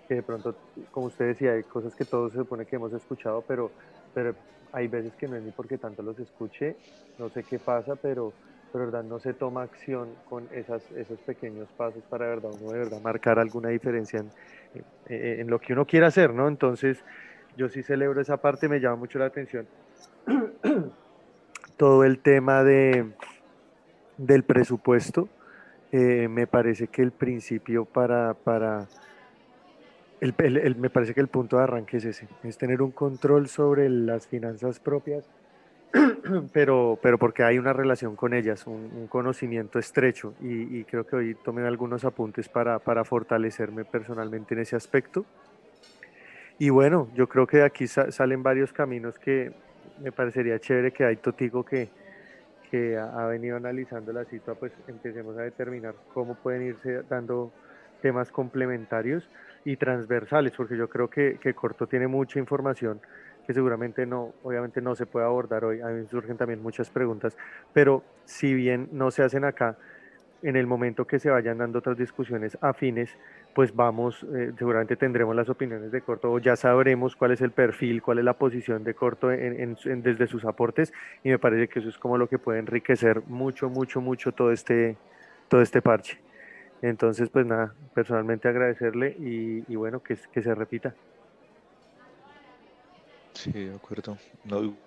que 0.08 0.16
de 0.16 0.24
pronto, 0.24 0.56
como 0.92 1.08
usted 1.08 1.28
decía, 1.28 1.54
hay 1.54 1.64
cosas 1.64 1.96
que 1.96 2.06
todos 2.06 2.32
se 2.32 2.40
supone 2.40 2.66
que 2.66 2.76
hemos 2.76 2.94
escuchado, 2.94 3.44
pero, 3.48 3.72
pero 4.14 4.36
hay 4.72 4.88
veces 4.88 5.14
que 5.16 5.28
no 5.28 5.36
es 5.36 5.44
ni 5.44 5.52
porque 5.52 5.78
tanto 5.78 6.04
los 6.04 6.20
escuche, 6.20 6.76
no 7.18 7.30
sé 7.30 7.44
qué 7.44 7.60
pasa, 7.60 7.96
pero 7.96 8.34
pero 8.76 8.88
verdad 8.88 9.04
no 9.06 9.20
se 9.20 9.34
toma 9.34 9.64
acción 9.64 10.10
con 10.28 10.50
esas, 10.52 10.84
esos 10.92 11.18
pequeños 11.22 11.70
pasos 11.78 12.04
para 12.10 12.28
verdad 12.28 12.52
uno 12.60 12.74
de 12.74 12.80
verdad 12.80 13.02
marcar 13.02 13.40
alguna 13.40 13.70
diferencia 13.70 14.20
en, 14.20 14.30
en, 15.08 15.50
lo 15.50 15.60
que 15.60 15.72
uno 15.72 15.86
quiere 15.86 16.08
hacer, 16.08 16.34
¿no? 16.34 16.50
Entonces, 16.50 17.02
yo 17.56 17.70
sí 17.70 17.84
celebro 17.84 18.20
esa 18.20 18.36
parte, 18.36 18.68
me 18.68 18.82
llama 18.82 18.98
mucho 18.98 19.18
la 19.18 19.28
atención 19.28 19.66
todo 21.78 22.04
el 22.04 22.20
tema 22.20 22.66
de, 22.66 23.14
del 24.18 24.44
presupuesto. 24.44 25.30
Eh, 25.94 26.28
me 26.30 26.46
parece 26.46 26.88
que 26.88 27.02
el 27.02 27.12
principio 27.12 27.86
para, 27.86 28.34
para 28.34 28.90
el, 30.38 30.76
me 30.76 30.90
parece 30.90 31.14
que 31.14 31.22
el 31.22 31.28
punto 31.28 31.58
de 31.58 31.64
arranque 31.64 31.98
es 31.98 32.06
ese, 32.06 32.28
es 32.44 32.58
tener 32.58 32.82
un 32.82 32.92
control 32.92 33.48
sobre 33.48 33.90
las 33.90 34.28
finanzas 34.28 34.80
propias 34.80 35.30
pero, 36.54 37.00
pero 37.02 37.18
porque 37.18 37.44
hay 37.44 37.58
una 37.58 37.74
relación 37.74 38.16
con 38.16 38.34
ellas, 38.34 38.68
un, 38.68 39.08
conocimiento 39.08 39.80
estrecho 39.80 40.34
y, 40.42 40.84
creo 40.86 41.06
que 41.06 41.16
hoy 41.16 41.36
tomé 41.36 41.66
algunos 41.66 42.04
apuntes 42.04 42.50
para, 42.50 42.80
para, 42.80 43.06
fortalecerme 43.06 43.86
personalmente 43.86 44.54
en 44.56 44.62
ese 44.62 44.76
aspecto. 44.76 45.26
Y 46.58 46.70
bueno, 46.70 47.10
yo 47.14 47.28
creo 47.28 47.48
que 47.48 47.58
de 47.58 47.64
aquí 47.64 47.88
salen 47.88 48.44
varios 48.44 48.74
caminos 48.74 49.20
que 49.20 49.54
me 50.02 50.12
parecería 50.12 50.60
chévere 50.60 50.92
que 50.92 51.06
hay 51.06 51.18
Totigo 51.18 51.64
que, 51.64 51.90
que 52.70 52.98
ha, 52.98 53.26
venido 53.28 53.58
analizando 53.58 54.12
la 54.12 54.26
situación, 54.26 54.58
pues 54.60 54.74
empecemos 54.88 55.38
a 55.38 55.42
determinar 55.42 55.96
cómo 56.14 56.36
pueden 56.36 56.64
irse 56.64 57.04
dando 57.04 57.52
temas 58.02 58.32
complementarios 58.32 59.30
y 59.66 59.76
transversales, 59.76 60.54
porque 60.56 60.78
yo 60.78 60.88
creo 60.88 61.10
que, 61.10 61.38
que 61.42 61.54
Corto 61.54 61.88
tiene 61.88 62.08
mucha 62.08 62.40
información 62.40 63.02
que 63.46 63.54
seguramente 63.54 64.06
no, 64.06 64.34
obviamente 64.44 64.82
no 64.82 64.96
se 64.96 65.06
puede 65.06 65.26
abordar 65.26 65.66
hoy. 65.66 65.82
A 65.82 65.88
mí 65.88 66.06
surgen 66.08 66.38
también 66.38 66.62
muchas 66.62 66.90
preguntas, 66.90 67.38
pero 67.74 68.04
si 68.26 68.54
bien 68.54 68.90
no 68.92 69.12
se 69.12 69.24
hacen 69.24 69.46
acá, 69.46 69.78
en 70.42 70.56
el 70.56 70.68
momento 70.68 71.06
que 71.06 71.20
se 71.20 71.30
vayan 71.30 71.58
dando 71.58 71.80
otras 71.80 71.98
discusiones 71.98 72.58
afines, 72.62 73.10
pues 73.56 73.76
vamos, 73.76 74.24
eh, 74.36 74.52
seguramente 74.58 74.96
tendremos 74.96 75.36
las 75.36 75.50
opiniones 75.50 75.92
de 75.92 76.02
Corto 76.02 76.32
o 76.32 76.40
ya 76.40 76.56
sabremos 76.56 77.16
cuál 77.16 77.32
es 77.32 77.42
el 77.42 77.52
perfil, 77.52 78.02
cuál 78.02 78.20
es 78.20 78.26
la 78.26 78.34
posición 78.34 78.84
de 78.84 78.94
Corto 78.94 79.32
en, 79.32 79.76
desde 80.04 80.28
sus 80.28 80.46
aportes 80.46 80.94
y 81.24 81.30
me 81.30 81.40
parece 81.40 81.68
que 81.68 81.80
eso 81.80 81.90
es 81.90 81.98
como 81.98 82.18
lo 82.18 82.28
que 82.28 82.38
puede 82.38 82.60
enriquecer 82.60 83.22
mucho, 83.28 83.70
mucho, 83.70 84.02
mucho 84.02 84.34
todo 84.34 84.52
este, 84.52 84.98
todo 85.48 85.62
este 85.62 85.82
parche. 85.82 86.20
Entonces, 86.86 87.30
pues 87.32 87.46
nada, 87.48 87.76
personalmente 87.94 88.48
agradecerle 88.48 89.16
y, 89.20 89.72
y 89.72 89.76
bueno, 89.76 90.02
que, 90.02 90.18
que 90.32 90.42
se 90.44 90.54
repita. 90.54 90.96
Sí, 93.34 93.52
de 93.52 93.76
acuerdo. 93.76 94.18
No, 94.44 94.78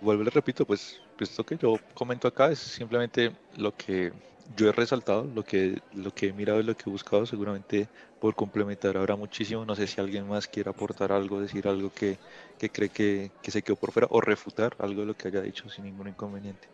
vuelvo 0.00 0.22
le 0.22 0.30
repito, 0.30 0.64
pues 0.64 1.00
esto 1.18 1.44
que 1.44 1.56
yo 1.56 1.76
comento 1.94 2.28
acá 2.28 2.50
es 2.50 2.58
simplemente 2.60 3.36
lo 3.56 3.74
que 3.76 4.12
yo 4.56 4.68
he 4.68 4.72
resaltado, 4.72 5.24
lo 5.24 5.44
que, 5.44 5.82
lo 5.92 6.12
que 6.12 6.28
he 6.28 6.32
mirado 6.32 6.60
y 6.60 6.62
lo 6.62 6.76
que 6.76 6.84
he 6.86 6.90
buscado, 6.92 7.26
seguramente 7.26 7.88
por 8.20 8.34
complementar 8.34 8.96
habrá 8.96 9.16
muchísimo. 9.16 9.64
No 9.64 9.74
sé 9.76 9.86
si 9.86 10.00
alguien 10.00 10.26
más 10.28 10.46
quiere 10.48 10.70
aportar 10.70 11.12
algo, 11.12 11.40
decir 11.40 11.68
algo 11.68 11.90
que, 11.92 12.18
que 12.58 12.70
cree 12.70 12.88
que, 12.90 13.32
que, 13.42 13.50
se 13.50 13.62
quedó 13.62 13.76
por 13.76 13.92
fuera 13.92 14.08
o 14.10 14.20
refutar 14.20 14.74
algo 14.78 15.00
de 15.02 15.06
lo 15.08 15.14
que 15.14 15.28
haya 15.28 15.42
dicho 15.42 15.68
sin 15.68 15.84
ningún 15.84 16.08
inconveniente. 16.08 16.68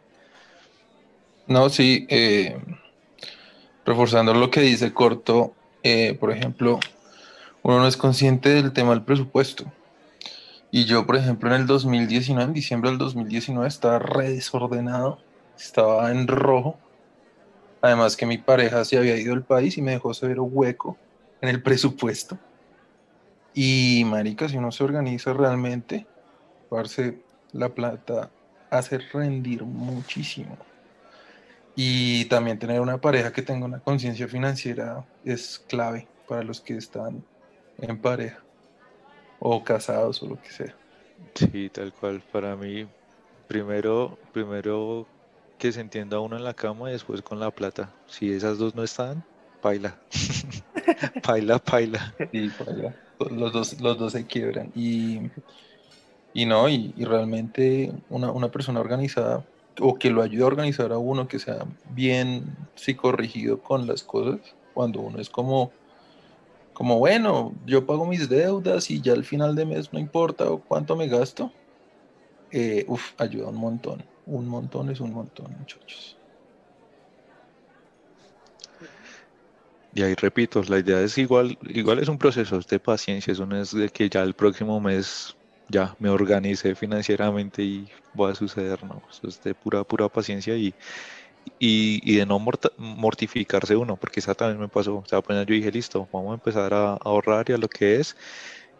No, 1.46 1.68
sí, 1.68 2.06
eh, 2.10 2.56
reforzando 3.84 4.34
lo 4.34 4.50
que 4.50 4.60
dice 4.60 4.92
Corto, 4.92 5.54
eh, 5.82 6.16
por 6.18 6.30
ejemplo, 6.30 6.80
uno 7.62 7.78
no 7.78 7.86
es 7.86 7.96
consciente 7.96 8.50
del 8.50 8.72
tema 8.72 8.90
del 8.90 9.02
presupuesto. 9.02 9.64
Y 10.70 10.86
yo, 10.86 11.06
por 11.06 11.16
ejemplo, 11.16 11.54
en 11.54 11.60
el 11.60 11.66
2019, 11.66 12.44
en 12.44 12.52
diciembre 12.52 12.90
del 12.90 12.98
2019, 12.98 13.68
estaba 13.68 13.98
re 13.98 14.30
desordenado, 14.30 15.18
estaba 15.56 16.10
en 16.10 16.26
rojo. 16.26 16.76
Además 17.80 18.16
que 18.16 18.26
mi 18.26 18.38
pareja 18.38 18.84
se 18.84 18.98
había 18.98 19.16
ido 19.16 19.34
al 19.34 19.44
país 19.44 19.78
y 19.78 19.82
me 19.82 19.92
dejó 19.92 20.12
severo 20.14 20.44
hueco 20.44 20.96
en 21.40 21.48
el 21.48 21.62
presupuesto. 21.62 22.38
Y 23.54 24.02
marica, 24.06 24.48
si 24.48 24.56
uno 24.56 24.72
se 24.72 24.82
organiza 24.82 25.32
realmente, 25.32 26.06
parce, 26.68 27.22
la 27.52 27.68
plata 27.68 28.30
hace 28.70 28.98
rendir 28.98 29.62
muchísimo. 29.62 30.58
Y 31.76 32.26
también 32.26 32.58
tener 32.58 32.80
una 32.80 32.98
pareja 32.98 33.32
que 33.32 33.42
tenga 33.42 33.66
una 33.66 33.80
conciencia 33.80 34.28
financiera 34.28 35.04
es 35.24 35.62
clave 35.68 36.06
para 36.28 36.42
los 36.42 36.60
que 36.60 36.76
están 36.76 37.24
en 37.78 37.98
pareja 37.98 38.40
o 39.40 39.62
casados 39.64 40.22
o 40.22 40.28
lo 40.28 40.40
que 40.40 40.50
sea. 40.50 40.74
Sí, 41.34 41.68
tal 41.70 41.92
cual. 41.92 42.22
Para 42.32 42.54
mí, 42.56 42.86
primero, 43.48 44.18
primero 44.32 45.06
que 45.58 45.72
se 45.72 45.80
entienda 45.80 46.20
uno 46.20 46.36
en 46.36 46.44
la 46.44 46.54
cama 46.54 46.90
y 46.90 46.92
después 46.92 47.22
con 47.22 47.40
la 47.40 47.50
plata. 47.50 47.90
Si 48.06 48.32
esas 48.32 48.58
dos 48.58 48.74
no 48.74 48.82
están, 48.82 49.24
paila. 49.60 49.96
paila, 51.22 51.58
paila. 51.58 52.14
Sí, 52.32 52.50
paila. 52.58 52.94
Los 53.30 53.52
dos, 53.52 53.80
los 53.80 53.98
dos 53.98 54.12
se 54.12 54.26
quiebran. 54.26 54.72
Y, 54.74 55.30
y 56.32 56.46
no, 56.46 56.68
y, 56.68 56.92
y 56.96 57.04
realmente 57.04 57.92
una, 58.10 58.30
una, 58.30 58.50
persona 58.50 58.80
organizada 58.80 59.44
o 59.80 59.94
que 59.94 60.10
lo 60.10 60.22
ayude 60.22 60.44
a 60.44 60.46
organizar 60.46 60.92
a 60.92 60.98
uno, 60.98 61.28
que 61.28 61.38
sea 61.38 61.66
bien 61.90 62.56
psicorrigido 62.74 63.60
con 63.60 63.86
las 63.86 64.02
cosas, 64.02 64.40
cuando 64.72 65.00
uno 65.00 65.20
es 65.20 65.30
como 65.30 65.72
como 66.74 66.98
bueno, 66.98 67.54
yo 67.64 67.86
pago 67.86 68.04
mis 68.04 68.28
deudas 68.28 68.90
y 68.90 69.00
ya 69.00 69.12
al 69.12 69.24
final 69.24 69.54
de 69.54 69.64
mes 69.64 69.92
no 69.92 70.00
importa 70.00 70.46
cuánto 70.66 70.96
me 70.96 71.06
gasto, 71.06 71.52
eh, 72.50 72.84
uf, 72.88 73.12
ayuda 73.18 73.48
un 73.48 73.56
montón. 73.56 74.04
Un 74.26 74.48
montón 74.48 74.90
es 74.90 75.00
un 75.00 75.12
montón, 75.12 75.54
muchachos. 75.58 76.16
Y 79.94 80.02
ahí 80.02 80.14
repito, 80.14 80.60
la 80.64 80.80
idea 80.80 81.00
es 81.00 81.16
igual, 81.16 81.56
igual 81.68 82.00
es 82.00 82.08
un 82.08 82.18
proceso 82.18 82.58
de 82.58 82.80
paciencia, 82.80 83.32
eso 83.32 83.46
no 83.46 83.56
es 83.56 83.72
de 83.72 83.88
que 83.88 84.08
ya 84.08 84.22
el 84.22 84.34
próximo 84.34 84.80
mes 84.80 85.36
ya 85.68 85.96
me 85.98 86.08
organice 86.10 86.74
financieramente 86.74 87.62
y 87.62 87.88
va 88.18 88.30
a 88.30 88.34
suceder, 88.34 88.84
no, 88.84 89.02
eso 89.10 89.28
es 89.28 89.42
de 89.42 89.54
pura, 89.54 89.84
pura 89.84 90.08
paciencia 90.08 90.56
y, 90.56 90.74
y, 91.58 92.16
de 92.16 92.26
no 92.26 92.38
mortificarse 92.78 93.76
uno, 93.76 93.96
porque 93.96 94.20
esa 94.20 94.34
también 94.34 94.60
me 94.60 94.68
pasó. 94.68 94.96
O 94.98 95.06
sea, 95.06 95.18
apenas 95.18 95.46
yo 95.46 95.54
dije, 95.54 95.70
listo, 95.70 96.08
vamos 96.12 96.32
a 96.32 96.34
empezar 96.34 96.74
a, 96.74 96.94
ahorrar 96.94 97.46
y 97.48 97.52
a 97.52 97.58
lo 97.58 97.68
que 97.68 97.96
es. 97.96 98.16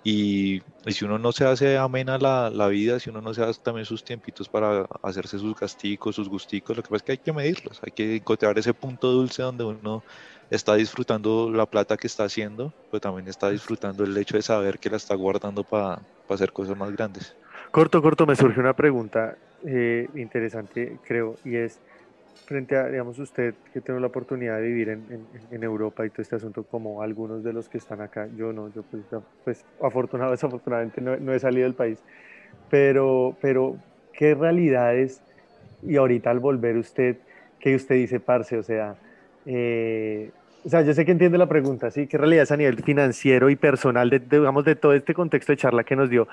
Y, 0.04 0.62
si 0.86 1.04
uno 1.04 1.18
no 1.18 1.32
se 1.32 1.46
hace 1.46 1.78
amena 1.78 2.18
la, 2.18 2.50
la, 2.50 2.68
vida, 2.68 3.00
si 3.00 3.10
uno 3.10 3.22
no 3.22 3.32
se 3.32 3.42
hace 3.42 3.60
también 3.62 3.86
sus 3.86 4.04
tiempitos 4.04 4.48
para 4.48 4.86
hacerse 5.02 5.38
sus 5.38 5.58
gasticos, 5.58 6.16
sus 6.16 6.28
gusticos, 6.28 6.76
lo 6.76 6.82
que 6.82 6.90
pasa 6.90 6.96
es 6.96 7.02
que 7.04 7.12
hay 7.12 7.18
que 7.18 7.32
medirlos, 7.32 7.80
hay 7.82 7.92
que 7.92 8.16
encontrar 8.16 8.58
ese 8.58 8.74
punto 8.74 9.10
dulce 9.12 9.42
donde 9.42 9.64
uno 9.64 10.04
está 10.50 10.74
disfrutando 10.74 11.50
la 11.50 11.66
plata 11.66 11.96
que 11.96 12.06
está 12.06 12.24
haciendo, 12.24 12.72
pero 12.90 13.00
también 13.00 13.28
está 13.28 13.50
disfrutando 13.50 14.04
el 14.04 14.16
hecho 14.16 14.36
de 14.36 14.42
saber 14.42 14.78
que 14.78 14.90
la 14.90 14.96
está 14.96 15.14
guardando 15.14 15.64
para 15.64 16.00
hacer 16.28 16.52
cosas 16.52 16.76
más 16.76 16.92
grandes. 16.92 17.34
Corto, 17.70 18.00
corto, 18.02 18.26
me 18.26 18.36
surge 18.36 18.60
una 18.60 18.74
pregunta 18.74 19.36
eh, 19.66 20.08
interesante, 20.14 20.98
creo, 21.04 21.36
y 21.44 21.56
es, 21.56 21.80
frente 22.46 22.76
a, 22.76 22.88
digamos, 22.88 23.18
usted 23.18 23.54
que 23.72 23.80
tiene 23.80 24.00
la 24.00 24.06
oportunidad 24.06 24.58
de 24.58 24.62
vivir 24.62 24.90
en, 24.90 25.26
en, 25.50 25.62
Europa 25.62 26.04
y 26.06 26.10
todo 26.10 26.22
este 26.22 26.36
asunto, 26.36 26.64
como 26.64 27.02
algunos 27.02 27.42
de 27.42 27.52
los 27.52 27.68
que 27.68 27.78
están 27.78 28.00
acá, 28.00 28.28
yo 28.36 28.52
no, 28.52 28.72
yo 28.72 28.82
pues, 28.82 29.02
pues 29.42 29.64
afortunado, 29.82 30.30
desafortunadamente 30.32 31.00
no, 31.00 31.16
no, 31.16 31.32
he 31.32 31.38
salido 31.38 31.64
del 31.64 31.74
país, 31.74 31.98
pero, 32.70 33.36
pero, 33.40 33.76
¿qué 34.12 34.34
realidades, 34.34 35.20
y 35.82 35.96
ahorita 35.96 36.30
al 36.30 36.38
volver 36.38 36.76
usted, 36.76 37.16
que 37.58 37.74
usted 37.74 37.96
dice, 37.96 38.20
parce, 38.20 38.58
o 38.58 38.62
sea, 38.62 38.96
eh, 39.46 40.30
o 40.64 40.68
sea, 40.68 40.82
yo 40.82 40.94
sé 40.94 41.04
que 41.04 41.12
entiende 41.12 41.36
la 41.36 41.48
pregunta, 41.48 41.90
¿sí? 41.90 42.06
¿Qué 42.06 42.16
realidades 42.16 42.50
a 42.50 42.56
nivel 42.56 42.82
financiero 42.82 43.50
y 43.50 43.56
personal, 43.56 44.08
de, 44.08 44.18
digamos, 44.18 44.64
de 44.64 44.76
todo 44.76 44.94
este 44.94 45.12
contexto 45.12 45.52
de 45.52 45.58
charla 45.58 45.84
que 45.84 45.94
nos 45.94 46.08
dio? 46.08 46.26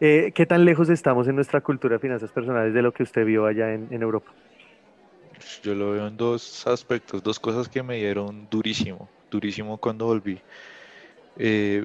Eh, 0.00 0.32
¿Qué 0.34 0.46
tan 0.46 0.64
lejos 0.64 0.88
estamos 0.88 1.26
en 1.28 1.34
nuestra 1.34 1.60
cultura 1.60 1.94
de 1.94 1.98
finanzas 1.98 2.30
personales 2.30 2.74
de 2.74 2.82
lo 2.82 2.92
que 2.92 3.02
usted 3.02 3.24
vio 3.24 3.46
allá 3.46 3.74
en, 3.74 3.88
en 3.90 4.02
Europa? 4.02 4.30
Yo 5.62 5.74
lo 5.74 5.92
veo 5.92 6.06
en 6.06 6.16
dos 6.16 6.66
aspectos, 6.66 7.22
dos 7.22 7.40
cosas 7.40 7.68
que 7.68 7.82
me 7.82 7.96
dieron 7.96 8.46
durísimo, 8.50 9.08
durísimo 9.30 9.76
cuando 9.78 10.06
volví. 10.06 10.40
Eh, 11.36 11.84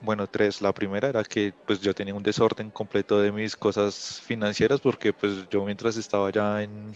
bueno, 0.00 0.26
tres. 0.26 0.60
La 0.60 0.72
primera 0.72 1.08
era 1.08 1.24
que 1.24 1.52
pues 1.66 1.80
yo 1.80 1.94
tenía 1.94 2.14
un 2.14 2.22
desorden 2.22 2.70
completo 2.70 3.20
de 3.20 3.32
mis 3.32 3.56
cosas 3.56 4.20
financieras 4.24 4.80
porque 4.80 5.12
pues 5.12 5.48
yo 5.50 5.64
mientras 5.64 5.96
estaba 5.96 6.28
allá 6.28 6.62
en, 6.62 6.92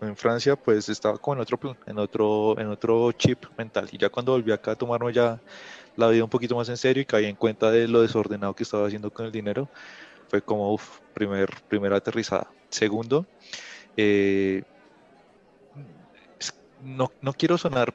en 0.00 0.16
Francia 0.16 0.56
pues 0.56 0.88
estaba 0.88 1.18
como 1.18 1.34
en 1.36 1.40
otro 1.42 1.76
en 1.86 1.98
otro 1.98 2.58
en 2.58 2.68
otro 2.68 3.12
chip 3.12 3.44
mental 3.56 3.88
y 3.92 3.98
ya 3.98 4.08
cuando 4.08 4.32
volví 4.32 4.52
acá 4.52 4.72
a 4.72 4.76
tomarme 4.76 5.12
ya 5.12 5.40
la 5.96 6.08
vida 6.08 6.24
un 6.24 6.30
poquito 6.30 6.56
más 6.56 6.68
en 6.68 6.76
serio 6.76 7.02
y 7.02 7.06
caí 7.06 7.26
en 7.26 7.36
cuenta 7.36 7.70
de 7.70 7.88
lo 7.88 8.02
desordenado 8.02 8.54
que 8.54 8.62
estaba 8.62 8.86
haciendo 8.86 9.10
con 9.10 9.26
el 9.26 9.32
dinero 9.32 9.68
fue 10.30 10.40
como 10.40 10.72
uff, 10.72 11.00
primer 11.12 11.48
primera 11.68 11.96
aterrizada. 11.96 12.52
Segundo, 12.70 13.26
eh, 13.96 14.62
no, 16.82 17.10
no 17.20 17.32
quiero 17.32 17.58
sonar 17.58 17.92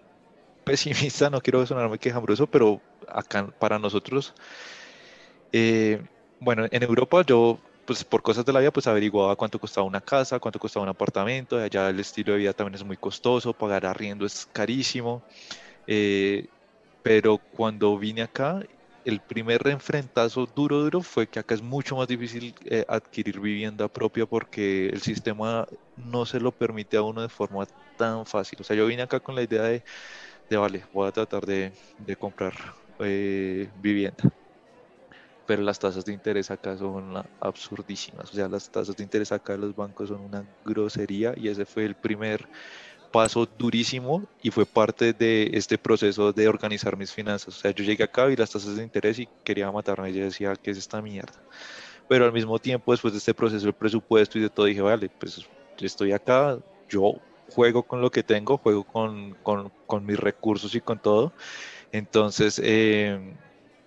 pesimista, 0.65 1.29
no 1.29 1.41
quiero 1.41 1.65
sonarme 1.65 1.97
quejambroso, 1.97 2.47
pero 2.47 2.81
acá 3.07 3.47
para 3.59 3.79
nosotros, 3.79 4.33
eh, 5.53 6.03
bueno, 6.39 6.65
en 6.69 6.83
Europa 6.83 7.23
yo, 7.25 7.57
pues 7.85 8.03
por 8.05 8.21
cosas 8.23 8.45
de 8.45 8.53
la 8.53 8.59
vida, 8.59 8.71
pues 8.71 8.87
averiguaba 8.87 9.35
cuánto 9.35 9.59
costaba 9.59 9.87
una 9.87 10.01
casa, 10.01 10.39
cuánto 10.39 10.59
costaba 10.59 10.83
un 10.83 10.89
apartamento, 10.89 11.57
allá 11.57 11.89
el 11.89 11.99
estilo 11.99 12.33
de 12.33 12.39
vida 12.39 12.53
también 12.53 12.75
es 12.75 12.83
muy 12.83 12.97
costoso, 12.97 13.53
pagar 13.53 13.85
arriendo 13.85 14.25
es 14.25 14.45
carísimo, 14.47 15.25
eh, 15.87 16.47
pero 17.01 17.39
cuando 17.51 17.97
vine 17.97 18.23
acá 18.23 18.61
el 19.03 19.21
primer 19.21 19.67
enfrentazo 19.67 20.47
duro, 20.47 20.81
duro 20.83 21.01
fue 21.01 21.27
que 21.29 21.39
acá 21.39 21.55
es 21.55 21.61
mucho 21.61 21.95
más 21.97 22.07
difícil 22.07 22.55
eh, 22.65 22.85
adquirir 22.87 23.39
vivienda 23.39 23.89
propia 23.89 24.25
porque 24.25 24.87
el 24.89 25.01
sistema 25.01 25.67
no 25.95 26.25
se 26.25 26.39
lo 26.39 26.51
permite 26.53 26.97
a 26.97 27.03
uno 27.03 27.21
de 27.21 27.29
forma 27.29 27.65
tan 27.95 28.25
fácil. 28.25 28.59
O 28.61 28.63
sea, 28.63 28.75
yo 28.75 28.87
vine 28.87 29.03
acá 29.03 29.19
con 29.19 29.35
la 29.35 29.43
idea 29.43 29.63
de, 29.63 29.83
de 30.49 30.57
vale, 30.57 30.85
voy 30.91 31.07
a 31.07 31.11
tratar 31.11 31.45
de, 31.45 31.73
de 31.97 32.15
comprar 32.17 32.53
eh, 32.99 33.71
vivienda. 33.75 34.23
Pero 35.45 35.61
las 35.61 35.79
tasas 35.79 36.05
de 36.05 36.13
interés 36.13 36.51
acá 36.51 36.77
son 36.77 37.13
absurdísimas. 37.39 38.31
O 38.31 38.33
sea, 38.33 38.47
las 38.47 38.69
tasas 38.69 38.95
de 38.95 39.03
interés 39.03 39.31
acá 39.31 39.53
de 39.53 39.59
los 39.59 39.75
bancos 39.75 40.09
son 40.09 40.21
una 40.21 40.43
grosería 40.65 41.33
y 41.37 41.47
ese 41.47 41.65
fue 41.65 41.85
el 41.85 41.95
primer 41.95 42.47
paso 43.11 43.47
durísimo 43.57 44.25
y 44.41 44.51
fue 44.51 44.65
parte 44.65 45.13
de 45.13 45.51
este 45.53 45.77
proceso 45.77 46.33
de 46.33 46.47
organizar 46.47 46.97
mis 46.97 47.13
finanzas. 47.13 47.55
O 47.55 47.59
sea, 47.59 47.71
yo 47.71 47.83
llegué 47.83 48.03
acá 48.03 48.29
y 48.29 48.35
las 48.35 48.51
tasas 48.51 48.75
de 48.75 48.83
interés 48.83 49.19
y 49.19 49.29
quería 49.43 49.71
matarme. 49.71 50.11
Yo 50.11 50.23
decía, 50.23 50.53
¿qué 50.55 50.71
es 50.71 50.77
esta 50.77 51.01
mierda? 51.01 51.33
Pero 52.07 52.25
al 52.25 52.33
mismo 52.33 52.59
tiempo, 52.59 52.91
después 52.91 53.13
de 53.13 53.19
este 53.19 53.33
proceso 53.33 53.65
del 53.65 53.73
presupuesto 53.73 54.37
y 54.37 54.41
de 54.41 54.49
todo, 54.49 54.65
dije, 54.65 54.81
vale, 54.81 55.09
pues 55.09 55.45
estoy 55.79 56.11
acá, 56.11 56.59
yo 56.89 57.15
juego 57.49 57.83
con 57.83 58.01
lo 58.01 58.11
que 58.11 58.23
tengo, 58.23 58.57
juego 58.57 58.83
con, 58.83 59.35
con, 59.43 59.71
con 59.87 60.05
mis 60.05 60.19
recursos 60.19 60.75
y 60.75 60.81
con 60.81 60.99
todo. 60.99 61.33
Entonces, 61.91 62.59
eh, 62.63 63.35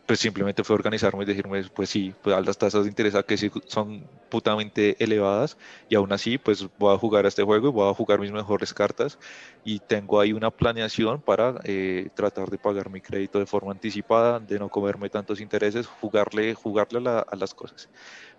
pues 0.08 0.20
simplemente 0.20 0.64
fue 0.64 0.74
organizarme 0.74 1.24
y 1.24 1.26
decirme, 1.26 1.62
pues 1.74 1.90
sí, 1.90 2.14
pues 2.22 2.34
las 2.46 2.56
tasas 2.56 2.84
de 2.84 2.88
interés 2.88 3.14
que 3.26 3.36
sí 3.36 3.50
son 3.66 4.08
putamente 4.30 4.96
elevadas 5.04 5.58
y 5.86 5.96
aún 5.96 6.10
así, 6.14 6.38
pues 6.38 6.66
voy 6.78 6.94
a 6.94 6.98
jugar 6.98 7.26
a 7.26 7.28
este 7.28 7.42
juego 7.42 7.68
y 7.68 7.70
voy 7.70 7.90
a 7.90 7.92
jugar 7.92 8.18
mis 8.18 8.32
mejores 8.32 8.72
cartas 8.72 9.18
y 9.64 9.80
tengo 9.80 10.18
ahí 10.18 10.32
una 10.32 10.50
planeación 10.50 11.20
para 11.20 11.60
eh, 11.64 12.08
tratar 12.14 12.48
de 12.48 12.56
pagar 12.56 12.88
mi 12.88 13.02
crédito 13.02 13.38
de 13.38 13.44
forma 13.44 13.70
anticipada, 13.70 14.40
de 14.40 14.58
no 14.58 14.70
comerme 14.70 15.10
tantos 15.10 15.42
intereses, 15.42 15.86
jugarle, 15.86 16.54
jugarle 16.54 17.06
a, 17.06 17.36
las 17.36 17.52
cosas. 17.52 17.90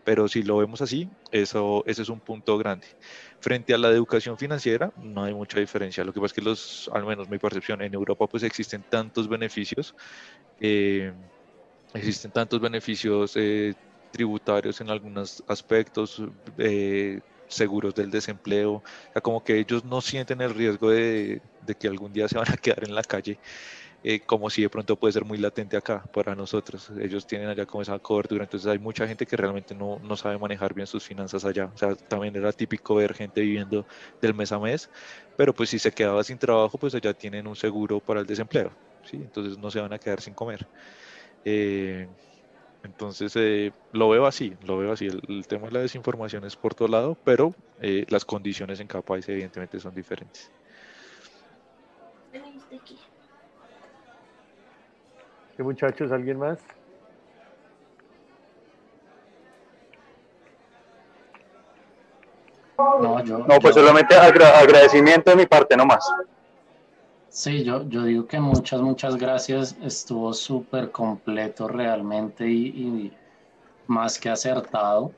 Pero 0.03 0.27
si 0.27 0.41
lo 0.41 0.57
vemos 0.57 0.81
así, 0.81 1.07
eso, 1.31 1.83
ese 1.85 2.01
es 2.01 2.09
un 2.09 2.19
punto 2.19 2.57
grande. 2.57 2.87
Frente 3.41 3.75
a 3.75 3.77
la 3.77 3.89
educación 3.89 4.39
financiera, 4.39 4.91
no 4.97 5.23
hay 5.23 5.35
mucha 5.35 5.59
diferencia. 5.59 6.03
Lo 6.03 6.13
que 6.13 6.19
pasa 6.19 6.31
es 6.31 6.33
que 6.33 6.41
los, 6.41 6.89
al 6.95 7.05
menos 7.05 7.29
mi 7.29 7.37
percepción, 7.37 7.83
en 7.83 7.93
Europa 7.93 8.25
pues 8.25 8.41
existen 8.41 8.83
tantos 8.89 9.27
beneficios. 9.29 9.93
Eh, 10.59 11.13
existen 11.93 12.31
tantos 12.31 12.59
beneficios 12.59 13.33
eh, 13.35 13.73
tributarios 14.11 14.81
en 14.81 14.89
algunos 14.89 15.43
aspectos, 15.47 16.21
eh, 16.57 17.19
seguros 17.47 17.95
del 17.95 18.11
desempleo, 18.11 18.83
o 19.15 19.21
como 19.21 19.43
que 19.43 19.57
ellos 19.59 19.83
no 19.83 20.01
sienten 20.01 20.41
el 20.41 20.53
riesgo 20.53 20.91
de, 20.91 21.41
que 21.79 21.87
algún 21.87 22.13
día 22.13 22.27
se 22.27 22.37
van 22.37 22.51
a 22.51 22.57
quedar 22.57 22.83
en 22.83 22.95
la 22.95 23.03
calle, 23.03 23.39
eh, 24.03 24.21
como 24.25 24.49
si 24.49 24.61
de 24.61 24.69
pronto 24.69 24.95
puede 24.95 25.11
ser 25.13 25.25
muy 25.25 25.37
latente 25.37 25.75
acá 25.77 26.03
para 26.13 26.35
nosotros. 26.35 26.91
Ellos 26.99 27.27
tienen 27.27 27.49
allá 27.49 27.65
como 27.65 27.81
esa 27.81 27.97
cobertura, 27.99 28.43
entonces 28.43 28.67
hay 28.69 28.79
mucha 28.79 29.07
gente 29.07 29.25
que 29.25 29.35
realmente 29.35 29.75
no, 29.75 29.99
no 29.99 30.15
sabe 30.15 30.37
manejar 30.37 30.73
bien 30.73 30.87
sus 30.87 31.03
finanzas 31.03 31.43
allá. 31.45 31.65
O 31.73 31.77
sea, 31.77 31.95
también 31.95 32.35
era 32.35 32.51
típico 32.53 32.95
ver 32.95 33.13
gente 33.13 33.41
viviendo 33.41 33.85
del 34.21 34.33
mes 34.33 34.51
a 34.51 34.59
mes, 34.59 34.89
pero 35.35 35.53
pues 35.53 35.69
si 35.69 35.79
se 35.79 35.91
quedaba 35.91 36.23
sin 36.23 36.37
trabajo, 36.37 36.77
pues 36.77 36.95
allá 36.95 37.13
tienen 37.13 37.47
un 37.47 37.55
seguro 37.55 37.99
para 37.99 38.21
el 38.21 38.25
desempleo, 38.25 38.71
¿sí? 39.03 39.17
Entonces 39.17 39.57
no 39.57 39.69
se 39.71 39.81
van 39.81 39.93
a 39.93 39.99
quedar 39.99 40.21
sin 40.21 40.33
comer. 40.33 40.67
Eh, 41.45 42.07
entonces 42.83 43.33
eh, 43.35 43.71
lo 43.91 44.09
veo 44.09 44.25
así, 44.25 44.55
lo 44.63 44.77
veo 44.77 44.91
así. 44.91 45.07
El, 45.07 45.45
tema 45.47 45.67
de 45.67 45.73
la 45.73 45.79
desinformación 45.81 46.45
es 46.45 46.55
por 46.55 46.75
todo 46.75 46.87
lado, 46.87 47.17
pero 47.23 47.53
eh, 47.81 48.05
las 48.09 48.25
condiciones 48.25 48.79
en 48.79 48.87
cada 48.87 49.01
país 49.01 49.27
evidentemente 49.27 49.79
son 49.79 49.93
diferentes. 49.93 50.49
¿Qué 55.57 55.63
muchachos? 55.63 56.11
¿Alguien 56.11 56.39
más? 56.39 56.59
No, 62.77 63.23
yo, 63.25 63.39
no 63.39 63.59
pues 63.59 63.75
solamente 63.75 64.15
agradecimiento 64.15 65.31
de 65.31 65.35
mi 65.35 65.45
parte 65.45 65.75
nomás. 65.75 66.09
Sí, 67.29 67.63
yo, 67.63 67.87
yo 67.87 68.03
digo 68.03 68.27
que 68.27 68.39
muchas, 68.39 68.81
muchas 68.81 69.15
gracias. 69.15 69.77
Estuvo 69.81 70.33
súper 70.33 70.91
completo 70.91 71.67
realmente 71.67 72.49
y, 72.49 73.13
más 73.87 74.19
que 74.19 74.29
acertado, 74.29 75.11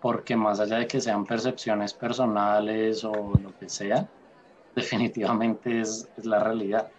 porque 0.00 0.36
más 0.36 0.60
allá 0.60 0.78
de 0.78 0.86
que 0.86 1.00
sean 1.00 1.24
percepciones 1.24 1.94
personales 1.94 3.02
o 3.04 3.12
lo 3.12 3.58
que 3.58 3.68
sea, 3.68 4.06
definitivamente 4.76 5.80
es, 5.80 6.08
la 6.22 6.40
realidad. 6.44 6.90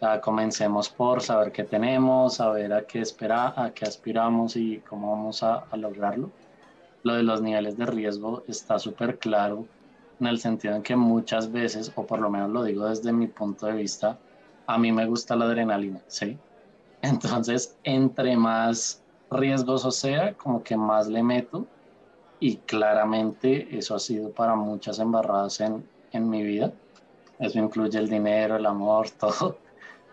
O 0.00 0.20
comencemos 0.20 0.88
por 0.88 1.20
saber 1.22 1.52
qué 1.52 1.64
tenemos, 1.64 2.36
saber 2.36 2.72
a 2.72 2.86
qué 2.86 3.00
esperar, 3.00 3.54
a 3.56 3.70
qué 3.72 3.84
aspiramos 3.84 4.56
y 4.56 4.78
cómo 4.88 5.10
vamos 5.12 5.42
a, 5.42 5.64
a 5.70 5.76
lograrlo. 5.76 6.30
Lo 7.02 7.14
de 7.14 7.22
los 7.22 7.42
niveles 7.42 7.76
de 7.76 7.86
riesgo 7.86 8.42
está 8.48 8.78
súper 8.78 9.18
claro 9.18 9.66
en 10.24 10.30
el 10.34 10.40
sentido 10.40 10.74
en 10.74 10.82
que 10.82 10.96
muchas 10.96 11.50
veces, 11.52 11.92
o 11.94 12.06
por 12.06 12.18
lo 12.18 12.30
menos 12.30 12.50
lo 12.50 12.64
digo 12.64 12.88
desde 12.88 13.12
mi 13.12 13.26
punto 13.26 13.66
de 13.66 13.74
vista, 13.74 14.18
a 14.66 14.78
mí 14.78 14.90
me 14.92 15.06
gusta 15.06 15.36
la 15.36 15.44
adrenalina, 15.44 16.00
¿sí? 16.06 16.38
Entonces, 17.02 17.76
entre 17.84 18.36
más 18.36 19.02
riesgoso 19.30 19.90
sea, 19.90 20.34
como 20.34 20.62
que 20.62 20.76
más 20.76 21.08
le 21.08 21.22
meto 21.22 21.66
y 22.40 22.56
claramente 22.56 23.76
eso 23.76 23.94
ha 23.94 23.98
sido 23.98 24.30
para 24.30 24.54
muchas 24.54 24.98
embarradas 24.98 25.60
en, 25.60 25.86
en 26.12 26.28
mi 26.28 26.42
vida. 26.42 26.72
Eso 27.38 27.58
incluye 27.58 27.98
el 27.98 28.08
dinero, 28.08 28.56
el 28.56 28.66
amor, 28.66 29.10
todo. 29.18 29.58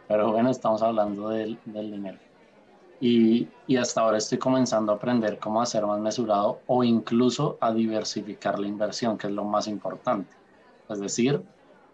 Pero 0.07 0.31
bueno, 0.31 0.49
estamos 0.49 0.81
hablando 0.81 1.29
del, 1.29 1.57
del 1.65 1.91
dinero. 1.91 2.19
Y, 3.01 3.47
y, 3.65 3.77
hasta 3.77 4.01
ahora 4.01 4.19
estoy 4.19 4.37
comenzando 4.37 4.91
a 4.91 4.95
aprender 4.95 5.39
cómo 5.39 5.59
hacer 5.59 5.83
más 5.87 5.99
mesurado 5.99 6.59
o 6.67 6.83
incluso 6.83 7.57
a 7.59 7.73
diversificar 7.73 8.59
la 8.59 8.67
inversión, 8.67 9.17
que 9.17 9.25
es 9.25 9.33
lo 9.33 9.43
más 9.43 9.67
importante. 9.67 10.31
Es 10.87 10.99
decir, 10.99 11.41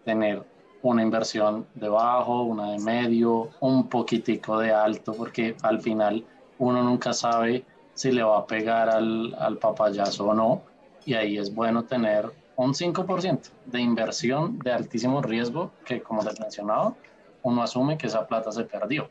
tener 0.04 0.44
una 0.82 1.02
inversión 1.02 1.66
de 1.74 1.88
bajo, 1.88 2.42
una 2.42 2.72
de 2.72 2.78
medio, 2.80 3.48
un 3.60 3.88
poquitico 3.88 4.58
de 4.58 4.70
alto, 4.70 5.14
porque 5.14 5.56
al 5.62 5.80
final 5.80 6.26
uno 6.58 6.82
nunca 6.82 7.14
sabe 7.14 7.64
si 7.94 8.12
le 8.12 8.22
va 8.22 8.40
a 8.40 8.46
pegar 8.46 8.90
al, 8.90 9.34
al 9.38 9.56
papayazo 9.56 10.26
o 10.26 10.34
no. 10.34 10.60
Y 11.06 11.14
ahí 11.14 11.38
es 11.38 11.54
bueno 11.54 11.84
tener 11.84 12.30
un 12.56 12.74
5% 12.74 13.48
de 13.64 13.80
inversión 13.80 14.58
de 14.58 14.72
altísimo 14.72 15.22
riesgo, 15.22 15.70
que 15.86 16.02
como 16.02 16.22
les 16.22 16.38
mencionaba, 16.38 16.94
uno 17.42 17.62
asume 17.62 17.96
que 17.96 18.08
esa 18.08 18.26
plata 18.26 18.52
se 18.52 18.64
perdió 18.64 19.08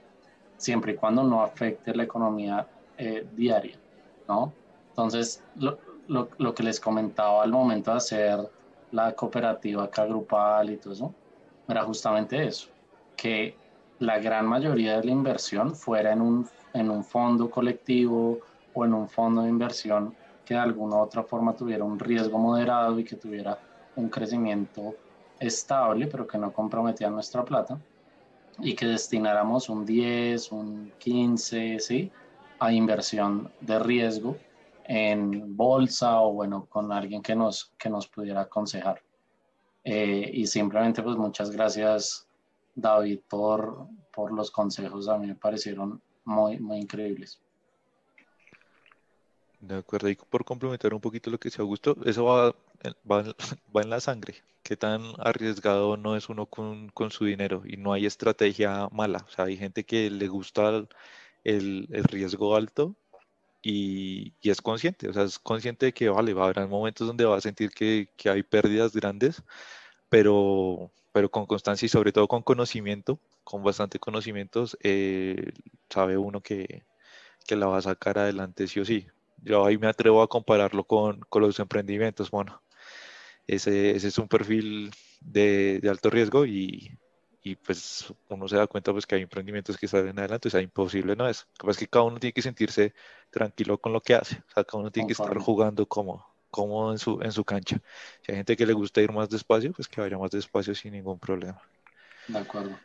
siempre 0.57 0.93
y 0.93 0.95
cuando 0.95 1.23
no 1.23 1.41
afecte 1.41 1.95
la 1.95 2.03
economía 2.03 2.67
eh, 2.97 3.25
diaria, 3.35 3.77
¿no? 4.27 4.51
Entonces, 4.89 5.43
lo, 5.55 6.55
que 6.55 6.63
les 6.63 6.79
comentaba 6.79 7.43
al 7.43 7.51
momento 7.51 7.91
de 7.91 7.97
hacer 7.97 8.49
la 8.91 9.13
cooperativa 9.13 9.83
acá 9.83 10.05
grupal 10.05 10.71
y 10.71 10.77
todo 10.77 10.93
eso, 10.93 11.13
era 11.67 11.83
justamente 11.83 12.47
eso, 12.47 12.69
que 13.15 13.55
la 13.99 14.17
gran 14.17 14.47
mayoría 14.47 14.97
de 14.97 15.05
la 15.05 15.11
inversión 15.11 15.75
fuera 15.75 16.11
en 16.11 16.21
un, 16.21 16.49
en 16.73 16.89
un 16.89 17.03
fondo 17.03 17.49
colectivo 17.49 18.39
o 18.73 18.85
en 18.85 18.93
un 18.93 19.07
fondo 19.07 19.41
de 19.43 19.49
inversión 19.49 20.15
que 20.45 20.53
de 20.53 20.61
alguna 20.61 20.95
u 20.95 20.99
otra 20.99 21.23
forma 21.23 21.53
tuviera 21.53 21.83
un 21.83 21.99
riesgo 21.99 22.39
moderado 22.39 22.97
y 22.99 23.03
que 23.03 23.17
tuviera 23.17 23.59
un 23.95 24.09
crecimiento 24.09 24.95
estable, 25.39 26.07
pero 26.07 26.25
que 26.25 26.37
no 26.37 26.51
comprometía 26.51 27.09
nuestra 27.09 27.43
plata 27.43 27.77
y 28.59 28.75
que 28.75 28.85
destináramos 28.85 29.69
un 29.69 29.85
10, 29.85 30.51
un 30.51 30.91
15, 30.97 31.79
¿sí? 31.79 32.11
A 32.59 32.71
inversión 32.71 33.51
de 33.61 33.79
riesgo 33.79 34.37
en 34.85 35.55
bolsa 35.55 36.21
o 36.21 36.33
bueno, 36.33 36.65
con 36.69 36.91
alguien 36.91 37.21
que 37.21 37.35
nos, 37.35 37.73
que 37.77 37.89
nos 37.89 38.07
pudiera 38.07 38.41
aconsejar. 38.41 39.01
Eh, 39.83 40.29
y 40.33 40.47
simplemente 40.47 41.01
pues 41.01 41.15
muchas 41.17 41.51
gracias 41.51 42.27
David 42.75 43.19
por, 43.29 43.87
por 44.13 44.31
los 44.31 44.51
consejos, 44.51 45.07
a 45.07 45.17
mí 45.17 45.27
me 45.27 45.35
parecieron 45.35 46.01
muy, 46.25 46.59
muy 46.59 46.77
increíbles. 46.77 47.41
De 49.59 49.75
acuerdo, 49.75 50.09
y 50.09 50.15
por 50.15 50.45
complementar 50.45 50.93
un 50.93 51.01
poquito 51.01 51.29
lo 51.29 51.39
que 51.39 51.49
se 51.49 51.61
Augusto, 51.61 51.97
eso 52.05 52.25
va, 52.25 52.55
va, 53.09 53.23
va 53.75 53.81
en 53.81 53.89
la 53.89 53.99
sangre 53.99 54.43
qué 54.67 54.75
tan 54.75 55.13
arriesgado 55.19 55.95
no 55.95 56.17
es 56.17 56.27
uno 56.29 56.45
con, 56.45 56.89
con, 56.89 57.09
su 57.11 57.23
dinero 57.25 57.63
y 57.65 57.77
no 57.77 57.93
hay 57.93 58.05
estrategia 58.05 58.89
mala. 58.91 59.23
O 59.27 59.31
sea, 59.31 59.45
hay 59.45 59.57
gente 59.57 59.85
que 59.85 60.09
le 60.11 60.27
gusta 60.27 60.85
el, 61.45 61.87
el 61.91 62.03
riesgo 62.03 62.55
alto 62.55 62.95
y, 63.61 64.33
y, 64.41 64.49
es 64.51 64.61
consciente, 64.61 65.09
o 65.09 65.13
sea, 65.13 65.23
es 65.23 65.39
consciente 65.39 65.87
de 65.87 65.93
que, 65.93 66.09
vale, 66.09 66.33
va 66.33 66.43
a 66.43 66.49
haber 66.49 66.67
momentos 66.67 67.07
donde 67.07 67.25
va 67.25 67.37
a 67.37 67.41
sentir 67.41 67.71
que, 67.71 68.09
que 68.17 68.29
hay 68.29 68.43
pérdidas 68.43 68.93
grandes, 68.93 69.43
pero, 70.09 70.91
pero 71.13 71.29
con 71.31 71.45
constancia 71.47 71.85
y 71.87 71.89
sobre 71.89 72.11
todo 72.13 72.27
con 72.27 72.43
conocimiento, 72.43 73.19
con 73.43 73.63
bastante 73.63 73.99
conocimientos, 73.99 74.77
eh, 74.83 75.53
sabe 75.89 76.17
uno 76.17 76.41
que, 76.41 76.83
que 77.47 77.55
la 77.55 77.67
va 77.67 77.79
a 77.79 77.81
sacar 77.83 78.19
adelante 78.19 78.67
sí 78.67 78.79
o 78.81 78.85
sí. 78.85 79.07
Yo 79.37 79.65
ahí 79.65 79.77
me 79.77 79.87
atrevo 79.87 80.21
a 80.21 80.27
compararlo 80.27 80.83
con, 80.83 81.19
con 81.29 81.41
los 81.41 81.59
emprendimientos. 81.59 82.31
Bueno, 82.31 82.61
ese, 83.47 83.91
ese 83.91 84.09
es 84.09 84.17
un 84.17 84.27
perfil 84.27 84.91
de, 85.21 85.79
de 85.81 85.89
alto 85.89 86.09
riesgo 86.09 86.45
y, 86.45 86.97
y, 87.41 87.55
pues 87.55 88.13
uno 88.29 88.47
se 88.47 88.57
da 88.57 88.67
cuenta 88.67 88.91
pues 88.91 89.05
que 89.05 89.15
hay 89.15 89.21
emprendimientos 89.21 89.77
que 89.77 89.87
salen 89.87 90.19
adelante, 90.19 90.49
o 90.49 90.51
sea, 90.51 90.61
imposible 90.61 91.15
no 91.15 91.27
es. 91.27 91.47
Lo 91.63 91.71
que 91.71 91.79
que 91.79 91.87
cada 91.87 92.05
uno 92.05 92.19
tiene 92.19 92.33
que 92.33 92.41
sentirse 92.41 92.93
tranquilo 93.29 93.77
con 93.77 93.93
lo 93.93 94.01
que 94.01 94.15
hace, 94.15 94.35
o 94.35 94.51
sea, 94.53 94.63
cada 94.63 94.79
uno 94.79 94.91
tiene 94.91 95.07
que 95.07 95.13
estar 95.13 95.37
jugando 95.37 95.85
como, 95.85 96.25
como 96.49 96.91
en, 96.91 96.97
su, 96.97 97.19
en 97.21 97.31
su 97.31 97.45
cancha. 97.45 97.81
Si 98.21 98.31
hay 98.31 98.37
gente 98.37 98.57
que 98.57 98.65
le 98.65 98.73
gusta 98.73 99.01
ir 99.01 99.11
más 99.11 99.29
despacio, 99.29 99.71
pues 99.71 99.87
que 99.87 100.01
vaya 100.01 100.17
más 100.17 100.31
despacio 100.31 100.75
sin 100.75 100.93
ningún 100.93 101.19
problema. 101.19 101.61
De 102.27 102.39
acuerdo. 102.39 102.77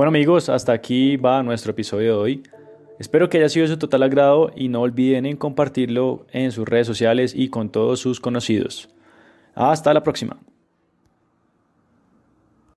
Bueno 0.00 0.08
amigos, 0.08 0.48
hasta 0.48 0.72
aquí 0.72 1.18
va 1.18 1.42
nuestro 1.42 1.72
episodio 1.72 2.12
de 2.14 2.18
hoy. 2.18 2.42
Espero 2.98 3.28
que 3.28 3.36
haya 3.36 3.50
sido 3.50 3.66
de 3.66 3.74
su 3.74 3.78
total 3.78 4.02
agrado 4.02 4.50
y 4.56 4.68
no 4.68 4.80
olviden 4.80 5.26
en 5.26 5.36
compartirlo 5.36 6.24
en 6.32 6.52
sus 6.52 6.66
redes 6.66 6.86
sociales 6.86 7.34
y 7.36 7.50
con 7.50 7.68
todos 7.68 8.00
sus 8.00 8.18
conocidos. 8.18 8.88
Hasta 9.54 9.92
la 9.92 10.02
próxima. 10.02 10.38